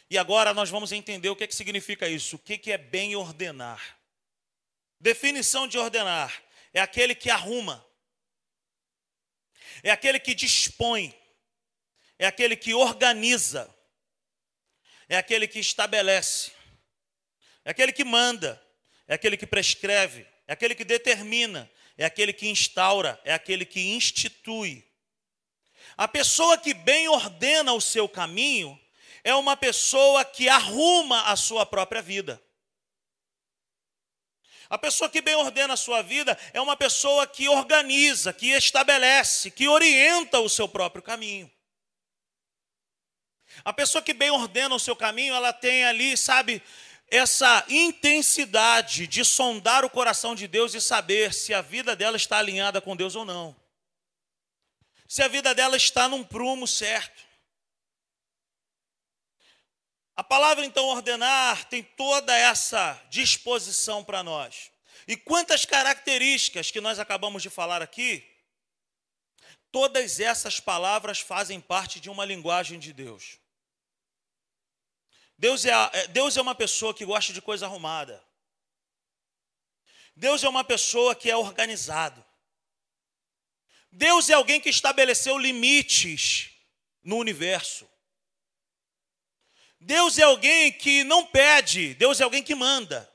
E 0.08 0.18
agora 0.18 0.52
nós 0.52 0.68
vamos 0.68 0.92
entender 0.92 1.30
o 1.30 1.36
que, 1.36 1.44
é 1.44 1.46
que 1.46 1.54
significa 1.54 2.06
isso, 2.08 2.36
o 2.36 2.38
que, 2.38 2.58
que 2.58 2.70
é 2.70 2.78
bem 2.78 3.16
ordenar. 3.16 3.98
Definição 5.00 5.66
de 5.66 5.78
ordenar: 5.78 6.42
é 6.72 6.80
aquele 6.80 7.14
que 7.14 7.30
arruma, 7.30 7.84
é 9.82 9.90
aquele 9.90 10.18
que 10.18 10.34
dispõe, 10.34 11.14
é 12.18 12.26
aquele 12.26 12.56
que 12.56 12.74
organiza, 12.74 13.72
é 15.08 15.16
aquele 15.16 15.46
que 15.46 15.58
estabelece, 15.58 16.52
é 17.64 17.70
aquele 17.70 17.92
que 17.92 18.04
manda, 18.04 18.60
é 19.06 19.14
aquele 19.14 19.36
que 19.36 19.46
prescreve, 19.46 20.26
é 20.46 20.52
aquele 20.52 20.74
que 20.74 20.84
determina, 20.84 21.70
é 21.96 22.04
aquele 22.04 22.32
que 22.32 22.48
instaura, 22.48 23.20
é 23.24 23.32
aquele 23.32 23.64
que 23.64 23.80
institui. 23.94 24.88
A 25.96 26.08
pessoa 26.08 26.56
que 26.58 26.72
bem 26.74 27.08
ordena 27.08 27.72
o 27.72 27.80
seu 27.80 28.08
caminho 28.08 28.80
é 29.24 29.34
uma 29.34 29.56
pessoa 29.56 30.24
que 30.24 30.48
arruma 30.48 31.22
a 31.22 31.36
sua 31.36 31.64
própria 31.66 32.02
vida. 32.02 32.42
A 34.72 34.78
pessoa 34.78 35.10
que 35.10 35.20
bem 35.20 35.34
ordena 35.34 35.74
a 35.74 35.76
sua 35.76 36.00
vida 36.00 36.34
é 36.54 36.58
uma 36.58 36.74
pessoa 36.74 37.26
que 37.26 37.46
organiza, 37.46 38.32
que 38.32 38.52
estabelece, 38.52 39.50
que 39.50 39.68
orienta 39.68 40.40
o 40.40 40.48
seu 40.48 40.66
próprio 40.66 41.02
caminho. 41.02 41.52
A 43.62 43.70
pessoa 43.70 44.00
que 44.00 44.14
bem 44.14 44.30
ordena 44.30 44.74
o 44.74 44.80
seu 44.80 44.96
caminho, 44.96 45.34
ela 45.34 45.52
tem 45.52 45.84
ali, 45.84 46.16
sabe, 46.16 46.62
essa 47.06 47.62
intensidade 47.68 49.06
de 49.06 49.22
sondar 49.26 49.84
o 49.84 49.90
coração 49.90 50.34
de 50.34 50.48
Deus 50.48 50.72
e 50.72 50.80
saber 50.80 51.34
se 51.34 51.52
a 51.52 51.60
vida 51.60 51.94
dela 51.94 52.16
está 52.16 52.38
alinhada 52.38 52.80
com 52.80 52.96
Deus 52.96 53.14
ou 53.14 53.26
não. 53.26 53.54
Se 55.06 55.22
a 55.22 55.28
vida 55.28 55.54
dela 55.54 55.76
está 55.76 56.08
num 56.08 56.24
prumo 56.24 56.66
certo. 56.66 57.22
A 60.14 60.22
palavra 60.22 60.64
então 60.64 60.86
ordenar 60.86 61.64
tem 61.68 61.82
toda 61.82 62.36
essa 62.36 63.00
disposição 63.08 64.04
para 64.04 64.22
nós. 64.22 64.70
E 65.08 65.16
quantas 65.16 65.64
características 65.64 66.70
que 66.70 66.80
nós 66.80 66.98
acabamos 66.98 67.42
de 67.42 67.50
falar 67.50 67.80
aqui, 67.80 68.24
todas 69.70 70.20
essas 70.20 70.60
palavras 70.60 71.18
fazem 71.20 71.60
parte 71.60 71.98
de 71.98 72.10
uma 72.10 72.24
linguagem 72.24 72.78
de 72.78 72.92
Deus. 72.92 73.38
Deus 75.36 75.64
é, 75.64 75.70
é, 75.70 76.06
Deus 76.08 76.36
é 76.36 76.42
uma 76.42 76.54
pessoa 76.54 76.94
que 76.94 77.04
gosta 77.04 77.32
de 77.32 77.42
coisa 77.42 77.66
arrumada. 77.66 78.22
Deus 80.14 80.44
é 80.44 80.48
uma 80.48 80.62
pessoa 80.62 81.16
que 81.16 81.30
é 81.30 81.36
organizado. 81.36 82.24
Deus 83.90 84.30
é 84.30 84.34
alguém 84.34 84.60
que 84.60 84.68
estabeleceu 84.68 85.36
limites 85.38 86.50
no 87.02 87.16
universo. 87.16 87.90
Deus 89.84 90.16
é 90.16 90.22
alguém 90.22 90.72
que 90.72 91.02
não 91.02 91.26
pede, 91.26 91.94
Deus 91.94 92.20
é 92.20 92.24
alguém 92.24 92.42
que 92.42 92.54
manda. 92.54 93.10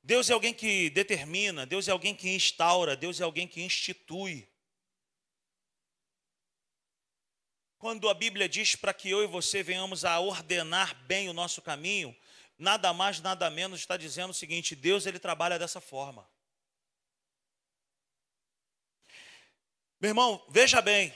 Deus 0.00 0.30
é 0.30 0.32
alguém 0.32 0.54
que 0.54 0.90
determina, 0.90 1.66
Deus 1.66 1.88
é 1.88 1.90
alguém 1.90 2.14
que 2.14 2.28
instaura, 2.28 2.96
Deus 2.96 3.20
é 3.20 3.24
alguém 3.24 3.48
que 3.48 3.60
institui. 3.60 4.48
Quando 7.78 8.08
a 8.08 8.14
Bíblia 8.14 8.48
diz 8.48 8.76
para 8.76 8.94
que 8.94 9.10
eu 9.10 9.24
e 9.24 9.26
você 9.26 9.62
venhamos 9.62 10.04
a 10.04 10.20
ordenar 10.20 10.94
bem 11.06 11.28
o 11.28 11.32
nosso 11.32 11.60
caminho, 11.60 12.16
nada 12.56 12.92
mais, 12.92 13.20
nada 13.20 13.50
menos 13.50 13.80
está 13.80 13.96
dizendo 13.96 14.30
o 14.30 14.34
seguinte: 14.34 14.76
Deus 14.76 15.04
ele 15.04 15.18
trabalha 15.18 15.58
dessa 15.58 15.80
forma. 15.80 16.28
Meu 20.00 20.10
irmão, 20.10 20.44
veja 20.48 20.80
bem, 20.80 21.12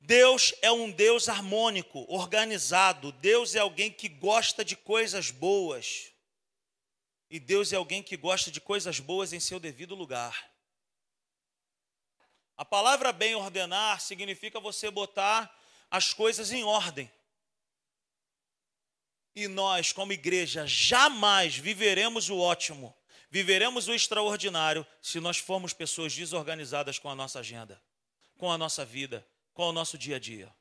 Deus 0.00 0.54
é 0.62 0.70
um 0.70 0.90
Deus 0.90 1.28
harmônico, 1.28 2.06
organizado. 2.08 3.12
Deus 3.12 3.54
é 3.54 3.58
alguém 3.58 3.90
que 3.90 4.08
gosta 4.08 4.64
de 4.64 4.76
coisas 4.76 5.30
boas. 5.30 6.12
E 7.30 7.38
Deus 7.38 7.72
é 7.72 7.76
alguém 7.76 8.02
que 8.02 8.16
gosta 8.16 8.50
de 8.50 8.60
coisas 8.60 9.00
boas 9.00 9.32
em 9.32 9.40
seu 9.40 9.60
devido 9.60 9.94
lugar. 9.94 10.50
A 12.56 12.64
palavra 12.64 13.12
bem 13.12 13.34
ordenar 13.34 14.00
significa 14.00 14.58
você 14.58 14.90
botar 14.90 15.54
as 15.90 16.12
coisas 16.12 16.50
em 16.52 16.64
ordem. 16.64 17.10
E 19.34 19.46
nós, 19.46 19.92
como 19.92 20.12
igreja, 20.12 20.66
jamais 20.66 21.56
viveremos 21.56 22.28
o 22.28 22.38
ótimo, 22.38 22.96
viveremos 23.30 23.86
o 23.86 23.94
extraordinário 23.94 24.84
se 25.00 25.20
nós 25.20 25.38
formos 25.38 25.72
pessoas 25.72 26.14
desorganizadas 26.14 26.98
com 26.98 27.08
a 27.08 27.14
nossa 27.14 27.38
agenda, 27.38 27.80
com 28.36 28.50
a 28.50 28.58
nossa 28.58 28.84
vida, 28.84 29.24
com 29.58 29.70
o 29.70 29.72
nosso 29.72 29.98
dia 29.98 30.14
a 30.14 30.18
dia. 30.20 30.54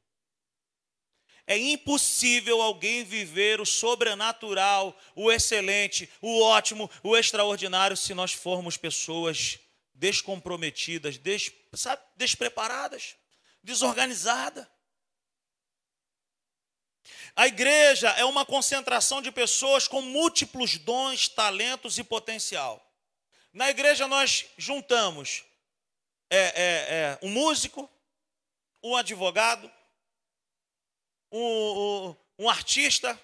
É 1.46 1.56
impossível 1.56 2.64
alguém 2.64 3.04
viver 3.04 3.62
o 3.62 3.66
sobrenatural, 3.66 5.00
o 5.16 5.32
excelente, 5.32 6.10
o 6.20 6.42
ótimo, 6.42 6.90
o 7.04 7.16
extraordinário 7.16 7.96
se 7.96 8.16
nós 8.16 8.34
formos 8.34 8.76
pessoas 8.76 9.60
descomprometidas, 9.94 11.20
des, 11.20 11.52
sabe, 11.74 12.02
despreparadas, 12.16 13.16
desorganizadas. 13.62 14.66
A 17.36 17.46
igreja 17.46 18.10
é 18.18 18.26
uma 18.26 18.48
concentração 18.48 19.22
de 19.22 19.32
pessoas 19.32 19.88
com 19.88 20.02
múltiplos 20.02 20.80
dons, 20.80 21.28
talentos 21.28 22.00
e 22.00 22.04
potencial. 22.04 22.84
Na 23.54 23.70
igreja 23.70 24.08
nós 24.08 24.46
juntamos 24.58 25.44
é, 26.32 26.38
é, 26.40 26.52
é, 26.56 27.20
um 27.22 27.30
músico, 27.30 27.88
um 28.84 28.96
advogado, 28.96 29.72
um, 31.32 31.40
um, 32.10 32.16
um 32.40 32.50
artista, 32.50 33.20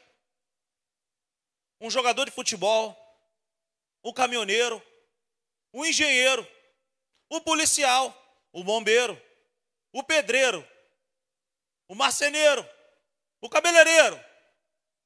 um 1.79 1.89
jogador 1.89 2.25
de 2.25 2.31
futebol, 2.31 2.97
um 4.03 4.13
caminhoneiro, 4.13 4.81
um 5.73 5.85
engenheiro, 5.85 6.47
um 7.31 7.39
policial, 7.39 8.15
o 8.51 8.63
bombeiro, 8.63 9.19
o 9.91 10.03
pedreiro, 10.03 10.67
o 11.87 11.95
marceneiro, 11.95 12.67
o 13.41 13.49
cabeleireiro, 13.49 14.19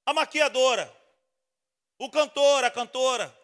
a 0.06 0.14
maquiadora, 0.14 0.94
o 1.98 2.10
cantor, 2.10 2.64
a 2.64 2.72
cantora. 2.72 3.36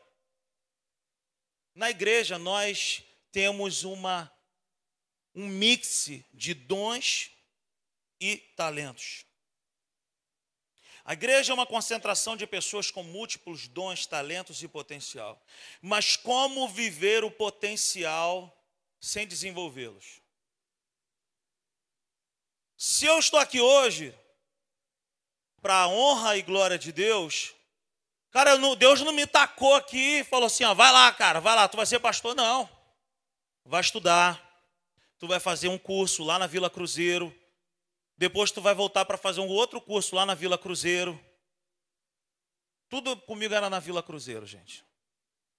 Na 1.76 1.90
igreja 1.90 2.38
nós 2.38 3.04
temos 3.32 3.84
uma 3.84 4.32
um 5.36 5.48
mix 5.48 6.10
de 6.34 6.54
dons 6.54 7.32
e 8.20 8.38
talentos. 8.56 9.26
A 11.06 11.14
igreja 11.14 11.52
é 11.52 11.54
uma 11.54 11.66
concentração 11.66 12.38
de 12.38 12.48
pessoas 12.48 12.90
com 12.90 13.04
múltiplos 13.04 13.68
dons, 13.68 14.06
talentos 14.06 14.64
e 14.64 14.68
potencial. 14.70 15.42
Mas 15.82 16.16
como 16.16 16.70
viver 16.70 17.26
o 17.26 17.32
potencial 17.32 18.56
sem 19.02 19.28
desenvolvê-los? 19.28 20.22
Se 22.78 23.06
eu 23.06 23.20
estou 23.20 23.40
aqui 23.40 23.60
hoje 23.60 24.18
para 25.62 25.76
a 25.76 25.88
honra 25.88 26.38
e 26.38 26.42
glória 26.42 26.78
de 26.78 26.94
Deus, 26.94 27.54
cara, 28.32 28.56
Deus 28.76 29.02
não 29.02 29.12
me 29.12 29.28
tacou 29.28 29.76
aqui 29.76 30.20
e 30.20 30.24
falou 30.24 30.48
assim: 30.48 30.64
ó, 30.64 30.74
vai 30.74 30.92
lá, 30.92 31.12
cara, 31.12 31.42
vai 31.42 31.56
lá, 31.56 31.68
tu 31.68 31.76
vai 31.76 31.86
ser 31.86 32.00
pastor. 32.00 32.34
Não. 32.34 32.70
Vai 33.66 33.82
estudar, 33.82 34.53
tu 35.24 35.28
vai 35.28 35.40
fazer 35.40 35.70
um 35.70 35.78
curso 35.78 36.22
lá 36.22 36.38
na 36.38 36.48
Vila 36.48 36.70
Cruzeiro, 36.70 37.34
depois 38.18 38.52
tu 38.52 38.62
vai 38.62 38.76
voltar 38.76 39.06
para 39.06 39.18
fazer 39.18 39.40
um 39.40 39.48
outro 39.48 39.80
curso 39.80 40.18
lá 40.18 40.26
na 40.26 40.34
Vila 40.34 40.58
Cruzeiro. 40.58 41.18
Tudo 42.90 43.16
comigo 43.16 43.54
era 43.54 43.70
na 43.70 43.80
Vila 43.80 44.04
Cruzeiro, 44.04 44.46
gente. 44.46 44.84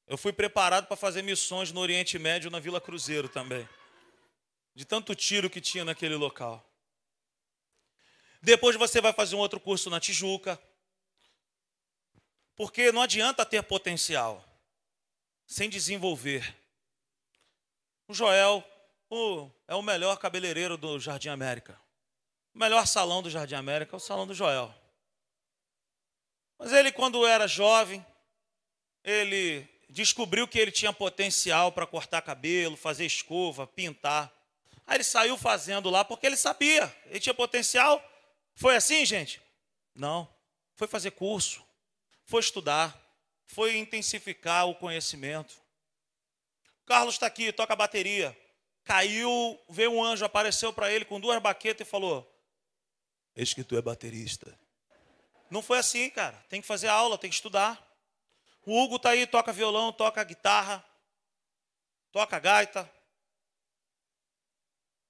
Eu 0.07 0.19
fui 0.19 0.35
preparado 0.35 0.87
para 0.87 0.99
fazer 0.99 1.23
missões 1.23 1.73
no 1.73 1.81
Oriente 1.81 2.19
Médio 2.19 2.51
na 2.51 2.61
Vila 2.61 2.79
Cruzeiro 2.79 3.27
também. 3.27 3.67
De 4.75 4.85
tanto 4.85 5.15
tiro 5.15 5.49
que 5.49 5.63
tinha 5.63 5.83
naquele 5.83 6.15
local. 6.15 6.63
Depois 8.43 8.77
você 8.77 9.01
vai 9.01 9.15
fazer 9.15 9.35
um 9.35 9.39
outro 9.39 9.59
curso 9.59 9.89
na 9.89 9.99
Tijuca. 9.99 10.61
Porque 12.55 12.93
não 12.93 13.01
adianta 13.01 13.47
ter 13.47 13.63
potencial 13.63 14.45
sem 15.47 15.71
desenvolver. 15.71 16.55
O 18.07 18.13
Joel 18.13 18.63
o, 19.11 19.51
é 19.69 19.75
o 19.75 19.83
melhor 19.83 20.19
cabeleireiro 20.19 20.77
do 20.77 20.99
Jardim 20.99 21.29
América. 21.29 21.81
O 22.55 22.59
melhor 22.59 22.87
salão 22.87 23.23
do 23.23 23.31
Jardim 23.31 23.55
América 23.55 23.95
é 23.95 23.99
o 23.99 24.01
salão 24.01 24.27
do 24.27 24.35
Joel. 24.35 24.75
Mas 26.59 26.73
ele, 26.73 26.93
quando 26.93 27.27
era 27.27 27.47
jovem, 27.47 28.05
ele 29.03 29.69
descobriu 29.89 30.49
que 30.49 30.59
ele 30.59 30.71
tinha 30.71 30.93
potencial 30.93 31.73
para 31.73 31.87
cortar 31.87 32.23
cabelo, 32.23 32.77
fazer 32.77 33.05
escova, 33.05 33.67
pintar. 33.67 34.33
Aí 34.87 34.97
ele 34.97 35.05
saiu 35.05 35.37
fazendo 35.37 35.91
lá 35.91 36.05
porque 36.05 36.27
ele 36.27 36.37
sabia, 36.37 36.95
ele 37.07 37.21
tinha 37.21 37.35
potencial. 37.35 38.03
Foi 38.55 38.77
assim, 38.77 39.05
gente? 39.05 39.41
Não. 39.95 40.29
Foi 40.77 40.89
fazer 40.89 41.13
curso, 41.13 41.65
foi 42.25 42.41
estudar, 42.41 43.01
foi 43.47 43.77
intensificar 43.77 44.69
o 44.69 44.75
conhecimento. 44.75 45.55
Carlos 46.85 47.15
está 47.15 47.27
aqui, 47.27 47.53
toca 47.53 47.77
bateria. 47.77 48.37
Caiu, 48.85 49.59
veio 49.69 49.93
um 49.93 50.05
anjo, 50.05 50.25
apareceu 50.25 50.73
para 50.73 50.93
ele 50.93 51.05
com 51.05 51.19
duas 51.19 51.41
baquetas 51.41 51.87
e 51.87 51.91
falou: 51.91 52.31
Eis 53.35 53.55
que 53.55 53.65
tu 53.65 53.77
é 53.77 53.83
baterista. 53.83 54.57
Não 55.51 55.63
foi 55.63 55.79
assim, 55.79 56.11
cara. 56.11 56.37
Tem 56.49 56.61
que 56.61 56.67
fazer 56.67 56.89
aula, 56.89 57.17
tem 57.17 57.31
que 57.31 57.37
estudar. 57.37 57.83
O 58.67 58.79
Hugo 58.83 58.97
está 58.97 59.11
aí, 59.11 59.27
toca 59.27 59.53
violão, 59.53 59.93
toca 59.93 60.23
guitarra, 60.23 60.85
toca 62.13 62.39
gaita. 62.39 62.91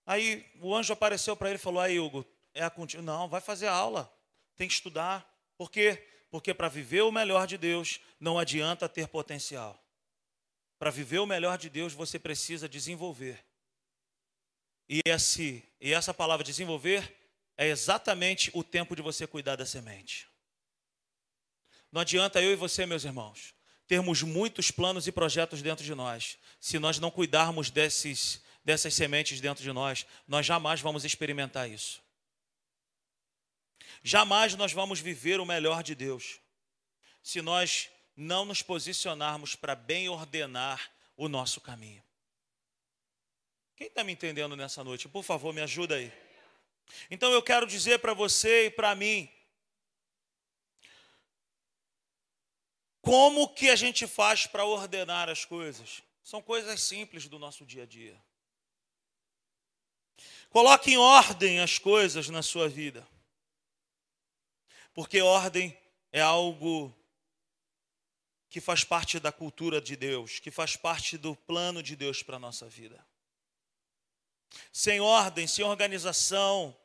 Aí 0.07 0.47
o 0.61 0.75
anjo 0.75 0.93
apareceu 0.93 1.37
para 1.37 1.49
ele 1.49 1.57
e 1.57 1.63
falou: 1.63 1.81
Aí, 1.81 1.99
Hugo, 1.99 2.25
é 2.53 2.63
a 2.63 2.71
contigo. 2.71 3.03
Não, 3.03 3.29
vai 3.29 3.41
fazer 3.41 3.67
aula, 3.67 4.13
tem 4.57 4.69
que 4.69 4.75
estudar. 4.75 5.29
Por 5.57 5.71
quê? 5.71 6.07
Porque 6.31 6.55
para 6.55 6.69
viver 6.69 7.03
o 7.03 7.13
melhor 7.13 7.47
de 7.47 7.59
Deus, 7.59 8.01
não 8.21 8.39
adianta 8.39 8.89
ter 8.89 9.09
potencial. 9.09 9.81
Para 10.79 10.91
viver 10.91 11.19
o 11.19 11.27
melhor 11.27 11.59
de 11.59 11.71
Deus, 11.71 11.93
você 11.93 12.19
precisa 12.19 12.69
desenvolver. 12.69 13.45
E, 14.89 15.01
esse, 15.07 15.65
e 15.81 15.93
essa 15.93 16.13
palavra 16.13 16.45
desenvolver 16.45 17.17
é 17.57 17.69
exatamente 17.69 18.51
o 18.53 18.63
tempo 18.63 18.95
de 18.95 19.03
você 19.03 19.27
cuidar 19.27 19.57
da 19.57 19.65
semente. 19.65 20.29
Não 21.91 22.01
adianta 22.01 22.43
eu 22.43 22.53
e 22.53 22.57
você, 22.57 22.85
meus 22.85 23.05
irmãos, 23.05 23.55
termos 23.87 24.23
muitos 24.23 24.71
planos 24.71 25.07
e 25.07 25.13
projetos 25.13 25.63
dentro 25.63 25.85
de 25.85 25.95
nós. 25.95 26.37
Se 26.61 26.79
nós 26.79 26.99
não 26.99 27.11
cuidarmos 27.11 27.71
desses, 27.71 28.43
dessas 28.65 28.95
sementes 28.95 29.41
dentro 29.41 29.63
de 29.63 29.73
nós, 29.73 30.07
nós 30.27 30.45
jamais 30.45 30.81
vamos 30.81 31.05
experimentar 31.05 31.71
isso. 31.71 32.03
Jamais 34.03 34.55
nós 34.55 34.73
vamos 34.73 35.01
viver 35.01 35.41
o 35.41 35.47
melhor 35.47 35.83
de 35.83 35.95
Deus 35.95 36.41
se 37.23 37.41
nós 37.41 37.89
não 38.15 38.45
nos 38.45 38.61
posicionarmos 38.61 39.57
para 39.57 39.75
bem 39.75 40.11
ordenar 40.11 40.93
o 41.17 41.27
nosso 41.27 41.59
caminho. 41.59 42.04
Quem 43.77 43.89
está 43.89 44.05
me 44.05 44.13
entendendo 44.13 44.55
nessa 44.55 44.85
noite? 44.85 45.09
Por 45.09 45.25
favor, 45.25 45.53
me 45.53 45.61
ajuda 45.61 45.97
aí. 45.97 46.13
Então 47.11 47.33
eu 47.33 47.43
quero 47.43 47.67
dizer 47.67 47.99
para 47.99 48.15
você 48.15 48.67
e 48.67 48.71
para 48.71 48.95
mim, 48.95 49.29
como 53.01 53.53
que 53.53 53.69
a 53.69 53.77
gente 53.77 54.07
faz 54.07 54.47
para 54.47 54.65
ordenar 54.65 55.29
as 55.29 55.45
coisas? 55.45 56.03
São 56.23 56.41
coisas 56.41 56.81
simples 56.83 57.29
do 57.29 57.39
nosso 57.39 57.67
dia 57.67 57.83
a 57.83 57.87
dia. 57.87 58.19
Coloque 60.49 60.93
em 60.93 60.97
ordem 60.97 61.59
as 61.59 61.79
coisas 61.79 62.29
na 62.29 62.43
sua 62.43 62.69
vida. 62.69 63.07
Porque 64.95 65.21
ordem 65.21 65.77
é 66.13 66.21
algo 66.21 66.95
que 68.49 68.61
faz 68.61 68.85
parte 68.85 69.19
da 69.19 69.33
cultura 69.33 69.81
de 69.81 69.97
Deus, 69.97 70.39
que 70.39 70.53
faz 70.53 70.77
parte 70.77 71.19
do 71.19 71.35
plano 71.35 71.83
de 71.83 71.97
Deus 71.97 72.23
para 72.23 72.37
a 72.37 72.39
nossa 72.39 72.69
vida. 72.69 73.05
Sem 74.73 75.01
ordem, 75.01 75.47
sem 75.47 75.65
organização, 75.65 76.77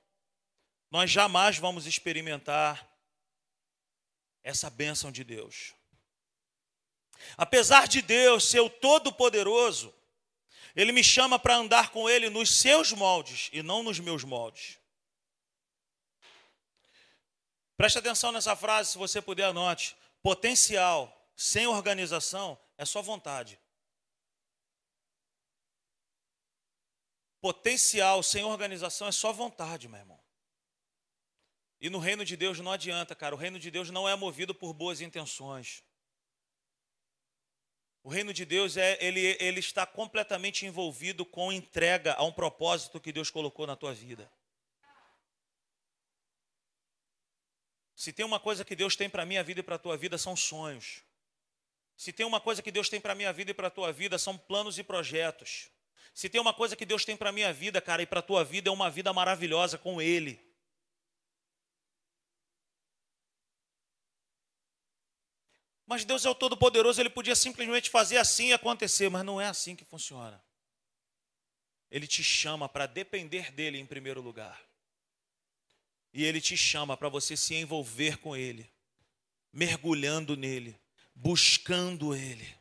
nós 0.91 1.09
jamais 1.09 1.57
vamos 1.57 1.85
experimentar 1.85 2.87
essa 4.43 4.69
bênção 4.69 5.11
de 5.11 5.23
Deus. 5.23 5.73
Apesar 7.37 7.87
de 7.87 8.01
Deus 8.01 8.45
ser 8.49 8.61
o 8.61 8.69
Todo-Poderoso, 8.69 9.93
Ele 10.75 10.91
me 10.91 11.03
chama 11.03 11.37
para 11.37 11.55
andar 11.55 11.91
com 11.91 12.09
Ele 12.09 12.29
nos 12.29 12.49
seus 12.49 12.91
moldes 12.91 13.49
e 13.51 13.61
não 13.61 13.83
nos 13.83 13.99
meus 13.99 14.23
moldes. 14.23 14.77
Preste 17.77 17.97
atenção 17.97 18.31
nessa 18.31 18.55
frase, 18.55 18.91
se 18.91 18.97
você 18.97 19.21
puder, 19.21 19.45
anote. 19.45 19.95
Potencial 20.21 21.15
sem 21.35 21.65
organização 21.67 22.59
é 22.77 22.83
só 22.83 23.01
vontade. 23.01 23.57
Potencial 27.41 28.21
sem 28.21 28.43
organização 28.43 29.07
é 29.07 29.11
só 29.11 29.31
vontade, 29.31 29.87
meu 29.87 29.99
irmão. 29.99 30.19
E 31.79 31.89
no 31.89 31.99
reino 31.99 32.25
de 32.25 32.35
Deus 32.35 32.59
não 32.59 32.71
adianta, 32.71 33.15
cara. 33.15 33.33
O 33.33 33.37
reino 33.37 33.57
de 33.57 33.71
Deus 33.71 33.89
não 33.89 34.07
é 34.07 34.15
movido 34.15 34.53
por 34.53 34.73
boas 34.73 34.99
intenções. 34.99 35.83
O 38.03 38.09
reino 38.09 38.33
de 38.33 38.45
Deus 38.45 38.75
é 38.75 38.97
ele, 39.03 39.37
ele 39.39 39.59
está 39.59 39.85
completamente 39.85 40.65
envolvido 40.65 41.25
com 41.25 41.51
entrega 41.51 42.13
a 42.15 42.23
um 42.23 42.31
propósito 42.31 42.99
que 42.99 43.11
Deus 43.11 43.29
colocou 43.29 43.67
na 43.67 43.75
tua 43.75 43.93
vida. 43.93 44.29
Se 47.95 48.13
tem 48.13 48.25
uma 48.25 48.39
coisa 48.39 48.63
que 48.63 48.75
Deus 48.75 48.95
tem 48.95 49.09
para 49.09 49.25
minha 49.25 49.43
vida 49.43 49.59
e 49.59 49.63
para 49.63 49.75
a 49.75 49.79
tua 49.79 49.97
vida 49.97 50.17
são 50.17 50.35
sonhos. 50.35 51.03
Se 51.97 52.13
tem 52.13 52.25
uma 52.25 52.39
coisa 52.39 52.61
que 52.61 52.71
Deus 52.71 52.87
tem 52.87 52.99
para 53.01 53.13
minha 53.13 53.31
vida 53.33 53.51
e 53.51 53.53
para 53.53 53.67
a 53.67 53.71
tua 53.71 53.91
vida 53.91 54.17
são 54.17 54.37
planos 54.37 54.79
e 54.79 54.83
projetos. 54.83 55.69
Se 56.13 56.29
tem 56.29 56.41
uma 56.41 56.53
coisa 56.53 56.75
que 56.75 56.85
Deus 56.85 57.05
tem 57.05 57.15
para 57.15 57.31
minha 57.31 57.53
vida, 57.53 57.81
cara, 57.81 58.01
e 58.01 58.05
para 58.05 58.21
tua 58.21 58.43
vida 58.43 58.69
é 58.69 58.71
uma 58.71 58.89
vida 58.89 59.13
maravilhosa 59.13 59.77
com 59.77 60.01
Ele. 60.01 60.39
Mas 65.89 66.05
Deus 66.05 66.23
é 66.23 66.29
o 66.29 66.35
Todo-Poderoso, 66.35 67.01
Ele 67.01 67.09
podia 67.09 67.35
simplesmente 67.35 67.89
fazer 67.89 68.17
assim 68.17 68.49
e 68.49 68.53
acontecer, 68.53 69.09
mas 69.09 69.25
não 69.25 69.41
é 69.41 69.47
assim 69.47 69.75
que 69.75 69.83
funciona. 69.83 70.39
Ele 71.89 72.05
te 72.05 72.23
chama 72.23 72.69
para 72.69 72.85
depender 72.85 73.51
dEle 73.51 73.79
em 73.79 73.85
primeiro 73.85 74.21
lugar. 74.21 74.61
E 76.13 76.23
Ele 76.23 76.41
te 76.41 76.55
chama 76.57 76.95
para 76.95 77.09
você 77.09 77.35
se 77.35 77.55
envolver 77.55 78.17
com 78.17 78.35
Ele, 78.35 78.69
mergulhando 79.51 80.35
nele, 80.35 80.79
buscando 81.15 82.13
Ele. 82.13 82.58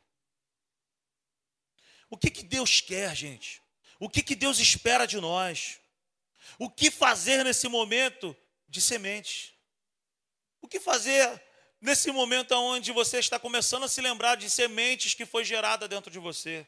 O 2.11 2.17
que, 2.17 2.31
que 2.31 2.43
Deus 2.43 2.81
quer, 2.81 3.15
gente? 3.15 3.63
O 4.01 4.09
que, 4.09 4.23
que 4.23 4.35
Deus 4.35 4.59
espera 4.59 5.07
de 5.07 5.21
nós? 5.21 5.81
O 6.59 6.71
que 6.71 6.91
fazer 6.91 7.45
nesse 7.45 7.69
momento 7.69 8.37
de 8.69 8.81
semente? 8.81 9.59
O 10.61 10.69
que 10.69 10.81
fazer 10.81 11.43
nesse 11.81 12.11
momento 12.11 12.53
onde 12.53 12.93
você 12.93 13.19
está 13.19 13.39
começando 13.39 13.85
a 13.85 13.89
se 13.89 14.01
lembrar 14.01 14.37
de 14.37 14.49
sementes 14.49 15.15
que 15.15 15.27
foi 15.27 15.45
gerada 15.45 15.87
dentro 15.87 16.11
de 16.11 16.19
você? 16.19 16.67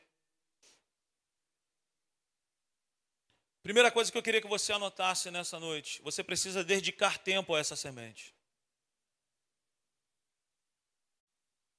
Primeira 3.62 3.90
coisa 3.90 4.11
que 4.11 4.18
eu 4.18 4.22
queria 4.22 4.40
que 4.40 4.48
você 4.48 4.72
anotasse 4.72 5.31
nessa 5.31 5.59
noite: 5.61 6.03
você 6.03 6.24
precisa 6.24 6.64
dedicar 6.64 7.18
tempo 7.18 7.55
a 7.55 7.61
essa 7.61 7.76
semente. 7.76 8.35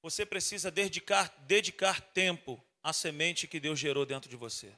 Você 0.00 0.26
precisa 0.26 0.70
dedicar, 0.70 1.28
dedicar 1.46 2.00
tempo 2.00 2.64
a 2.82 2.92
semente 2.92 3.46
que 3.46 3.60
Deus 3.60 3.78
gerou 3.78 4.04
dentro 4.04 4.28
de 4.28 4.36
você. 4.36 4.72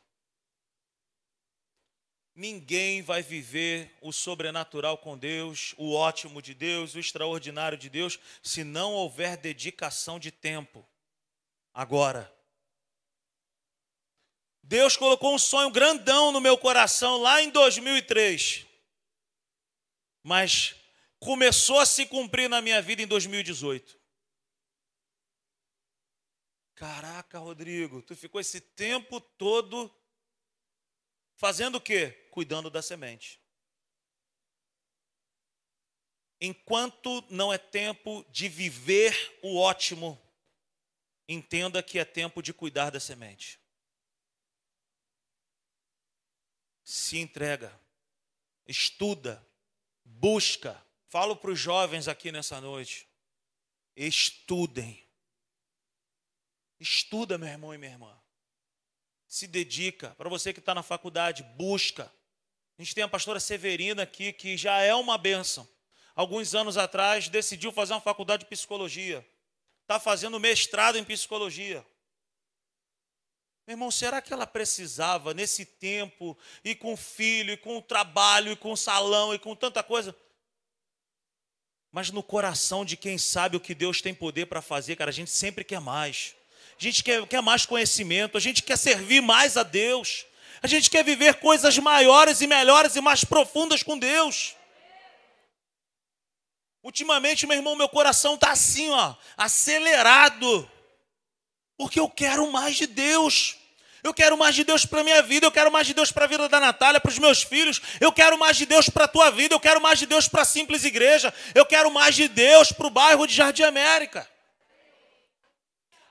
Ninguém 2.35 3.01
vai 3.01 3.23
viver 3.23 3.97
o 4.01 4.13
sobrenatural 4.13 4.99
com 4.99 5.17
Deus, 5.17 5.73
o 5.79 5.95
ótimo 5.95 6.43
de 6.43 6.53
Deus, 6.53 6.95
o 6.95 6.99
extraordinário 6.99 7.79
de 7.79 7.89
Deus, 7.89 8.19
se 8.43 8.65
não 8.65 8.93
houver 8.93 9.37
dedicação 9.37 10.19
de 10.19 10.33
tempo. 10.33 10.85
Agora. 11.73 12.33
Deus 14.63 14.97
colocou 14.97 15.35
um 15.35 15.39
sonho 15.39 15.71
grandão 15.71 16.33
no 16.33 16.41
meu 16.41 16.59
coração 16.59 17.19
lá 17.19 17.41
em 17.41 17.51
2003. 17.51 18.67
Mas 20.23 20.75
começou 21.21 21.79
a 21.79 21.87
se 21.87 22.05
cumprir 22.07 22.49
na 22.49 22.61
minha 22.61 22.83
vida 22.83 23.03
em 23.03 23.07
2018. 23.07 24.04
Caraca, 26.85 27.39
Rodrigo, 27.39 28.03
tu 28.03 28.15
ficou 28.15 28.39
esse 28.39 28.61
tempo 28.61 29.19
todo 29.19 29.91
fazendo 31.35 31.77
o 31.77 31.81
quê? 31.81 32.11
Cuidando 32.31 32.69
da 32.69 32.83
semente. 32.83 33.41
Enquanto 36.39 37.25
não 37.31 37.51
é 37.51 37.57
tempo 37.57 38.23
de 38.29 38.51
viver 38.51 39.39
o 39.41 39.57
ótimo, 39.57 40.21
entenda 41.27 41.83
que 41.83 41.99
é 41.99 42.05
tempo 42.05 42.43
de 42.43 42.53
cuidar 42.53 42.91
da 42.91 43.01
semente. 43.01 43.59
Se 46.85 47.17
entrega, 47.17 47.81
estuda, 48.67 49.43
busca. 50.05 50.87
Falo 51.09 51.35
para 51.35 51.51
os 51.51 51.59
jovens 51.59 52.09
aqui 52.09 52.31
nessa 52.31 52.61
noite: 52.61 53.09
estudem 53.97 55.04
Estuda, 56.79 57.39
meu 57.39 57.49
irmão 57.49 57.75
e 57.75 57.79
minha 57.79 57.93
irmã. 57.93 58.21
se 59.27 59.47
dedica. 59.49 60.11
Para 60.11 60.29
você 60.29 60.53
que 60.53 60.61
está 60.61 60.75
na 60.75 60.83
faculdade, 60.83 61.43
busca. 61.57 62.13
A 62.79 62.83
gente 62.83 62.95
tem 62.95 63.03
a 63.03 63.09
pastora 63.09 63.41
Severina 63.41 64.05
aqui, 64.05 64.33
que 64.33 64.57
já 64.57 64.81
é 64.81 64.95
uma 64.95 65.19
bênção. 65.19 65.69
Alguns 66.15 66.55
anos 66.55 66.77
atrás, 66.77 67.29
decidiu 67.29 67.73
fazer 67.73 67.95
uma 67.95 68.01
faculdade 68.01 68.45
de 68.45 68.49
psicologia. 68.49 69.27
Está 69.83 69.99
fazendo 69.99 70.39
mestrado 70.39 70.97
em 70.97 71.05
psicologia. 71.05 71.85
Meu 73.67 73.75
irmão, 73.75 73.91
será 73.91 74.23
que 74.23 74.33
ela 74.33 74.47
precisava, 74.47 75.35
nesse 75.35 75.65
tempo, 75.65 76.39
e 76.63 76.75
com 76.75 76.93
o 76.93 76.97
filho, 76.97 77.55
e 77.55 77.57
com 77.57 77.79
o 77.79 77.83
trabalho, 77.83 78.53
e 78.53 78.57
com 78.57 78.73
o 78.73 78.77
salão, 78.77 79.35
e 79.35 79.39
com 79.39 79.57
tanta 79.57 79.83
coisa? 79.83 80.15
Mas 81.91 82.11
no 82.11 82.23
coração 82.23 82.85
de 82.85 82.97
quem 82.97 83.19
sabe 83.19 83.57
o 83.57 83.61
que 83.61 83.75
Deus 83.75 84.01
tem 84.01 84.15
poder 84.15 84.47
para 84.47 84.61
fazer, 84.61 84.97
cara, 84.97 85.11
a 85.11 85.15
gente 85.15 85.31
sempre 85.31 85.65
quer 85.65 85.81
mais. 85.81 86.37
A 86.79 86.83
gente 86.83 87.03
quer, 87.03 87.27
quer 87.27 87.41
mais 87.41 87.65
conhecimento, 87.65 88.37
a 88.37 88.41
gente 88.41 88.63
quer 88.63 88.77
servir 88.77 89.21
mais 89.21 89.57
a 89.57 89.63
Deus. 89.63 90.27
A 90.63 90.67
gente 90.67 90.91
quer 90.91 91.05
viver 91.05 91.35
coisas 91.35 91.79
maiores 91.79 92.41
e 92.41 92.47
melhores 92.47 92.97
e 92.97 93.01
mais 93.01 93.25
profundas 93.25 93.83
com 93.83 93.99
Deus. 93.99 94.57
Ultimamente, 96.83 97.47
meu 97.47 97.57
irmão, 97.57 97.77
meu 97.77 97.89
coração 97.89 98.35
está 98.35 98.51
assim, 98.51 98.91
ó, 98.91 99.15
acelerado. 99.37 100.71
Porque 101.77 101.99
eu 101.99 102.09
quero 102.09 102.51
mais 102.51 102.77
de 102.77 102.87
Deus. 102.87 103.57
Eu 104.03 104.13
quero 104.13 104.37
mais 104.37 104.55
de 104.55 104.65
Deus 104.65 104.85
para 104.85 105.03
minha 105.03 105.23
vida, 105.23 105.47
eu 105.47 105.51
quero 105.51 105.73
mais 105.73 105.87
de 105.87 105.95
Deus 105.95 106.13
para 106.13 106.27
a 106.27 106.29
vida 106.29 106.47
da 106.47 106.61
Natália, 106.61 107.01
para 107.01 107.09
os 107.09 107.19
meus 107.19 107.43
filhos, 107.43 107.81
eu 107.99 108.13
quero 108.13 108.39
mais 108.39 108.55
de 108.55 108.67
Deus 108.67 108.91
para 108.91 109.07
a 109.07 109.09
tua 109.09 109.31
vida, 109.31 109.55
eu 109.55 109.61
quero 109.61 109.81
mais 109.81 109.99
de 109.99 110.05
Deus 110.05 110.29
para 110.29 110.43
a 110.43 110.45
simples 110.45 110.85
igreja, 110.85 111.33
eu 111.55 111.65
quero 111.65 111.91
mais 111.91 112.15
de 112.15 112.29
Deus 112.29 112.71
para 112.71 112.87
o 112.87 112.91
bairro 112.91 113.27
de 113.27 113.35
Jardim 113.35 113.63
América. 113.63 114.29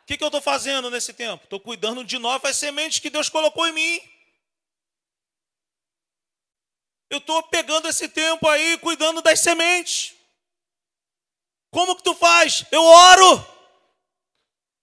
O 0.03 0.05
que, 0.05 0.17
que 0.17 0.23
eu 0.23 0.27
estou 0.27 0.41
fazendo 0.41 0.91
nesse 0.91 1.13
tempo? 1.13 1.45
Estou 1.45 1.61
cuidando 1.61 2.03
de 2.03 2.19
novas 2.19 2.57
sementes 2.57 2.99
que 2.99 3.09
Deus 3.09 3.29
colocou 3.29 3.65
em 3.65 3.71
mim. 3.71 4.01
Eu 7.09 7.19
estou 7.19 7.41
pegando 7.43 7.87
esse 7.87 8.09
tempo 8.09 8.49
aí, 8.49 8.77
cuidando 8.79 9.21
das 9.21 9.39
sementes. 9.39 10.13
Como 11.71 11.95
que 11.95 12.03
tu 12.03 12.13
faz? 12.13 12.65
Eu 12.69 12.83
oro. 12.83 13.53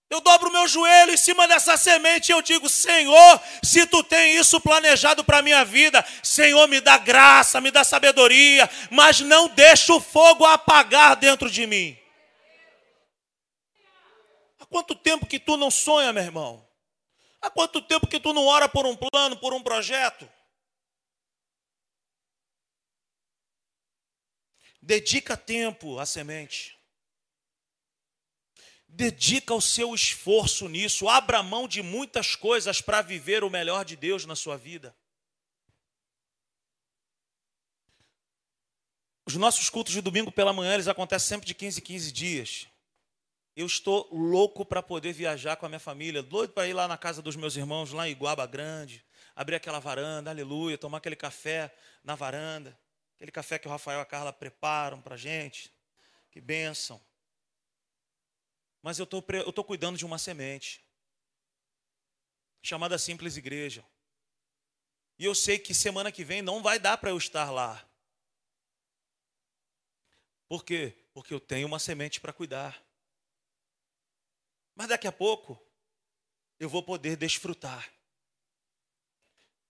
Eu 0.08 0.22
dobro 0.22 0.48
o 0.48 0.52
meu 0.52 0.66
joelho 0.66 1.12
em 1.12 1.18
cima 1.18 1.46
dessa 1.46 1.76
semente 1.76 2.30
e 2.30 2.32
eu 2.32 2.40
digo: 2.40 2.66
Senhor, 2.68 3.40
se 3.62 3.86
tu 3.86 4.02
tem 4.02 4.38
isso 4.38 4.58
planejado 4.58 5.22
para 5.22 5.38
a 5.38 5.42
minha 5.42 5.64
vida, 5.66 6.02
Senhor, 6.22 6.66
me 6.66 6.80
dá 6.80 6.96
graça, 6.96 7.60
me 7.60 7.70
dá 7.70 7.84
sabedoria, 7.84 8.68
mas 8.90 9.20
não 9.20 9.48
deixa 9.48 9.92
o 9.92 10.00
fogo 10.00 10.46
apagar 10.46 11.14
dentro 11.14 11.50
de 11.50 11.66
mim. 11.66 11.99
Quanto 14.70 14.94
tempo 14.94 15.26
que 15.26 15.40
tu 15.40 15.56
não 15.56 15.70
sonha, 15.70 16.12
meu 16.12 16.22
irmão? 16.22 16.66
Há 17.42 17.50
quanto 17.50 17.82
tempo 17.82 18.06
que 18.06 18.20
tu 18.20 18.32
não 18.32 18.46
ora 18.46 18.68
por 18.68 18.86
um 18.86 18.96
plano, 18.96 19.36
por 19.36 19.52
um 19.52 19.62
projeto? 19.62 20.30
Dedica 24.80 25.36
tempo 25.36 25.98
à 25.98 26.06
semente. 26.06 26.78
Dedica 28.88 29.52
o 29.54 29.60
seu 29.60 29.92
esforço 29.92 30.68
nisso. 30.68 31.08
Abra 31.08 31.42
mão 31.42 31.66
de 31.66 31.82
muitas 31.82 32.36
coisas 32.36 32.80
para 32.80 33.02
viver 33.02 33.42
o 33.42 33.50
melhor 33.50 33.84
de 33.84 33.96
Deus 33.96 34.24
na 34.24 34.36
sua 34.36 34.56
vida. 34.56 34.96
Os 39.26 39.34
nossos 39.34 39.68
cultos 39.68 39.92
de 39.92 40.00
domingo 40.00 40.30
pela 40.30 40.52
manhã, 40.52 40.74
eles 40.74 40.88
acontecem 40.88 41.28
sempre 41.28 41.46
de 41.46 41.54
15 41.54 41.80
em 41.80 41.82
15 41.82 42.12
dias. 42.12 42.69
Eu 43.56 43.66
estou 43.66 44.08
louco 44.12 44.64
para 44.64 44.82
poder 44.82 45.12
viajar 45.12 45.56
com 45.56 45.66
a 45.66 45.68
minha 45.68 45.80
família, 45.80 46.22
doido 46.22 46.52
para 46.52 46.68
ir 46.68 46.72
lá 46.72 46.86
na 46.86 46.96
casa 46.96 47.20
dos 47.20 47.36
meus 47.36 47.56
irmãos, 47.56 47.92
lá 47.92 48.08
em 48.08 48.12
Iguaba 48.12 48.46
Grande, 48.46 49.04
abrir 49.34 49.56
aquela 49.56 49.78
varanda, 49.78 50.30
aleluia, 50.30 50.78
tomar 50.78 50.98
aquele 50.98 51.16
café 51.16 51.74
na 52.04 52.14
varanda. 52.14 52.78
Aquele 53.16 53.32
café 53.32 53.58
que 53.58 53.68
o 53.68 53.70
Rafael 53.70 53.98
e 53.98 54.02
a 54.02 54.06
Carla 54.06 54.32
preparam 54.32 55.02
para 55.02 55.14
a 55.14 55.18
gente. 55.18 55.70
Que 56.30 56.40
bênção. 56.40 56.98
Mas 58.80 58.98
eu 58.98 59.06
tô, 59.06 59.18
estou 59.46 59.62
cuidando 59.62 59.98
de 59.98 60.06
uma 60.06 60.16
semente. 60.16 60.82
Chamada 62.62 62.96
Simples 62.98 63.36
Igreja. 63.36 63.84
E 65.18 65.24
eu 65.26 65.34
sei 65.34 65.58
que 65.58 65.74
semana 65.74 66.10
que 66.10 66.24
vem 66.24 66.40
não 66.40 66.62
vai 66.62 66.78
dar 66.78 66.96
para 66.96 67.10
eu 67.10 67.18
estar 67.18 67.50
lá. 67.50 67.86
Por 70.48 70.64
quê? 70.64 70.96
Porque 71.12 71.34
eu 71.34 71.40
tenho 71.40 71.66
uma 71.66 71.78
semente 71.78 72.22
para 72.22 72.32
cuidar. 72.32 72.82
Mas 74.80 74.88
daqui 74.88 75.06
a 75.06 75.12
pouco 75.12 75.62
eu 76.58 76.66
vou 76.66 76.82
poder 76.82 77.14
desfrutar. 77.14 77.92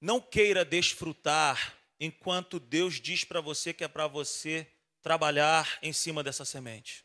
Não 0.01 0.21
queira 0.21 0.65
desfrutar 0.65 1.77
enquanto 1.99 2.61
Deus 2.61 3.01
diz 3.01 3.25
para 3.25 3.41
você 3.41 3.75
que 3.75 3.83
é 3.83 3.89
para 3.89 4.07
você 4.07 4.73
trabalhar 5.03 5.81
em 5.83 5.93
cima 5.93 6.23
dessa 6.23 6.45
semente. 6.45 7.05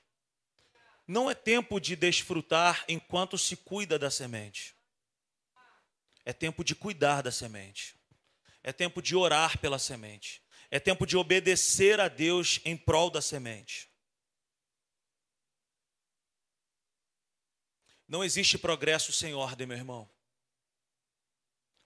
Não 1.08 1.32
é 1.32 1.34
tempo 1.34 1.80
de 1.80 1.96
desfrutar 1.96 2.86
enquanto 2.88 3.40
se 3.40 3.58
cuida 3.58 3.98
da 3.98 4.12
semente. 4.12 4.76
É 6.24 6.32
tempo 6.32 6.64
de 6.64 6.76
cuidar 6.76 7.24
da 7.24 7.32
semente. 7.32 7.96
É 8.62 8.72
tempo 8.72 9.02
de 9.02 9.16
orar 9.16 9.58
pela 9.58 9.80
semente. 9.80 10.44
É 10.70 10.80
tempo 10.80 11.08
de 11.08 11.18
obedecer 11.18 12.00
a 12.00 12.08
Deus 12.08 12.62
em 12.64 12.78
prol 12.78 13.10
da 13.10 13.20
semente. 13.20 13.90
Não 18.08 18.24
existe 18.24 18.58
progresso 18.58 19.12
sem 19.12 19.34
ordem, 19.34 19.66
meu 19.66 19.78
irmão. 19.78 20.10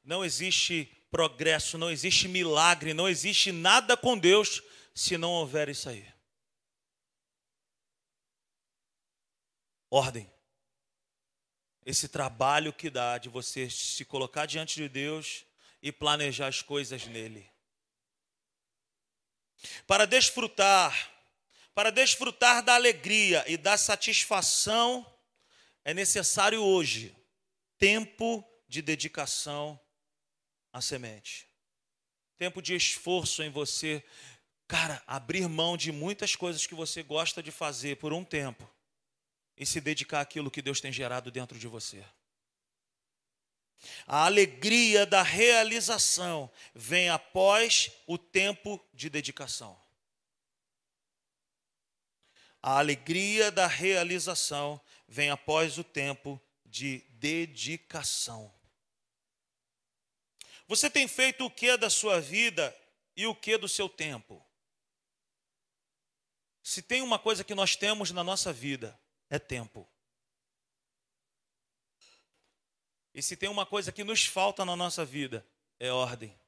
Não 0.04 0.24
existe 0.24 0.86
progresso, 1.12 1.78
não 1.78 1.90
existe 1.90 2.28
milagre, 2.28 2.94
não 2.94 3.08
existe 3.08 3.52
nada 3.52 3.96
com 3.96 4.18
Deus 4.18 4.62
se 4.94 5.18
não 5.18 5.32
houver 5.32 5.70
isso 5.70 5.90
aí. 5.90 6.06
Ordem. 9.90 10.32
Esse 11.86 12.08
trabalho 12.08 12.74
que 12.74 12.90
dá 12.90 13.18
de 13.18 13.30
você 13.30 13.70
se 13.70 14.06
colocar 14.06 14.46
diante 14.46 14.76
de 14.76 14.88
Deus 14.88 15.46
e 15.82 15.92
planejar 15.92 16.48
as 16.48 16.62
coisas 16.62 17.06
nele. 17.08 17.50
Para 19.88 20.06
desfrutar, 20.06 21.12
para 21.74 21.92
desfrutar 21.92 22.64
da 22.64 22.76
alegria 22.76 23.44
e 23.48 23.58
da 23.58 23.78
satisfação, 23.78 25.06
é 25.84 25.94
necessário 25.94 26.62
hoje 26.62 27.16
tempo 27.78 28.44
de 28.68 28.82
dedicação 28.82 29.80
a 30.72 30.82
semente. 30.82 31.48
Tempo 32.38 32.62
de 32.62 32.76
esforço 32.76 33.42
em 33.42 33.50
você, 33.50 34.04
cara, 34.68 35.02
abrir 35.08 35.48
mão 35.48 35.76
de 35.76 35.92
muitas 35.92 36.36
coisas 36.36 36.66
que 36.66 36.76
você 36.76 37.02
gosta 37.02 37.42
de 37.42 37.52
fazer 37.52 37.98
por 37.98 38.14
um 38.14 38.24
tempo 38.24 38.70
e 39.58 39.66
se 39.66 39.82
dedicar 39.82 40.22
àquilo 40.22 40.52
que 40.52 40.62
Deus 40.62 40.80
tem 40.80 40.92
gerado 40.92 41.32
dentro 41.32 41.58
de 41.58 41.68
você. 41.68 42.04
A 44.06 44.26
alegria 44.26 45.06
da 45.06 45.24
realização 45.24 46.52
vem 46.74 47.10
após 47.10 47.92
o 48.06 48.18
tempo 48.18 48.80
de 48.94 49.10
dedicação. 49.10 49.80
A 52.62 52.78
alegria 52.78 53.52
da 53.52 53.68
realização 53.68 54.82
vem 55.10 55.32
após 55.32 55.78
o 55.80 55.84
tempo 55.84 56.40
de 56.64 57.00
dedicação. 57.10 58.54
Você 60.68 60.88
tem 60.88 61.08
feito 61.08 61.44
o 61.44 61.50
que 61.50 61.76
da 61.76 61.90
sua 61.90 62.22
vida 62.22 62.76
e 63.16 63.26
o 63.26 63.34
que 63.34 63.58
do 63.58 63.68
seu 63.68 63.90
tempo? 63.90 64.46
Se 66.62 66.84
tem 66.84 67.02
uma 67.02 67.18
coisa 67.18 67.44
que 67.44 67.56
nós 67.56 67.76
temos 67.76 68.12
na 68.12 68.24
nossa 68.24 68.54
vida, 68.54 68.98
é 69.32 69.40
tempo. 69.40 69.90
E 73.12 73.24
se 73.24 73.36
tem 73.36 73.50
uma 73.50 73.66
coisa 73.66 73.92
que 73.92 74.04
nos 74.04 74.26
falta 74.26 74.64
na 74.64 74.76
nossa 74.76 75.04
vida, 75.04 75.46
é 75.80 75.92
ordem. 75.92 76.40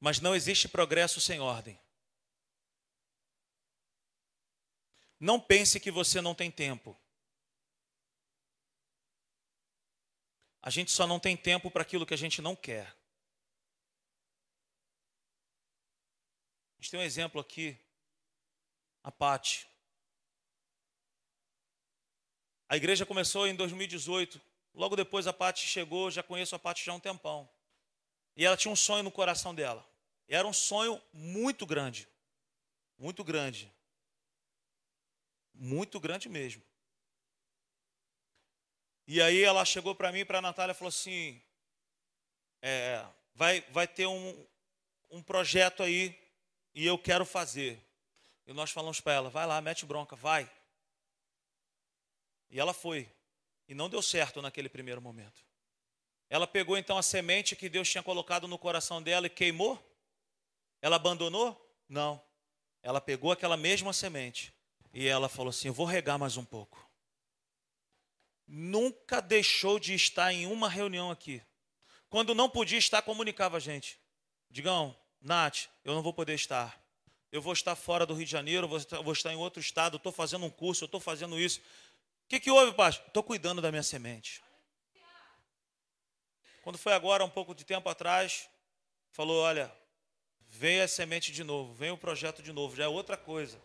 Mas 0.00 0.18
não 0.18 0.34
existe 0.34 0.68
progresso 0.68 1.20
sem 1.20 1.38
ordem. 1.38 1.78
Não 5.18 5.40
pense 5.40 5.80
que 5.80 5.90
você 5.90 6.20
não 6.20 6.34
tem 6.34 6.50
tempo. 6.50 6.98
A 10.60 10.70
gente 10.70 10.90
só 10.90 11.06
não 11.06 11.20
tem 11.20 11.36
tempo 11.36 11.70
para 11.70 11.82
aquilo 11.82 12.04
que 12.04 12.14
a 12.14 12.18
gente 12.18 12.42
não 12.42 12.56
quer. 12.56 12.88
A 16.76 16.82
gente 16.82 16.90
tem 16.90 17.00
um 17.00 17.04
exemplo 17.04 17.40
aqui, 17.40 17.78
a 19.02 19.12
Pati. 19.12 19.66
A 22.68 22.76
igreja 22.76 23.06
começou 23.06 23.46
em 23.46 23.54
2018. 23.54 24.40
Logo 24.74 24.96
depois 24.96 25.26
a 25.26 25.32
Pati 25.32 25.66
chegou, 25.66 26.10
já 26.10 26.22
conheço 26.22 26.54
a 26.54 26.58
Pati 26.58 26.84
já 26.84 26.92
há 26.92 26.96
um 26.96 27.00
tempão. 27.00 27.48
E 28.36 28.44
ela 28.44 28.56
tinha 28.56 28.70
um 28.70 28.76
sonho 28.76 29.04
no 29.04 29.10
coração 29.10 29.54
dela. 29.54 29.88
E 30.28 30.34
era 30.34 30.46
um 30.46 30.52
sonho 30.52 31.00
muito 31.12 31.64
grande. 31.64 32.08
Muito 32.98 33.22
grande. 33.22 33.72
Muito 35.58 35.98
grande 35.98 36.28
mesmo. 36.28 36.62
E 39.06 39.22
aí 39.22 39.42
ela 39.42 39.64
chegou 39.64 39.94
para 39.94 40.12
mim, 40.12 40.24
para 40.24 40.38
a 40.38 40.42
Natália, 40.42 40.72
e 40.72 40.74
falou 40.74 40.88
assim: 40.88 41.40
é, 42.60 43.06
vai, 43.34 43.60
vai 43.70 43.86
ter 43.86 44.06
um, 44.06 44.46
um 45.10 45.22
projeto 45.22 45.82
aí 45.82 46.18
e 46.74 46.84
eu 46.86 46.98
quero 46.98 47.24
fazer. 47.24 47.80
E 48.46 48.52
nós 48.52 48.70
falamos 48.70 49.00
para 49.00 49.14
ela: 49.14 49.30
vai 49.30 49.46
lá, 49.46 49.60
mete 49.60 49.86
bronca, 49.86 50.14
vai. 50.14 50.50
E 52.50 52.60
ela 52.60 52.74
foi. 52.74 53.10
E 53.68 53.74
não 53.74 53.88
deu 53.88 54.02
certo 54.02 54.42
naquele 54.42 54.68
primeiro 54.68 55.00
momento. 55.00 55.44
Ela 56.28 56.46
pegou 56.46 56.76
então 56.76 56.98
a 56.98 57.02
semente 57.02 57.56
que 57.56 57.68
Deus 57.68 57.88
tinha 57.88 58.02
colocado 58.02 58.48
no 58.48 58.58
coração 58.58 59.00
dela 59.00 59.26
e 59.26 59.30
queimou? 59.30 59.80
Ela 60.82 60.96
abandonou? 60.96 61.60
Não. 61.88 62.22
Ela 62.82 63.00
pegou 63.00 63.32
aquela 63.32 63.56
mesma 63.56 63.92
semente 63.92 64.55
e 64.92 65.06
ela 65.06 65.28
falou 65.28 65.50
assim: 65.50 65.68
Eu 65.68 65.74
vou 65.74 65.86
regar 65.86 66.18
mais 66.18 66.36
um 66.36 66.44
pouco. 66.44 66.84
Nunca 68.46 69.20
deixou 69.20 69.78
de 69.78 69.94
estar 69.94 70.32
em 70.32 70.46
uma 70.46 70.68
reunião 70.68 71.10
aqui. 71.10 71.42
Quando 72.08 72.34
não 72.34 72.48
podia 72.48 72.78
estar, 72.78 73.02
comunicava 73.02 73.56
a 73.56 73.60
gente. 73.60 73.98
Digão, 74.48 74.96
Nath, 75.20 75.66
eu 75.84 75.94
não 75.94 76.02
vou 76.02 76.12
poder 76.12 76.34
estar. 76.34 76.80
Eu 77.32 77.42
vou 77.42 77.52
estar 77.52 77.74
fora 77.74 78.06
do 78.06 78.14
Rio 78.14 78.24
de 78.24 78.30
Janeiro, 78.30 78.68
vou 78.68 79.12
estar 79.12 79.32
em 79.32 79.36
outro 79.36 79.60
estado, 79.60 79.96
estou 79.96 80.12
fazendo 80.12 80.46
um 80.46 80.50
curso, 80.50 80.84
estou 80.84 81.00
fazendo 81.00 81.38
isso. 81.38 81.60
O 82.24 82.28
que, 82.28 82.40
que 82.40 82.50
houve, 82.50 82.72
pastor? 82.72 83.06
Estou 83.08 83.22
cuidando 83.22 83.60
da 83.60 83.70
minha 83.70 83.82
semente. 83.82 84.42
Quando 86.62 86.78
foi 86.78 86.92
agora, 86.92 87.24
um 87.24 87.30
pouco 87.30 87.54
de 87.54 87.64
tempo 87.64 87.88
atrás, 87.88 88.48
falou: 89.10 89.42
olha, 89.42 89.72
vem 90.48 90.80
a 90.80 90.88
semente 90.88 91.30
de 91.32 91.44
novo, 91.44 91.72
vem 91.74 91.90
o 91.90 91.98
projeto 91.98 92.42
de 92.42 92.52
novo, 92.52 92.74
já 92.74 92.84
é 92.84 92.88
outra 92.88 93.16
coisa. 93.16 93.60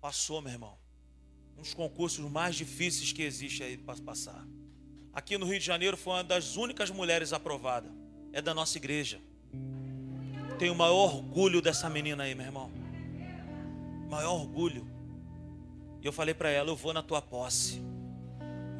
Passou, 0.00 0.40
meu 0.40 0.50
irmão. 0.52 0.78
Um 1.58 1.60
dos 1.60 1.74
concursos 1.74 2.24
mais 2.30 2.56
difíceis 2.56 3.12
que 3.12 3.22
existe 3.22 3.62
aí 3.62 3.76
para 3.76 4.00
passar. 4.00 4.46
Aqui 5.12 5.36
no 5.36 5.44
Rio 5.44 5.58
de 5.58 5.64
Janeiro 5.64 5.96
foi 5.96 6.14
uma 6.14 6.24
das 6.24 6.56
únicas 6.56 6.90
mulheres 6.90 7.34
aprovada. 7.34 7.90
É 8.32 8.40
da 8.40 8.54
nossa 8.54 8.78
igreja. 8.78 9.20
Tenho 10.58 10.72
o 10.72 10.76
maior 10.76 11.16
orgulho 11.16 11.60
dessa 11.60 11.90
menina 11.90 12.22
aí, 12.22 12.34
meu 12.34 12.46
irmão. 12.46 12.70
Maior 14.08 14.40
orgulho. 14.40 14.86
E 16.00 16.06
eu 16.06 16.12
falei 16.12 16.32
para 16.32 16.48
ela: 16.48 16.70
eu 16.70 16.76
vou 16.76 16.94
na 16.94 17.02
tua 17.02 17.20
posse. 17.20 17.82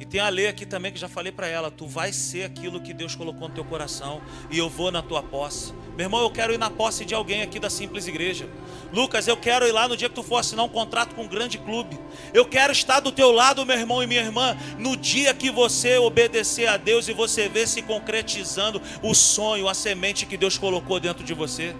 E 0.01 0.05
tem 0.05 0.19
a 0.19 0.29
lei 0.29 0.47
aqui 0.47 0.65
também 0.65 0.91
que 0.91 0.97
já 0.97 1.07
falei 1.07 1.31
para 1.31 1.45
ela: 1.47 1.69
tu 1.69 1.85
vai 1.85 2.11
ser 2.11 2.43
aquilo 2.43 2.81
que 2.81 2.91
Deus 2.91 3.13
colocou 3.13 3.47
no 3.47 3.53
teu 3.53 3.63
coração, 3.63 4.19
e 4.49 4.57
eu 4.57 4.67
vou 4.67 4.91
na 4.91 5.03
tua 5.03 5.21
posse. 5.21 5.73
Meu 5.95 6.05
irmão, 6.07 6.21
eu 6.21 6.31
quero 6.31 6.51
ir 6.51 6.57
na 6.57 6.71
posse 6.71 7.05
de 7.05 7.13
alguém 7.13 7.43
aqui 7.43 7.59
da 7.59 7.69
Simples 7.69 8.07
Igreja. 8.07 8.49
Lucas, 8.91 9.27
eu 9.27 9.37
quero 9.37 9.63
ir 9.67 9.71
lá 9.71 9.87
no 9.87 9.95
dia 9.95 10.09
que 10.09 10.15
tu 10.15 10.23
for 10.23 10.37
assinar 10.37 10.65
um 10.65 10.69
contrato 10.69 11.13
com 11.13 11.21
um 11.21 11.27
grande 11.27 11.59
clube. 11.59 11.99
Eu 12.33 12.45
quero 12.45 12.73
estar 12.73 12.99
do 12.99 13.11
teu 13.11 13.31
lado, 13.31 13.63
meu 13.63 13.77
irmão 13.77 14.01
e 14.01 14.07
minha 14.07 14.21
irmã, 14.21 14.57
no 14.79 14.97
dia 14.97 15.35
que 15.35 15.51
você 15.51 15.99
obedecer 15.99 16.67
a 16.67 16.77
Deus 16.77 17.07
e 17.07 17.13
você 17.13 17.47
ver 17.47 17.67
se 17.67 17.83
concretizando 17.83 18.81
o 19.03 19.13
sonho, 19.13 19.69
a 19.69 19.75
semente 19.75 20.25
que 20.25 20.35
Deus 20.35 20.57
colocou 20.57 20.99
dentro 20.99 21.23
de 21.23 21.35
você. 21.35 21.75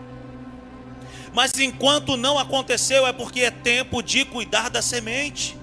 Mas 1.33 1.53
enquanto 1.57 2.15
não 2.15 2.37
aconteceu, 2.37 3.07
é 3.07 3.13
porque 3.13 3.41
é 3.41 3.49
tempo 3.49 4.03
de 4.03 4.25
cuidar 4.25 4.69
da 4.69 4.83
semente. 4.83 5.59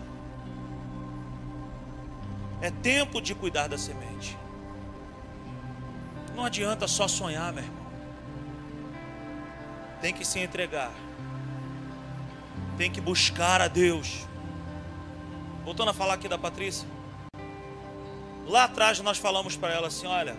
É 2.61 2.71
tempo 2.71 3.21
de 3.21 3.35
cuidar 3.35 3.69
da 3.69 3.79
semente. 3.79 4.37
Não 6.35 6.45
adianta 6.45 6.87
só 6.89 7.07
sonhar, 7.07 7.53
meu 7.53 7.65
irmão. 7.65 7.79
Tem 10.01 10.13
que 10.13 10.25
se 10.25 10.39
entregar. 10.39 10.93
Tem 12.77 12.91
que 12.91 13.01
buscar 13.01 13.61
a 13.61 13.69
Deus. 13.69 14.27
Voltando 15.65 15.91
a 15.91 15.95
falar 15.95 16.15
aqui 16.15 16.29
da 16.29 16.39
Patrícia. 16.39 16.89
Lá 18.47 18.65
atrás 18.65 19.01
nós 19.01 19.19
falamos 19.19 19.57
para 19.57 19.73
ela 19.73 19.89
assim: 19.89 20.07
olha, 20.07 20.37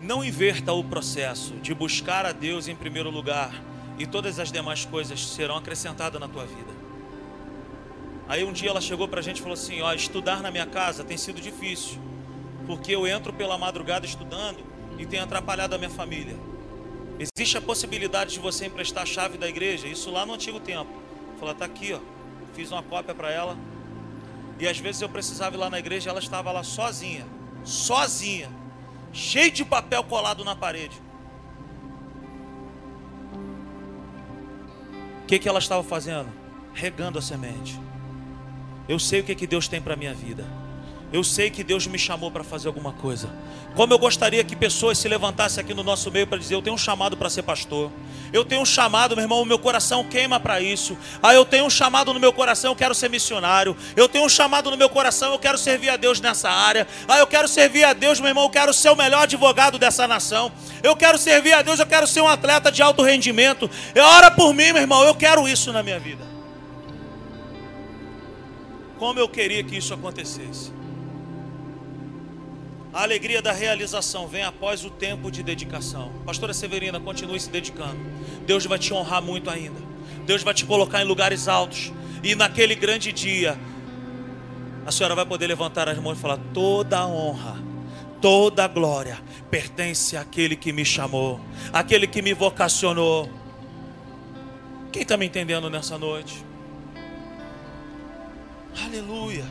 não 0.00 0.24
inverta 0.24 0.72
o 0.72 0.84
processo 0.84 1.54
de 1.56 1.72
buscar 1.72 2.26
a 2.26 2.32
Deus 2.32 2.68
em 2.68 2.76
primeiro 2.76 3.10
lugar 3.10 3.54
e 3.98 4.06
todas 4.06 4.38
as 4.38 4.52
demais 4.52 4.84
coisas 4.84 5.26
serão 5.28 5.56
acrescentadas 5.56 6.20
na 6.20 6.28
tua 6.28 6.44
vida. 6.44 6.83
Aí 8.28 8.42
um 8.42 8.52
dia 8.52 8.70
ela 8.70 8.80
chegou 8.80 9.06
para 9.06 9.20
a 9.20 9.22
gente 9.22 9.38
e 9.38 9.42
falou 9.42 9.54
assim: 9.54 9.80
Ó, 9.82 9.92
estudar 9.92 10.42
na 10.42 10.50
minha 10.50 10.66
casa 10.66 11.04
tem 11.04 11.16
sido 11.16 11.40
difícil, 11.40 11.98
porque 12.66 12.94
eu 12.94 13.06
entro 13.06 13.32
pela 13.32 13.58
madrugada 13.58 14.06
estudando 14.06 14.58
e 14.98 15.04
tem 15.04 15.20
atrapalhado 15.20 15.74
a 15.74 15.78
minha 15.78 15.90
família. 15.90 16.36
Existe 17.18 17.56
a 17.56 17.60
possibilidade 17.60 18.34
de 18.34 18.40
você 18.40 18.66
emprestar 18.66 19.04
a 19.04 19.06
chave 19.06 19.38
da 19.38 19.48
igreja? 19.48 19.86
Isso 19.86 20.10
lá 20.10 20.26
no 20.26 20.34
antigo 20.34 20.58
tempo. 20.58 20.90
Falei, 21.38 21.54
tá 21.54 21.64
aqui, 21.64 21.92
ó. 21.92 22.00
Fiz 22.54 22.72
uma 22.72 22.82
cópia 22.82 23.14
para 23.14 23.30
ela. 23.30 23.56
E 24.58 24.66
às 24.66 24.78
vezes 24.78 25.02
eu 25.02 25.08
precisava 25.08 25.56
ir 25.56 25.58
lá 25.58 25.68
na 25.68 25.78
igreja, 25.78 26.10
ela 26.10 26.20
estava 26.20 26.50
lá 26.52 26.62
sozinha, 26.62 27.26
sozinha, 27.64 28.48
cheio 29.12 29.50
de 29.50 29.64
papel 29.64 30.04
colado 30.04 30.44
na 30.44 30.54
parede. 30.54 31.00
O 35.22 35.26
que, 35.26 35.38
que 35.38 35.48
ela 35.48 35.58
estava 35.58 35.82
fazendo? 35.82 36.28
Regando 36.72 37.18
a 37.18 37.22
semente. 37.22 37.80
Eu 38.88 38.98
sei 38.98 39.20
o 39.20 39.24
que, 39.24 39.34
que 39.34 39.46
Deus 39.46 39.68
tem 39.68 39.80
para 39.80 39.96
minha 39.96 40.14
vida. 40.14 40.44
Eu 41.14 41.22
sei 41.22 41.48
que 41.48 41.62
Deus 41.62 41.86
me 41.86 41.96
chamou 41.96 42.28
para 42.28 42.42
fazer 42.42 42.66
alguma 42.66 42.92
coisa. 42.92 43.30
Como 43.76 43.92
eu 43.92 43.98
gostaria 44.00 44.42
que 44.42 44.56
pessoas 44.56 44.98
se 44.98 45.06
levantassem 45.06 45.62
aqui 45.62 45.72
no 45.72 45.84
nosso 45.84 46.10
meio 46.10 46.26
para 46.26 46.38
dizer: 46.38 46.56
Eu 46.56 46.62
tenho 46.62 46.74
um 46.74 46.78
chamado 46.78 47.16
para 47.16 47.30
ser 47.30 47.42
pastor. 47.42 47.88
Eu 48.32 48.44
tenho 48.44 48.62
um 48.62 48.66
chamado, 48.66 49.14
meu 49.14 49.24
irmão, 49.24 49.40
o 49.40 49.44
meu 49.44 49.56
coração 49.56 50.02
queima 50.02 50.40
para 50.40 50.60
isso. 50.60 50.98
Ah, 51.22 51.32
eu 51.32 51.44
tenho 51.44 51.66
um 51.66 51.70
chamado 51.70 52.12
no 52.12 52.18
meu 52.18 52.32
coração, 52.32 52.72
eu 52.72 52.76
quero 52.76 52.96
ser 52.96 53.08
missionário. 53.08 53.76
Eu 53.94 54.08
tenho 54.08 54.24
um 54.24 54.28
chamado 54.28 54.72
no 54.72 54.76
meu 54.76 54.88
coração, 54.88 55.30
eu 55.30 55.38
quero 55.38 55.56
servir 55.56 55.88
a 55.90 55.96
Deus 55.96 56.20
nessa 56.20 56.50
área. 56.50 56.84
Ah, 57.06 57.20
eu 57.20 57.28
quero 57.28 57.46
servir 57.46 57.84
a 57.84 57.92
Deus, 57.92 58.18
meu 58.18 58.30
irmão, 58.30 58.42
eu 58.42 58.50
quero 58.50 58.74
ser 58.74 58.90
o 58.90 58.96
melhor 58.96 59.22
advogado 59.22 59.78
dessa 59.78 60.08
nação. 60.08 60.50
Eu 60.82 60.96
quero 60.96 61.16
servir 61.16 61.52
a 61.52 61.62
Deus, 61.62 61.78
eu 61.78 61.86
quero 61.86 62.08
ser 62.08 62.22
um 62.22 62.28
atleta 62.28 62.72
de 62.72 62.82
alto 62.82 63.04
rendimento. 63.04 63.70
Ora 63.96 64.32
por 64.32 64.52
mim, 64.52 64.72
meu 64.72 64.82
irmão, 64.82 65.04
eu 65.04 65.14
quero 65.14 65.46
isso 65.46 65.72
na 65.72 65.80
minha 65.80 66.00
vida. 66.00 66.33
Como 69.04 69.20
eu 69.20 69.28
queria 69.28 69.62
que 69.62 69.76
isso 69.76 69.92
acontecesse. 69.92 70.72
A 72.90 73.02
alegria 73.02 73.42
da 73.42 73.52
realização 73.52 74.26
vem 74.26 74.42
após 74.42 74.82
o 74.82 74.88
tempo 74.88 75.30
de 75.30 75.42
dedicação. 75.42 76.10
Pastora 76.24 76.54
Severina, 76.54 76.98
continue 76.98 77.38
se 77.38 77.50
dedicando. 77.50 77.98
Deus 78.46 78.64
vai 78.64 78.78
te 78.78 78.94
honrar 78.94 79.20
muito 79.20 79.50
ainda. 79.50 79.78
Deus 80.24 80.42
vai 80.42 80.54
te 80.54 80.64
colocar 80.64 81.02
em 81.02 81.04
lugares 81.04 81.48
altos. 81.48 81.92
E 82.22 82.34
naquele 82.34 82.74
grande 82.74 83.12
dia, 83.12 83.58
a 84.86 84.90
senhora 84.90 85.14
vai 85.14 85.26
poder 85.26 85.48
levantar 85.48 85.86
as 85.86 85.98
mãos 85.98 86.16
e 86.16 86.22
falar: 86.22 86.38
toda 86.54 87.00
a 87.00 87.06
honra, 87.06 87.62
toda 88.22 88.64
a 88.64 88.68
glória 88.68 89.18
pertence 89.50 90.16
àquele 90.16 90.56
que 90.56 90.72
me 90.72 90.82
chamou, 90.82 91.38
àquele 91.74 92.06
que 92.06 92.22
me 92.22 92.32
vocacionou. 92.32 93.28
Quem 94.90 95.02
está 95.02 95.18
me 95.18 95.26
entendendo 95.26 95.68
nessa 95.68 95.98
noite? 95.98 96.42
Aleluia. 98.82 99.44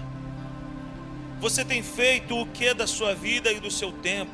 Você 1.39 1.63
tem 1.63 1.81
feito 1.81 2.39
o 2.39 2.45
que 2.45 2.73
da 2.73 2.87
sua 2.87 3.13
vida 3.13 3.51
e 3.51 3.59
do 3.59 3.71
seu 3.71 3.91
tempo? 3.91 4.31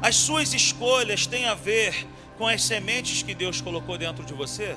As 0.00 0.16
suas 0.16 0.54
escolhas 0.54 1.26
têm 1.26 1.46
a 1.46 1.54
ver 1.54 2.06
com 2.36 2.46
as 2.46 2.62
sementes 2.62 3.22
que 3.22 3.34
Deus 3.34 3.60
colocou 3.60 3.96
dentro 3.96 4.24
de 4.24 4.34
você? 4.34 4.76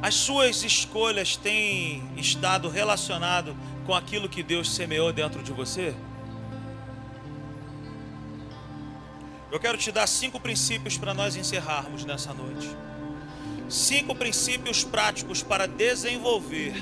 As 0.00 0.14
suas 0.14 0.62
escolhas 0.62 1.36
têm 1.36 2.02
estado 2.16 2.68
relacionado 2.68 3.56
com 3.86 3.94
aquilo 3.94 4.28
que 4.28 4.42
Deus 4.42 4.74
semeou 4.74 5.12
dentro 5.12 5.42
de 5.42 5.52
você? 5.52 5.94
Eu 9.50 9.60
quero 9.60 9.78
te 9.78 9.92
dar 9.92 10.06
cinco 10.06 10.40
princípios 10.40 10.98
para 10.98 11.14
nós 11.14 11.36
encerrarmos 11.36 12.04
nessa 12.04 12.34
noite. 12.34 12.68
Cinco 13.68 14.14
princípios 14.14 14.84
práticos 14.84 15.42
para 15.42 15.66
desenvolver 15.66 16.74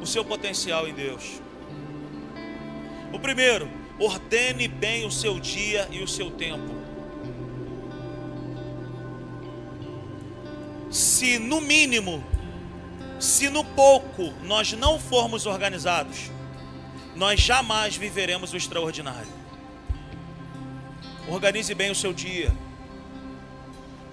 o 0.00 0.06
seu 0.06 0.24
potencial 0.24 0.86
em 0.86 0.94
Deus. 0.94 1.40
O 3.12 3.18
primeiro, 3.18 3.68
ordene 3.98 4.68
bem 4.68 5.06
o 5.06 5.10
seu 5.10 5.40
dia 5.40 5.88
e 5.90 6.02
o 6.02 6.08
seu 6.08 6.30
tempo. 6.30 6.74
Se 10.90 11.38
no 11.38 11.60
mínimo, 11.60 12.22
se 13.18 13.48
no 13.48 13.64
pouco 13.64 14.32
nós 14.44 14.72
não 14.72 14.98
formos 14.98 15.46
organizados, 15.46 16.30
nós 17.14 17.40
jamais 17.40 17.96
viveremos 17.96 18.52
o 18.52 18.56
extraordinário. 18.56 19.32
Organize 21.28 21.74
bem 21.74 21.90
o 21.90 21.94
seu 21.94 22.12
dia. 22.12 22.52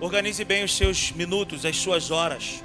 Organize 0.03 0.43
bem 0.43 0.65
os 0.65 0.75
seus 0.75 1.13
minutos, 1.13 1.65
as 1.65 1.77
suas 1.77 2.11
horas. 2.11 2.61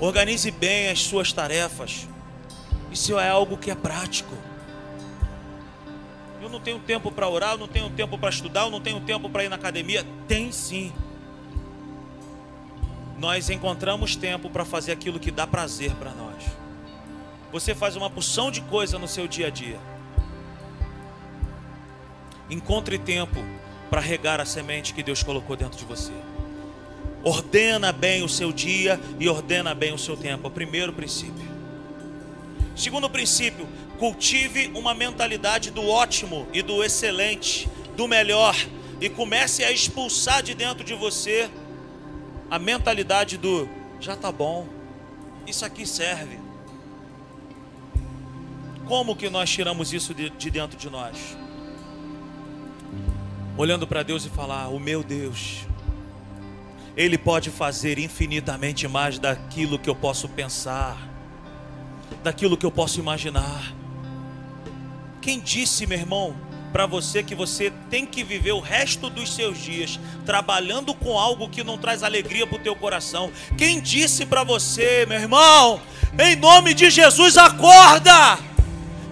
Organize 0.00 0.50
bem 0.50 0.88
as 0.88 1.02
suas 1.02 1.32
tarefas. 1.32 2.08
Isso 2.90 3.16
é 3.16 3.28
algo 3.28 3.56
que 3.56 3.70
é 3.70 3.76
prático. 3.76 4.34
Eu 6.42 6.48
não 6.48 6.58
tenho 6.58 6.80
tempo 6.80 7.12
para 7.12 7.28
orar, 7.28 7.52
eu 7.52 7.58
não 7.58 7.68
tenho 7.68 7.88
tempo 7.90 8.18
para 8.18 8.28
estudar, 8.28 8.62
eu 8.62 8.72
não 8.72 8.80
tenho 8.80 9.00
tempo 9.02 9.30
para 9.30 9.44
ir 9.44 9.48
na 9.48 9.54
academia. 9.54 10.04
Tem 10.26 10.50
sim. 10.50 10.92
nós 13.16 13.48
encontramos 13.48 14.16
tempo 14.16 14.50
para 14.50 14.64
fazer 14.64 14.90
aquilo 14.90 15.20
que 15.20 15.30
dá 15.30 15.46
prazer 15.46 15.92
para 15.92 16.10
nós. 16.10 16.42
Você 17.52 17.72
faz 17.72 17.94
uma 17.94 18.10
porção 18.10 18.50
de 18.50 18.62
coisa 18.62 18.98
no 18.98 19.06
seu 19.06 19.28
dia 19.28 19.46
a 19.46 19.50
dia. 19.50 19.78
Encontre 22.50 22.98
tempo 22.98 23.38
para 23.94 24.00
regar 24.00 24.40
a 24.40 24.44
semente 24.44 24.92
que 24.92 25.04
Deus 25.04 25.22
colocou 25.22 25.54
dentro 25.54 25.78
de 25.78 25.84
você. 25.84 26.10
Ordena 27.22 27.92
bem 27.92 28.24
o 28.24 28.28
seu 28.28 28.50
dia 28.50 28.98
e 29.20 29.28
ordena 29.28 29.72
bem 29.72 29.92
o 29.92 29.98
seu 29.98 30.16
tempo. 30.16 30.48
É 30.48 30.48
o 30.48 30.50
primeiro 30.50 30.92
princípio. 30.92 31.48
Segundo 32.74 33.08
princípio, 33.08 33.68
cultive 33.96 34.68
uma 34.74 34.94
mentalidade 34.94 35.70
do 35.70 35.86
ótimo 35.86 36.48
e 36.52 36.60
do 36.60 36.82
excelente, 36.82 37.68
do 37.96 38.08
melhor, 38.08 38.56
e 39.00 39.08
comece 39.08 39.62
a 39.62 39.70
expulsar 39.70 40.42
de 40.42 40.54
dentro 40.54 40.82
de 40.82 40.94
você 40.94 41.48
a 42.50 42.58
mentalidade 42.58 43.38
do 43.38 43.68
já 44.00 44.16
tá 44.16 44.32
bom, 44.32 44.66
isso 45.46 45.64
aqui 45.64 45.86
serve. 45.86 46.40
Como 48.88 49.14
que 49.14 49.30
nós 49.30 49.48
tiramos 49.48 49.92
isso 49.92 50.12
de, 50.12 50.30
de 50.30 50.50
dentro 50.50 50.76
de 50.76 50.90
nós? 50.90 51.43
Olhando 53.56 53.86
para 53.86 54.02
Deus 54.02 54.24
e 54.24 54.28
falar: 54.28 54.68
O 54.68 54.80
meu 54.80 55.02
Deus, 55.02 55.66
Ele 56.96 57.16
pode 57.16 57.50
fazer 57.50 57.98
infinitamente 57.98 58.88
mais 58.88 59.18
daquilo 59.18 59.78
que 59.78 59.88
eu 59.88 59.94
posso 59.94 60.28
pensar, 60.28 60.96
daquilo 62.22 62.56
que 62.56 62.66
eu 62.66 62.70
posso 62.70 62.98
imaginar. 62.98 63.72
Quem 65.20 65.40
disse, 65.40 65.86
meu 65.86 65.98
irmão, 65.98 66.36
para 66.72 66.84
você 66.84 67.22
que 67.22 67.36
você 67.36 67.72
tem 67.88 68.04
que 68.04 68.24
viver 68.24 68.50
o 68.50 68.60
resto 68.60 69.08
dos 69.08 69.32
seus 69.32 69.56
dias 69.56 69.98
trabalhando 70.26 70.92
com 70.92 71.16
algo 71.16 71.48
que 71.48 71.62
não 71.62 71.78
traz 71.78 72.02
alegria 72.02 72.46
para 72.46 72.56
o 72.56 72.62
teu 72.62 72.74
coração. 72.74 73.30
Quem 73.56 73.80
disse 73.80 74.26
para 74.26 74.42
você, 74.42 75.06
meu 75.06 75.20
irmão, 75.20 75.80
em 76.18 76.34
nome 76.34 76.74
de 76.74 76.90
Jesus, 76.90 77.38
acorda! 77.38 78.53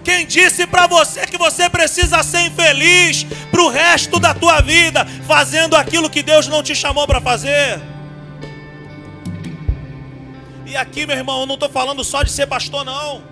Quem 0.03 0.25
disse 0.25 0.67
para 0.67 0.85
você 0.85 1.25
que 1.25 1.37
você 1.37 1.69
precisa 1.69 2.21
ser 2.23 2.41
infeliz 2.47 3.25
para 3.49 3.61
o 3.61 3.69
resto 3.69 4.19
da 4.19 4.33
tua 4.33 4.61
vida, 4.61 5.05
fazendo 5.25 5.75
aquilo 5.75 6.09
que 6.09 6.21
Deus 6.21 6.47
não 6.47 6.61
te 6.61 6.75
chamou 6.75 7.07
para 7.07 7.21
fazer? 7.21 7.81
E 10.65 10.75
aqui, 10.75 11.05
meu 11.05 11.15
irmão, 11.15 11.41
eu 11.41 11.45
não 11.45 11.53
estou 11.53 11.69
falando 11.69 12.03
só 12.03 12.23
de 12.23 12.31
ser 12.31 12.47
pastor, 12.47 12.83
não. 12.83 13.23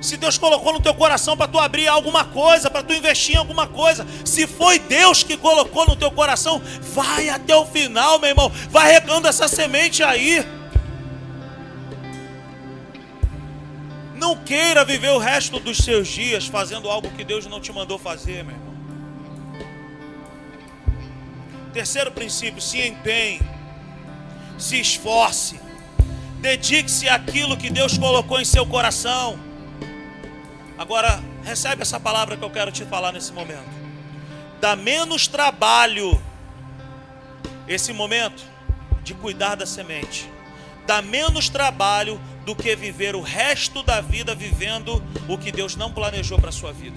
Se 0.00 0.16
Deus 0.16 0.38
colocou 0.38 0.72
no 0.72 0.80
teu 0.80 0.94
coração 0.94 1.36
para 1.36 1.46
tu 1.46 1.58
abrir 1.58 1.86
alguma 1.86 2.24
coisa, 2.24 2.70
para 2.70 2.82
tu 2.82 2.92
investir 2.94 3.34
em 3.34 3.38
alguma 3.38 3.66
coisa, 3.66 4.06
se 4.24 4.46
foi 4.46 4.78
Deus 4.78 5.22
que 5.22 5.36
colocou 5.36 5.86
no 5.86 5.94
teu 5.94 6.10
coração, 6.10 6.60
vai 6.94 7.28
até 7.28 7.54
o 7.54 7.66
final, 7.66 8.18
meu 8.18 8.30
irmão. 8.30 8.50
Vai 8.70 8.90
regando 8.90 9.28
essa 9.28 9.46
semente 9.46 10.02
aí. 10.02 10.44
Não 14.20 14.36
queira 14.36 14.84
viver 14.84 15.08
o 15.08 15.18
resto 15.18 15.58
dos 15.58 15.78
seus 15.78 16.06
dias 16.06 16.46
fazendo 16.46 16.90
algo 16.90 17.10
que 17.12 17.24
Deus 17.24 17.46
não 17.46 17.58
te 17.58 17.72
mandou 17.72 17.98
fazer, 17.98 18.44
meu 18.44 18.54
irmão. 18.54 18.70
Terceiro 21.72 22.12
princípio, 22.12 22.60
se 22.60 22.86
empenhe, 22.86 23.40
se 24.58 24.78
esforce, 24.78 25.58
dedique-se 26.38 27.08
àquilo 27.08 27.56
que 27.56 27.70
Deus 27.70 27.96
colocou 27.96 28.38
em 28.38 28.44
seu 28.44 28.66
coração. 28.66 29.38
Agora, 30.76 31.18
recebe 31.42 31.80
essa 31.80 31.98
palavra 31.98 32.36
que 32.36 32.44
eu 32.44 32.50
quero 32.50 32.70
te 32.70 32.84
falar 32.84 33.12
nesse 33.12 33.32
momento. 33.32 33.70
Dá 34.60 34.76
menos 34.76 35.26
trabalho 35.26 36.22
esse 37.66 37.90
momento 37.94 38.44
de 39.02 39.14
cuidar 39.14 39.54
da 39.54 39.64
semente. 39.64 40.28
Dá 40.86 41.00
menos 41.00 41.48
trabalho 41.48 42.20
do 42.50 42.56
que 42.56 42.74
viver 42.74 43.14
o 43.14 43.20
resto 43.20 43.80
da 43.80 44.00
vida 44.00 44.34
vivendo 44.34 45.00
o 45.28 45.38
que 45.38 45.52
Deus 45.52 45.76
não 45.76 45.92
planejou 45.92 46.36
para 46.36 46.48
a 46.48 46.52
sua 46.52 46.72
vida. 46.72 46.96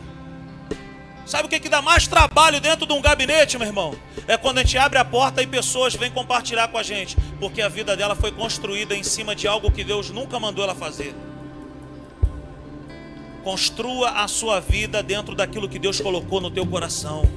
Sabe 1.28 1.46
o 1.46 1.50
que, 1.50 1.60
que 1.60 1.70
dá 1.70 1.80
mais 1.80 2.08
trabalho 2.08 2.60
dentro 2.60 2.88
de 2.88 2.94
um 2.94 3.00
gabinete, 3.00 3.56
meu 3.56 3.68
irmão? 3.68 3.96
É 4.28 4.36
quando 4.36 4.58
a 4.58 4.62
gente 4.62 4.80
abre 4.80 4.98
a 4.98 5.06
porta 5.06 5.44
e 5.44 5.48
pessoas 5.48 5.94
vêm 5.94 6.10
compartilhar 6.10 6.70
com 6.70 6.78
a 6.80 6.82
gente, 6.82 7.16
porque 7.40 7.62
a 7.62 7.70
vida 7.70 7.96
dela 7.96 8.16
foi 8.16 8.32
construída 8.32 8.96
em 8.96 9.04
cima 9.04 9.36
de 9.36 9.48
algo 9.48 9.70
que 9.70 9.84
Deus 9.84 10.10
nunca 10.10 10.40
mandou 10.40 10.64
ela 10.64 10.74
fazer. 10.74 11.14
Construa 13.44 14.24
a 14.24 14.28
sua 14.28 14.60
vida 14.60 15.04
dentro 15.04 15.36
daquilo 15.36 15.70
que 15.70 15.78
Deus 15.78 16.02
colocou 16.02 16.42
no 16.42 16.50
teu 16.50 16.66
coração. 16.66 17.30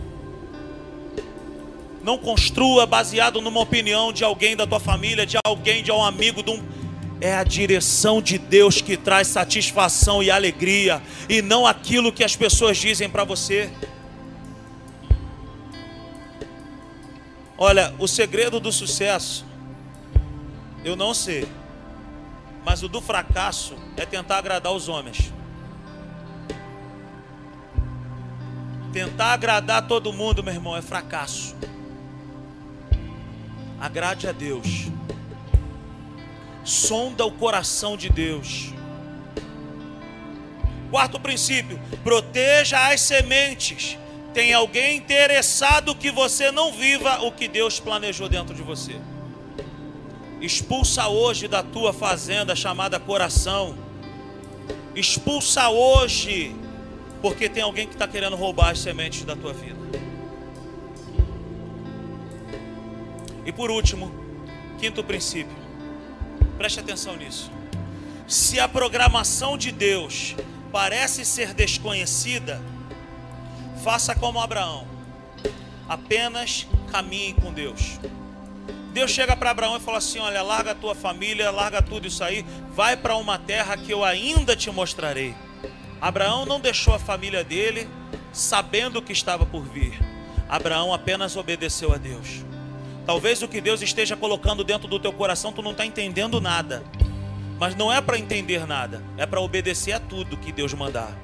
Não 2.02 2.16
construa 2.16 2.86
baseado 2.86 3.42
numa 3.42 3.60
opinião 3.60 4.10
de 4.10 4.24
alguém 4.24 4.56
da 4.56 4.66
tua 4.66 4.80
família, 4.80 5.26
de 5.26 5.36
alguém, 5.44 5.82
de 5.82 5.92
um 5.92 6.02
amigo, 6.02 6.42
de 6.42 6.50
um... 6.50 6.86
é 7.20 7.34
a 7.34 7.44
direção 7.44 8.20
de 8.20 8.38
Deus 8.38 8.80
que 8.80 8.96
traz 8.96 9.28
satisfação 9.28 10.22
e 10.22 10.30
alegria, 10.30 11.02
e 11.28 11.40
não 11.40 11.66
aquilo 11.66 12.12
que 12.12 12.22
as 12.22 12.36
pessoas 12.36 12.76
dizem 12.76 13.08
para 13.08 13.24
você. 13.24 13.70
Olha, 17.58 17.94
o 17.98 18.06
segredo 18.06 18.60
do 18.60 18.70
sucesso, 18.70 19.46
eu 20.84 20.94
não 20.94 21.14
sei, 21.14 21.48
mas 22.64 22.82
o 22.82 22.88
do 22.88 23.00
fracasso 23.00 23.74
é 23.96 24.04
tentar 24.04 24.38
agradar 24.38 24.72
os 24.72 24.88
homens. 24.88 25.32
Tentar 28.92 29.32
agradar 29.32 29.86
todo 29.86 30.12
mundo, 30.12 30.42
meu 30.42 30.52
irmão, 30.52 30.76
é 30.76 30.82
fracasso. 30.82 31.54
Agrade 33.80 34.26
a 34.28 34.32
Deus. 34.32 34.88
Sonda 36.66 37.24
o 37.24 37.30
coração 37.30 37.96
de 37.96 38.08
Deus. 38.08 38.72
Quarto 40.90 41.20
princípio: 41.20 41.80
proteja 42.02 42.88
as 42.88 43.00
sementes. 43.00 43.96
Tem 44.34 44.52
alguém 44.52 44.96
interessado 44.96 45.94
que 45.94 46.10
você 46.10 46.50
não 46.50 46.72
viva 46.72 47.22
o 47.22 47.30
que 47.30 47.46
Deus 47.46 47.78
planejou 47.78 48.28
dentro 48.28 48.52
de 48.52 48.62
você. 48.62 48.96
Expulsa 50.40 51.06
hoje 51.06 51.46
da 51.46 51.62
tua 51.62 51.92
fazenda 51.92 52.56
chamada 52.56 52.98
coração. 52.98 53.78
Expulsa 54.94 55.68
hoje 55.68 56.54
porque 57.22 57.48
tem 57.48 57.62
alguém 57.62 57.86
que 57.86 57.94
está 57.94 58.08
querendo 58.08 58.34
roubar 58.34 58.70
as 58.70 58.80
sementes 58.80 59.24
da 59.24 59.36
tua 59.36 59.52
vida. 59.52 59.78
E 63.46 63.52
por 63.52 63.70
último, 63.70 64.12
quinto 64.80 65.04
princípio. 65.04 65.65
Preste 66.57 66.80
atenção 66.80 67.16
nisso. 67.16 67.50
Se 68.26 68.59
a 68.59 68.68
programação 68.68 69.57
de 69.57 69.70
Deus 69.70 70.34
parece 70.72 71.24
ser 71.24 71.54
desconhecida, 71.54 72.61
faça 73.84 74.14
como 74.14 74.40
Abraão. 74.40 74.86
Apenas 75.88 76.66
caminhe 76.90 77.34
com 77.34 77.52
Deus. 77.52 78.00
Deus 78.92 79.11
chega 79.11 79.36
para 79.36 79.50
Abraão 79.50 79.76
e 79.76 79.80
fala 79.80 79.98
assim: 79.98 80.18
Olha, 80.18 80.42
larga 80.42 80.70
a 80.70 80.74
tua 80.74 80.94
família, 80.94 81.50
larga 81.50 81.82
tudo 81.82 82.09
isso 82.09 82.24
aí, 82.24 82.44
vai 82.70 82.96
para 82.96 83.14
uma 83.16 83.38
terra 83.38 83.76
que 83.76 83.92
eu 83.92 84.02
ainda 84.02 84.57
te 84.57 84.70
mostrarei. 84.70 85.34
Abraão 86.00 86.46
não 86.46 86.59
deixou 86.59 86.94
a 86.94 86.98
família 86.98 87.44
dele 87.44 87.86
sabendo 88.32 88.98
o 88.98 89.02
que 89.02 89.12
estava 89.12 89.44
por 89.44 89.62
vir. 89.64 89.98
Abraão 90.48 90.94
apenas 90.94 91.36
obedeceu 91.36 91.92
a 91.92 91.98
Deus. 91.98 92.45
Talvez 93.07 93.40
o 93.42 93.48
que 93.48 93.61
Deus 93.61 93.80
esteja 93.80 94.16
colocando 94.16 94.64
dentro 94.64 94.88
do 94.88 94.98
teu 94.98 95.12
coração 95.12 95.52
tu 95.52 95.62
não 95.62 95.70
está 95.70 95.86
entendendo 95.86 96.40
nada. 96.40 96.82
Mas 97.59 97.74
não 97.74 97.92
é 97.92 98.00
para 98.00 98.18
entender 98.18 98.66
nada, 98.66 99.02
é 99.16 99.24
para 99.24 99.40
obedecer 99.40 99.92
a 99.92 100.00
tudo 100.00 100.36
que 100.36 100.52
Deus 100.52 100.74
mandar. 100.74 101.16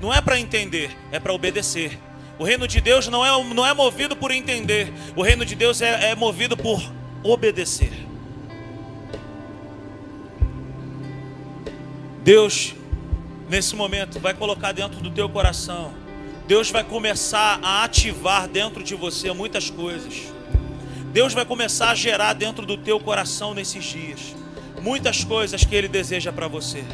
Não 0.00 0.12
é 0.12 0.20
para 0.20 0.38
entender, 0.38 0.94
é 1.10 1.18
para 1.18 1.32
obedecer. 1.32 1.98
O 2.38 2.44
reino 2.44 2.68
de 2.68 2.80
Deus 2.80 3.08
não 3.08 3.24
é, 3.24 3.54
não 3.54 3.64
é 3.64 3.72
movido 3.72 4.14
por 4.14 4.30
entender, 4.30 4.92
o 5.14 5.22
reino 5.22 5.46
de 5.46 5.54
Deus 5.54 5.80
é, 5.80 6.10
é 6.10 6.14
movido 6.14 6.56
por 6.56 6.82
obedecer. 7.22 7.92
Deus 12.22 12.74
nesse 13.48 13.76
momento, 13.76 14.18
vai 14.18 14.34
colocar 14.34 14.72
dentro 14.72 15.00
do 15.00 15.10
teu 15.10 15.28
coração. 15.28 15.92
Deus 16.46 16.70
vai 16.70 16.84
começar 16.84 17.58
a 17.62 17.84
ativar 17.84 18.48
dentro 18.48 18.82
de 18.82 18.94
você 18.94 19.32
muitas 19.32 19.70
coisas. 19.70 20.32
Deus 21.16 21.32
vai 21.32 21.46
começar 21.46 21.88
a 21.88 21.94
gerar 21.94 22.34
dentro 22.34 22.66
do 22.66 22.76
teu 22.76 23.00
coração 23.00 23.54
nesses 23.54 23.82
dias 23.82 24.34
muitas 24.82 25.24
coisas 25.24 25.64
que 25.64 25.74
Ele 25.74 25.88
deseja 25.88 26.30
para 26.30 26.46
você. 26.46 26.84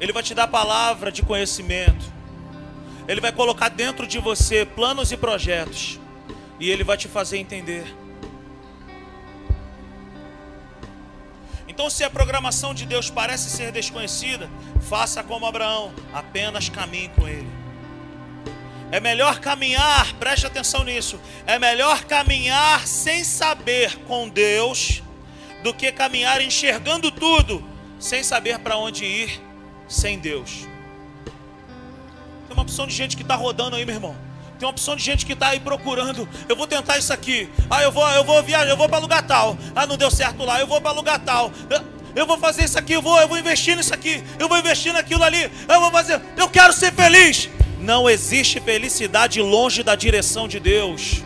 Ele 0.00 0.14
vai 0.14 0.22
te 0.22 0.32
dar 0.32 0.48
palavra 0.48 1.12
de 1.12 1.20
conhecimento. 1.22 2.10
Ele 3.06 3.20
vai 3.20 3.32
colocar 3.32 3.68
dentro 3.68 4.06
de 4.06 4.18
você 4.18 4.64
planos 4.64 5.12
e 5.12 5.16
projetos. 5.18 6.00
E 6.58 6.70
Ele 6.70 6.82
vai 6.82 6.96
te 6.96 7.06
fazer 7.06 7.36
entender. 7.36 7.84
Então, 11.68 11.90
se 11.90 12.02
a 12.02 12.08
programação 12.08 12.72
de 12.72 12.86
Deus 12.86 13.10
parece 13.10 13.50
ser 13.50 13.72
desconhecida, 13.72 14.48
faça 14.80 15.22
como 15.22 15.44
Abraão, 15.44 15.92
apenas 16.14 16.70
caminhe 16.70 17.10
com 17.10 17.28
Ele. 17.28 17.61
É 18.92 19.00
melhor 19.00 19.40
caminhar, 19.40 20.12
preste 20.16 20.46
atenção 20.46 20.84
nisso. 20.84 21.18
É 21.46 21.58
melhor 21.58 22.04
caminhar 22.04 22.86
sem 22.86 23.24
saber 23.24 23.96
com 24.00 24.28
Deus 24.28 25.02
do 25.62 25.72
que 25.72 25.90
caminhar 25.90 26.42
enxergando 26.42 27.10
tudo 27.10 27.64
sem 27.98 28.22
saber 28.22 28.58
para 28.58 28.76
onde 28.76 29.06
ir 29.06 29.40
sem 29.88 30.18
Deus. 30.18 30.68
Tem 32.46 32.52
uma 32.52 32.64
opção 32.64 32.86
de 32.86 32.94
gente 32.94 33.16
que 33.16 33.22
está 33.22 33.34
rodando 33.34 33.76
aí, 33.76 33.86
meu 33.86 33.94
irmão. 33.94 34.14
Tem 34.58 34.66
uma 34.66 34.72
opção 34.72 34.94
de 34.94 35.02
gente 35.02 35.24
que 35.24 35.32
está 35.32 35.48
aí 35.48 35.60
procurando. 35.60 36.28
Eu 36.46 36.54
vou 36.54 36.66
tentar 36.66 36.98
isso 36.98 37.14
aqui. 37.14 37.48
Ah, 37.70 37.82
eu 37.82 37.90
vou, 37.90 38.06
eu 38.10 38.22
vou 38.22 38.42
viajar, 38.42 38.68
eu 38.68 38.76
vou 38.76 38.90
para 38.90 38.98
lugar 38.98 39.26
tal. 39.26 39.56
Ah, 39.74 39.86
não 39.86 39.96
deu 39.96 40.10
certo 40.10 40.44
lá. 40.44 40.60
Eu 40.60 40.66
vou 40.66 40.80
para 40.82 40.92
lugar 40.92 41.18
tal. 41.18 41.50
Eu 42.14 42.26
vou 42.26 42.36
fazer 42.36 42.64
isso 42.64 42.78
aqui, 42.78 42.92
eu 42.92 43.02
vou, 43.02 43.18
eu 43.20 43.26
vou 43.26 43.38
investir 43.38 43.76
nisso 43.76 43.94
aqui. 43.94 44.22
Eu 44.38 44.48
vou 44.48 44.58
investir 44.58 44.92
naquilo 44.92 45.24
ali. 45.24 45.50
Eu 45.68 45.80
vou 45.80 45.90
fazer. 45.90 46.20
Eu 46.36 46.48
quero 46.48 46.72
ser 46.72 46.92
feliz. 46.92 47.48
Não 47.80 48.08
existe 48.08 48.60
felicidade 48.60 49.40
longe 49.40 49.82
da 49.82 49.94
direção 49.94 50.46
de 50.46 50.60
Deus. 50.60 51.22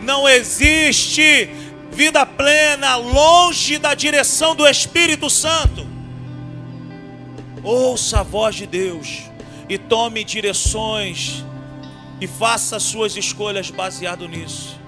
Não 0.00 0.28
existe 0.28 1.50
vida 1.90 2.24
plena 2.24 2.96
longe 2.96 3.78
da 3.78 3.94
direção 3.94 4.54
do 4.54 4.66
Espírito 4.66 5.28
Santo. 5.28 5.86
Ouça 7.62 8.20
a 8.20 8.22
voz 8.22 8.54
de 8.56 8.66
Deus 8.66 9.24
e 9.68 9.76
tome 9.76 10.24
direções 10.24 11.44
e 12.20 12.26
faça 12.26 12.78
suas 12.78 13.16
escolhas 13.16 13.70
baseado 13.70 14.28
nisso. 14.28 14.80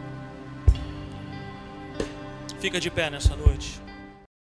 Fica 2.60 2.80
de 2.80 2.90
pé 2.90 3.10
nessa 3.10 3.36
noite. 3.36 3.83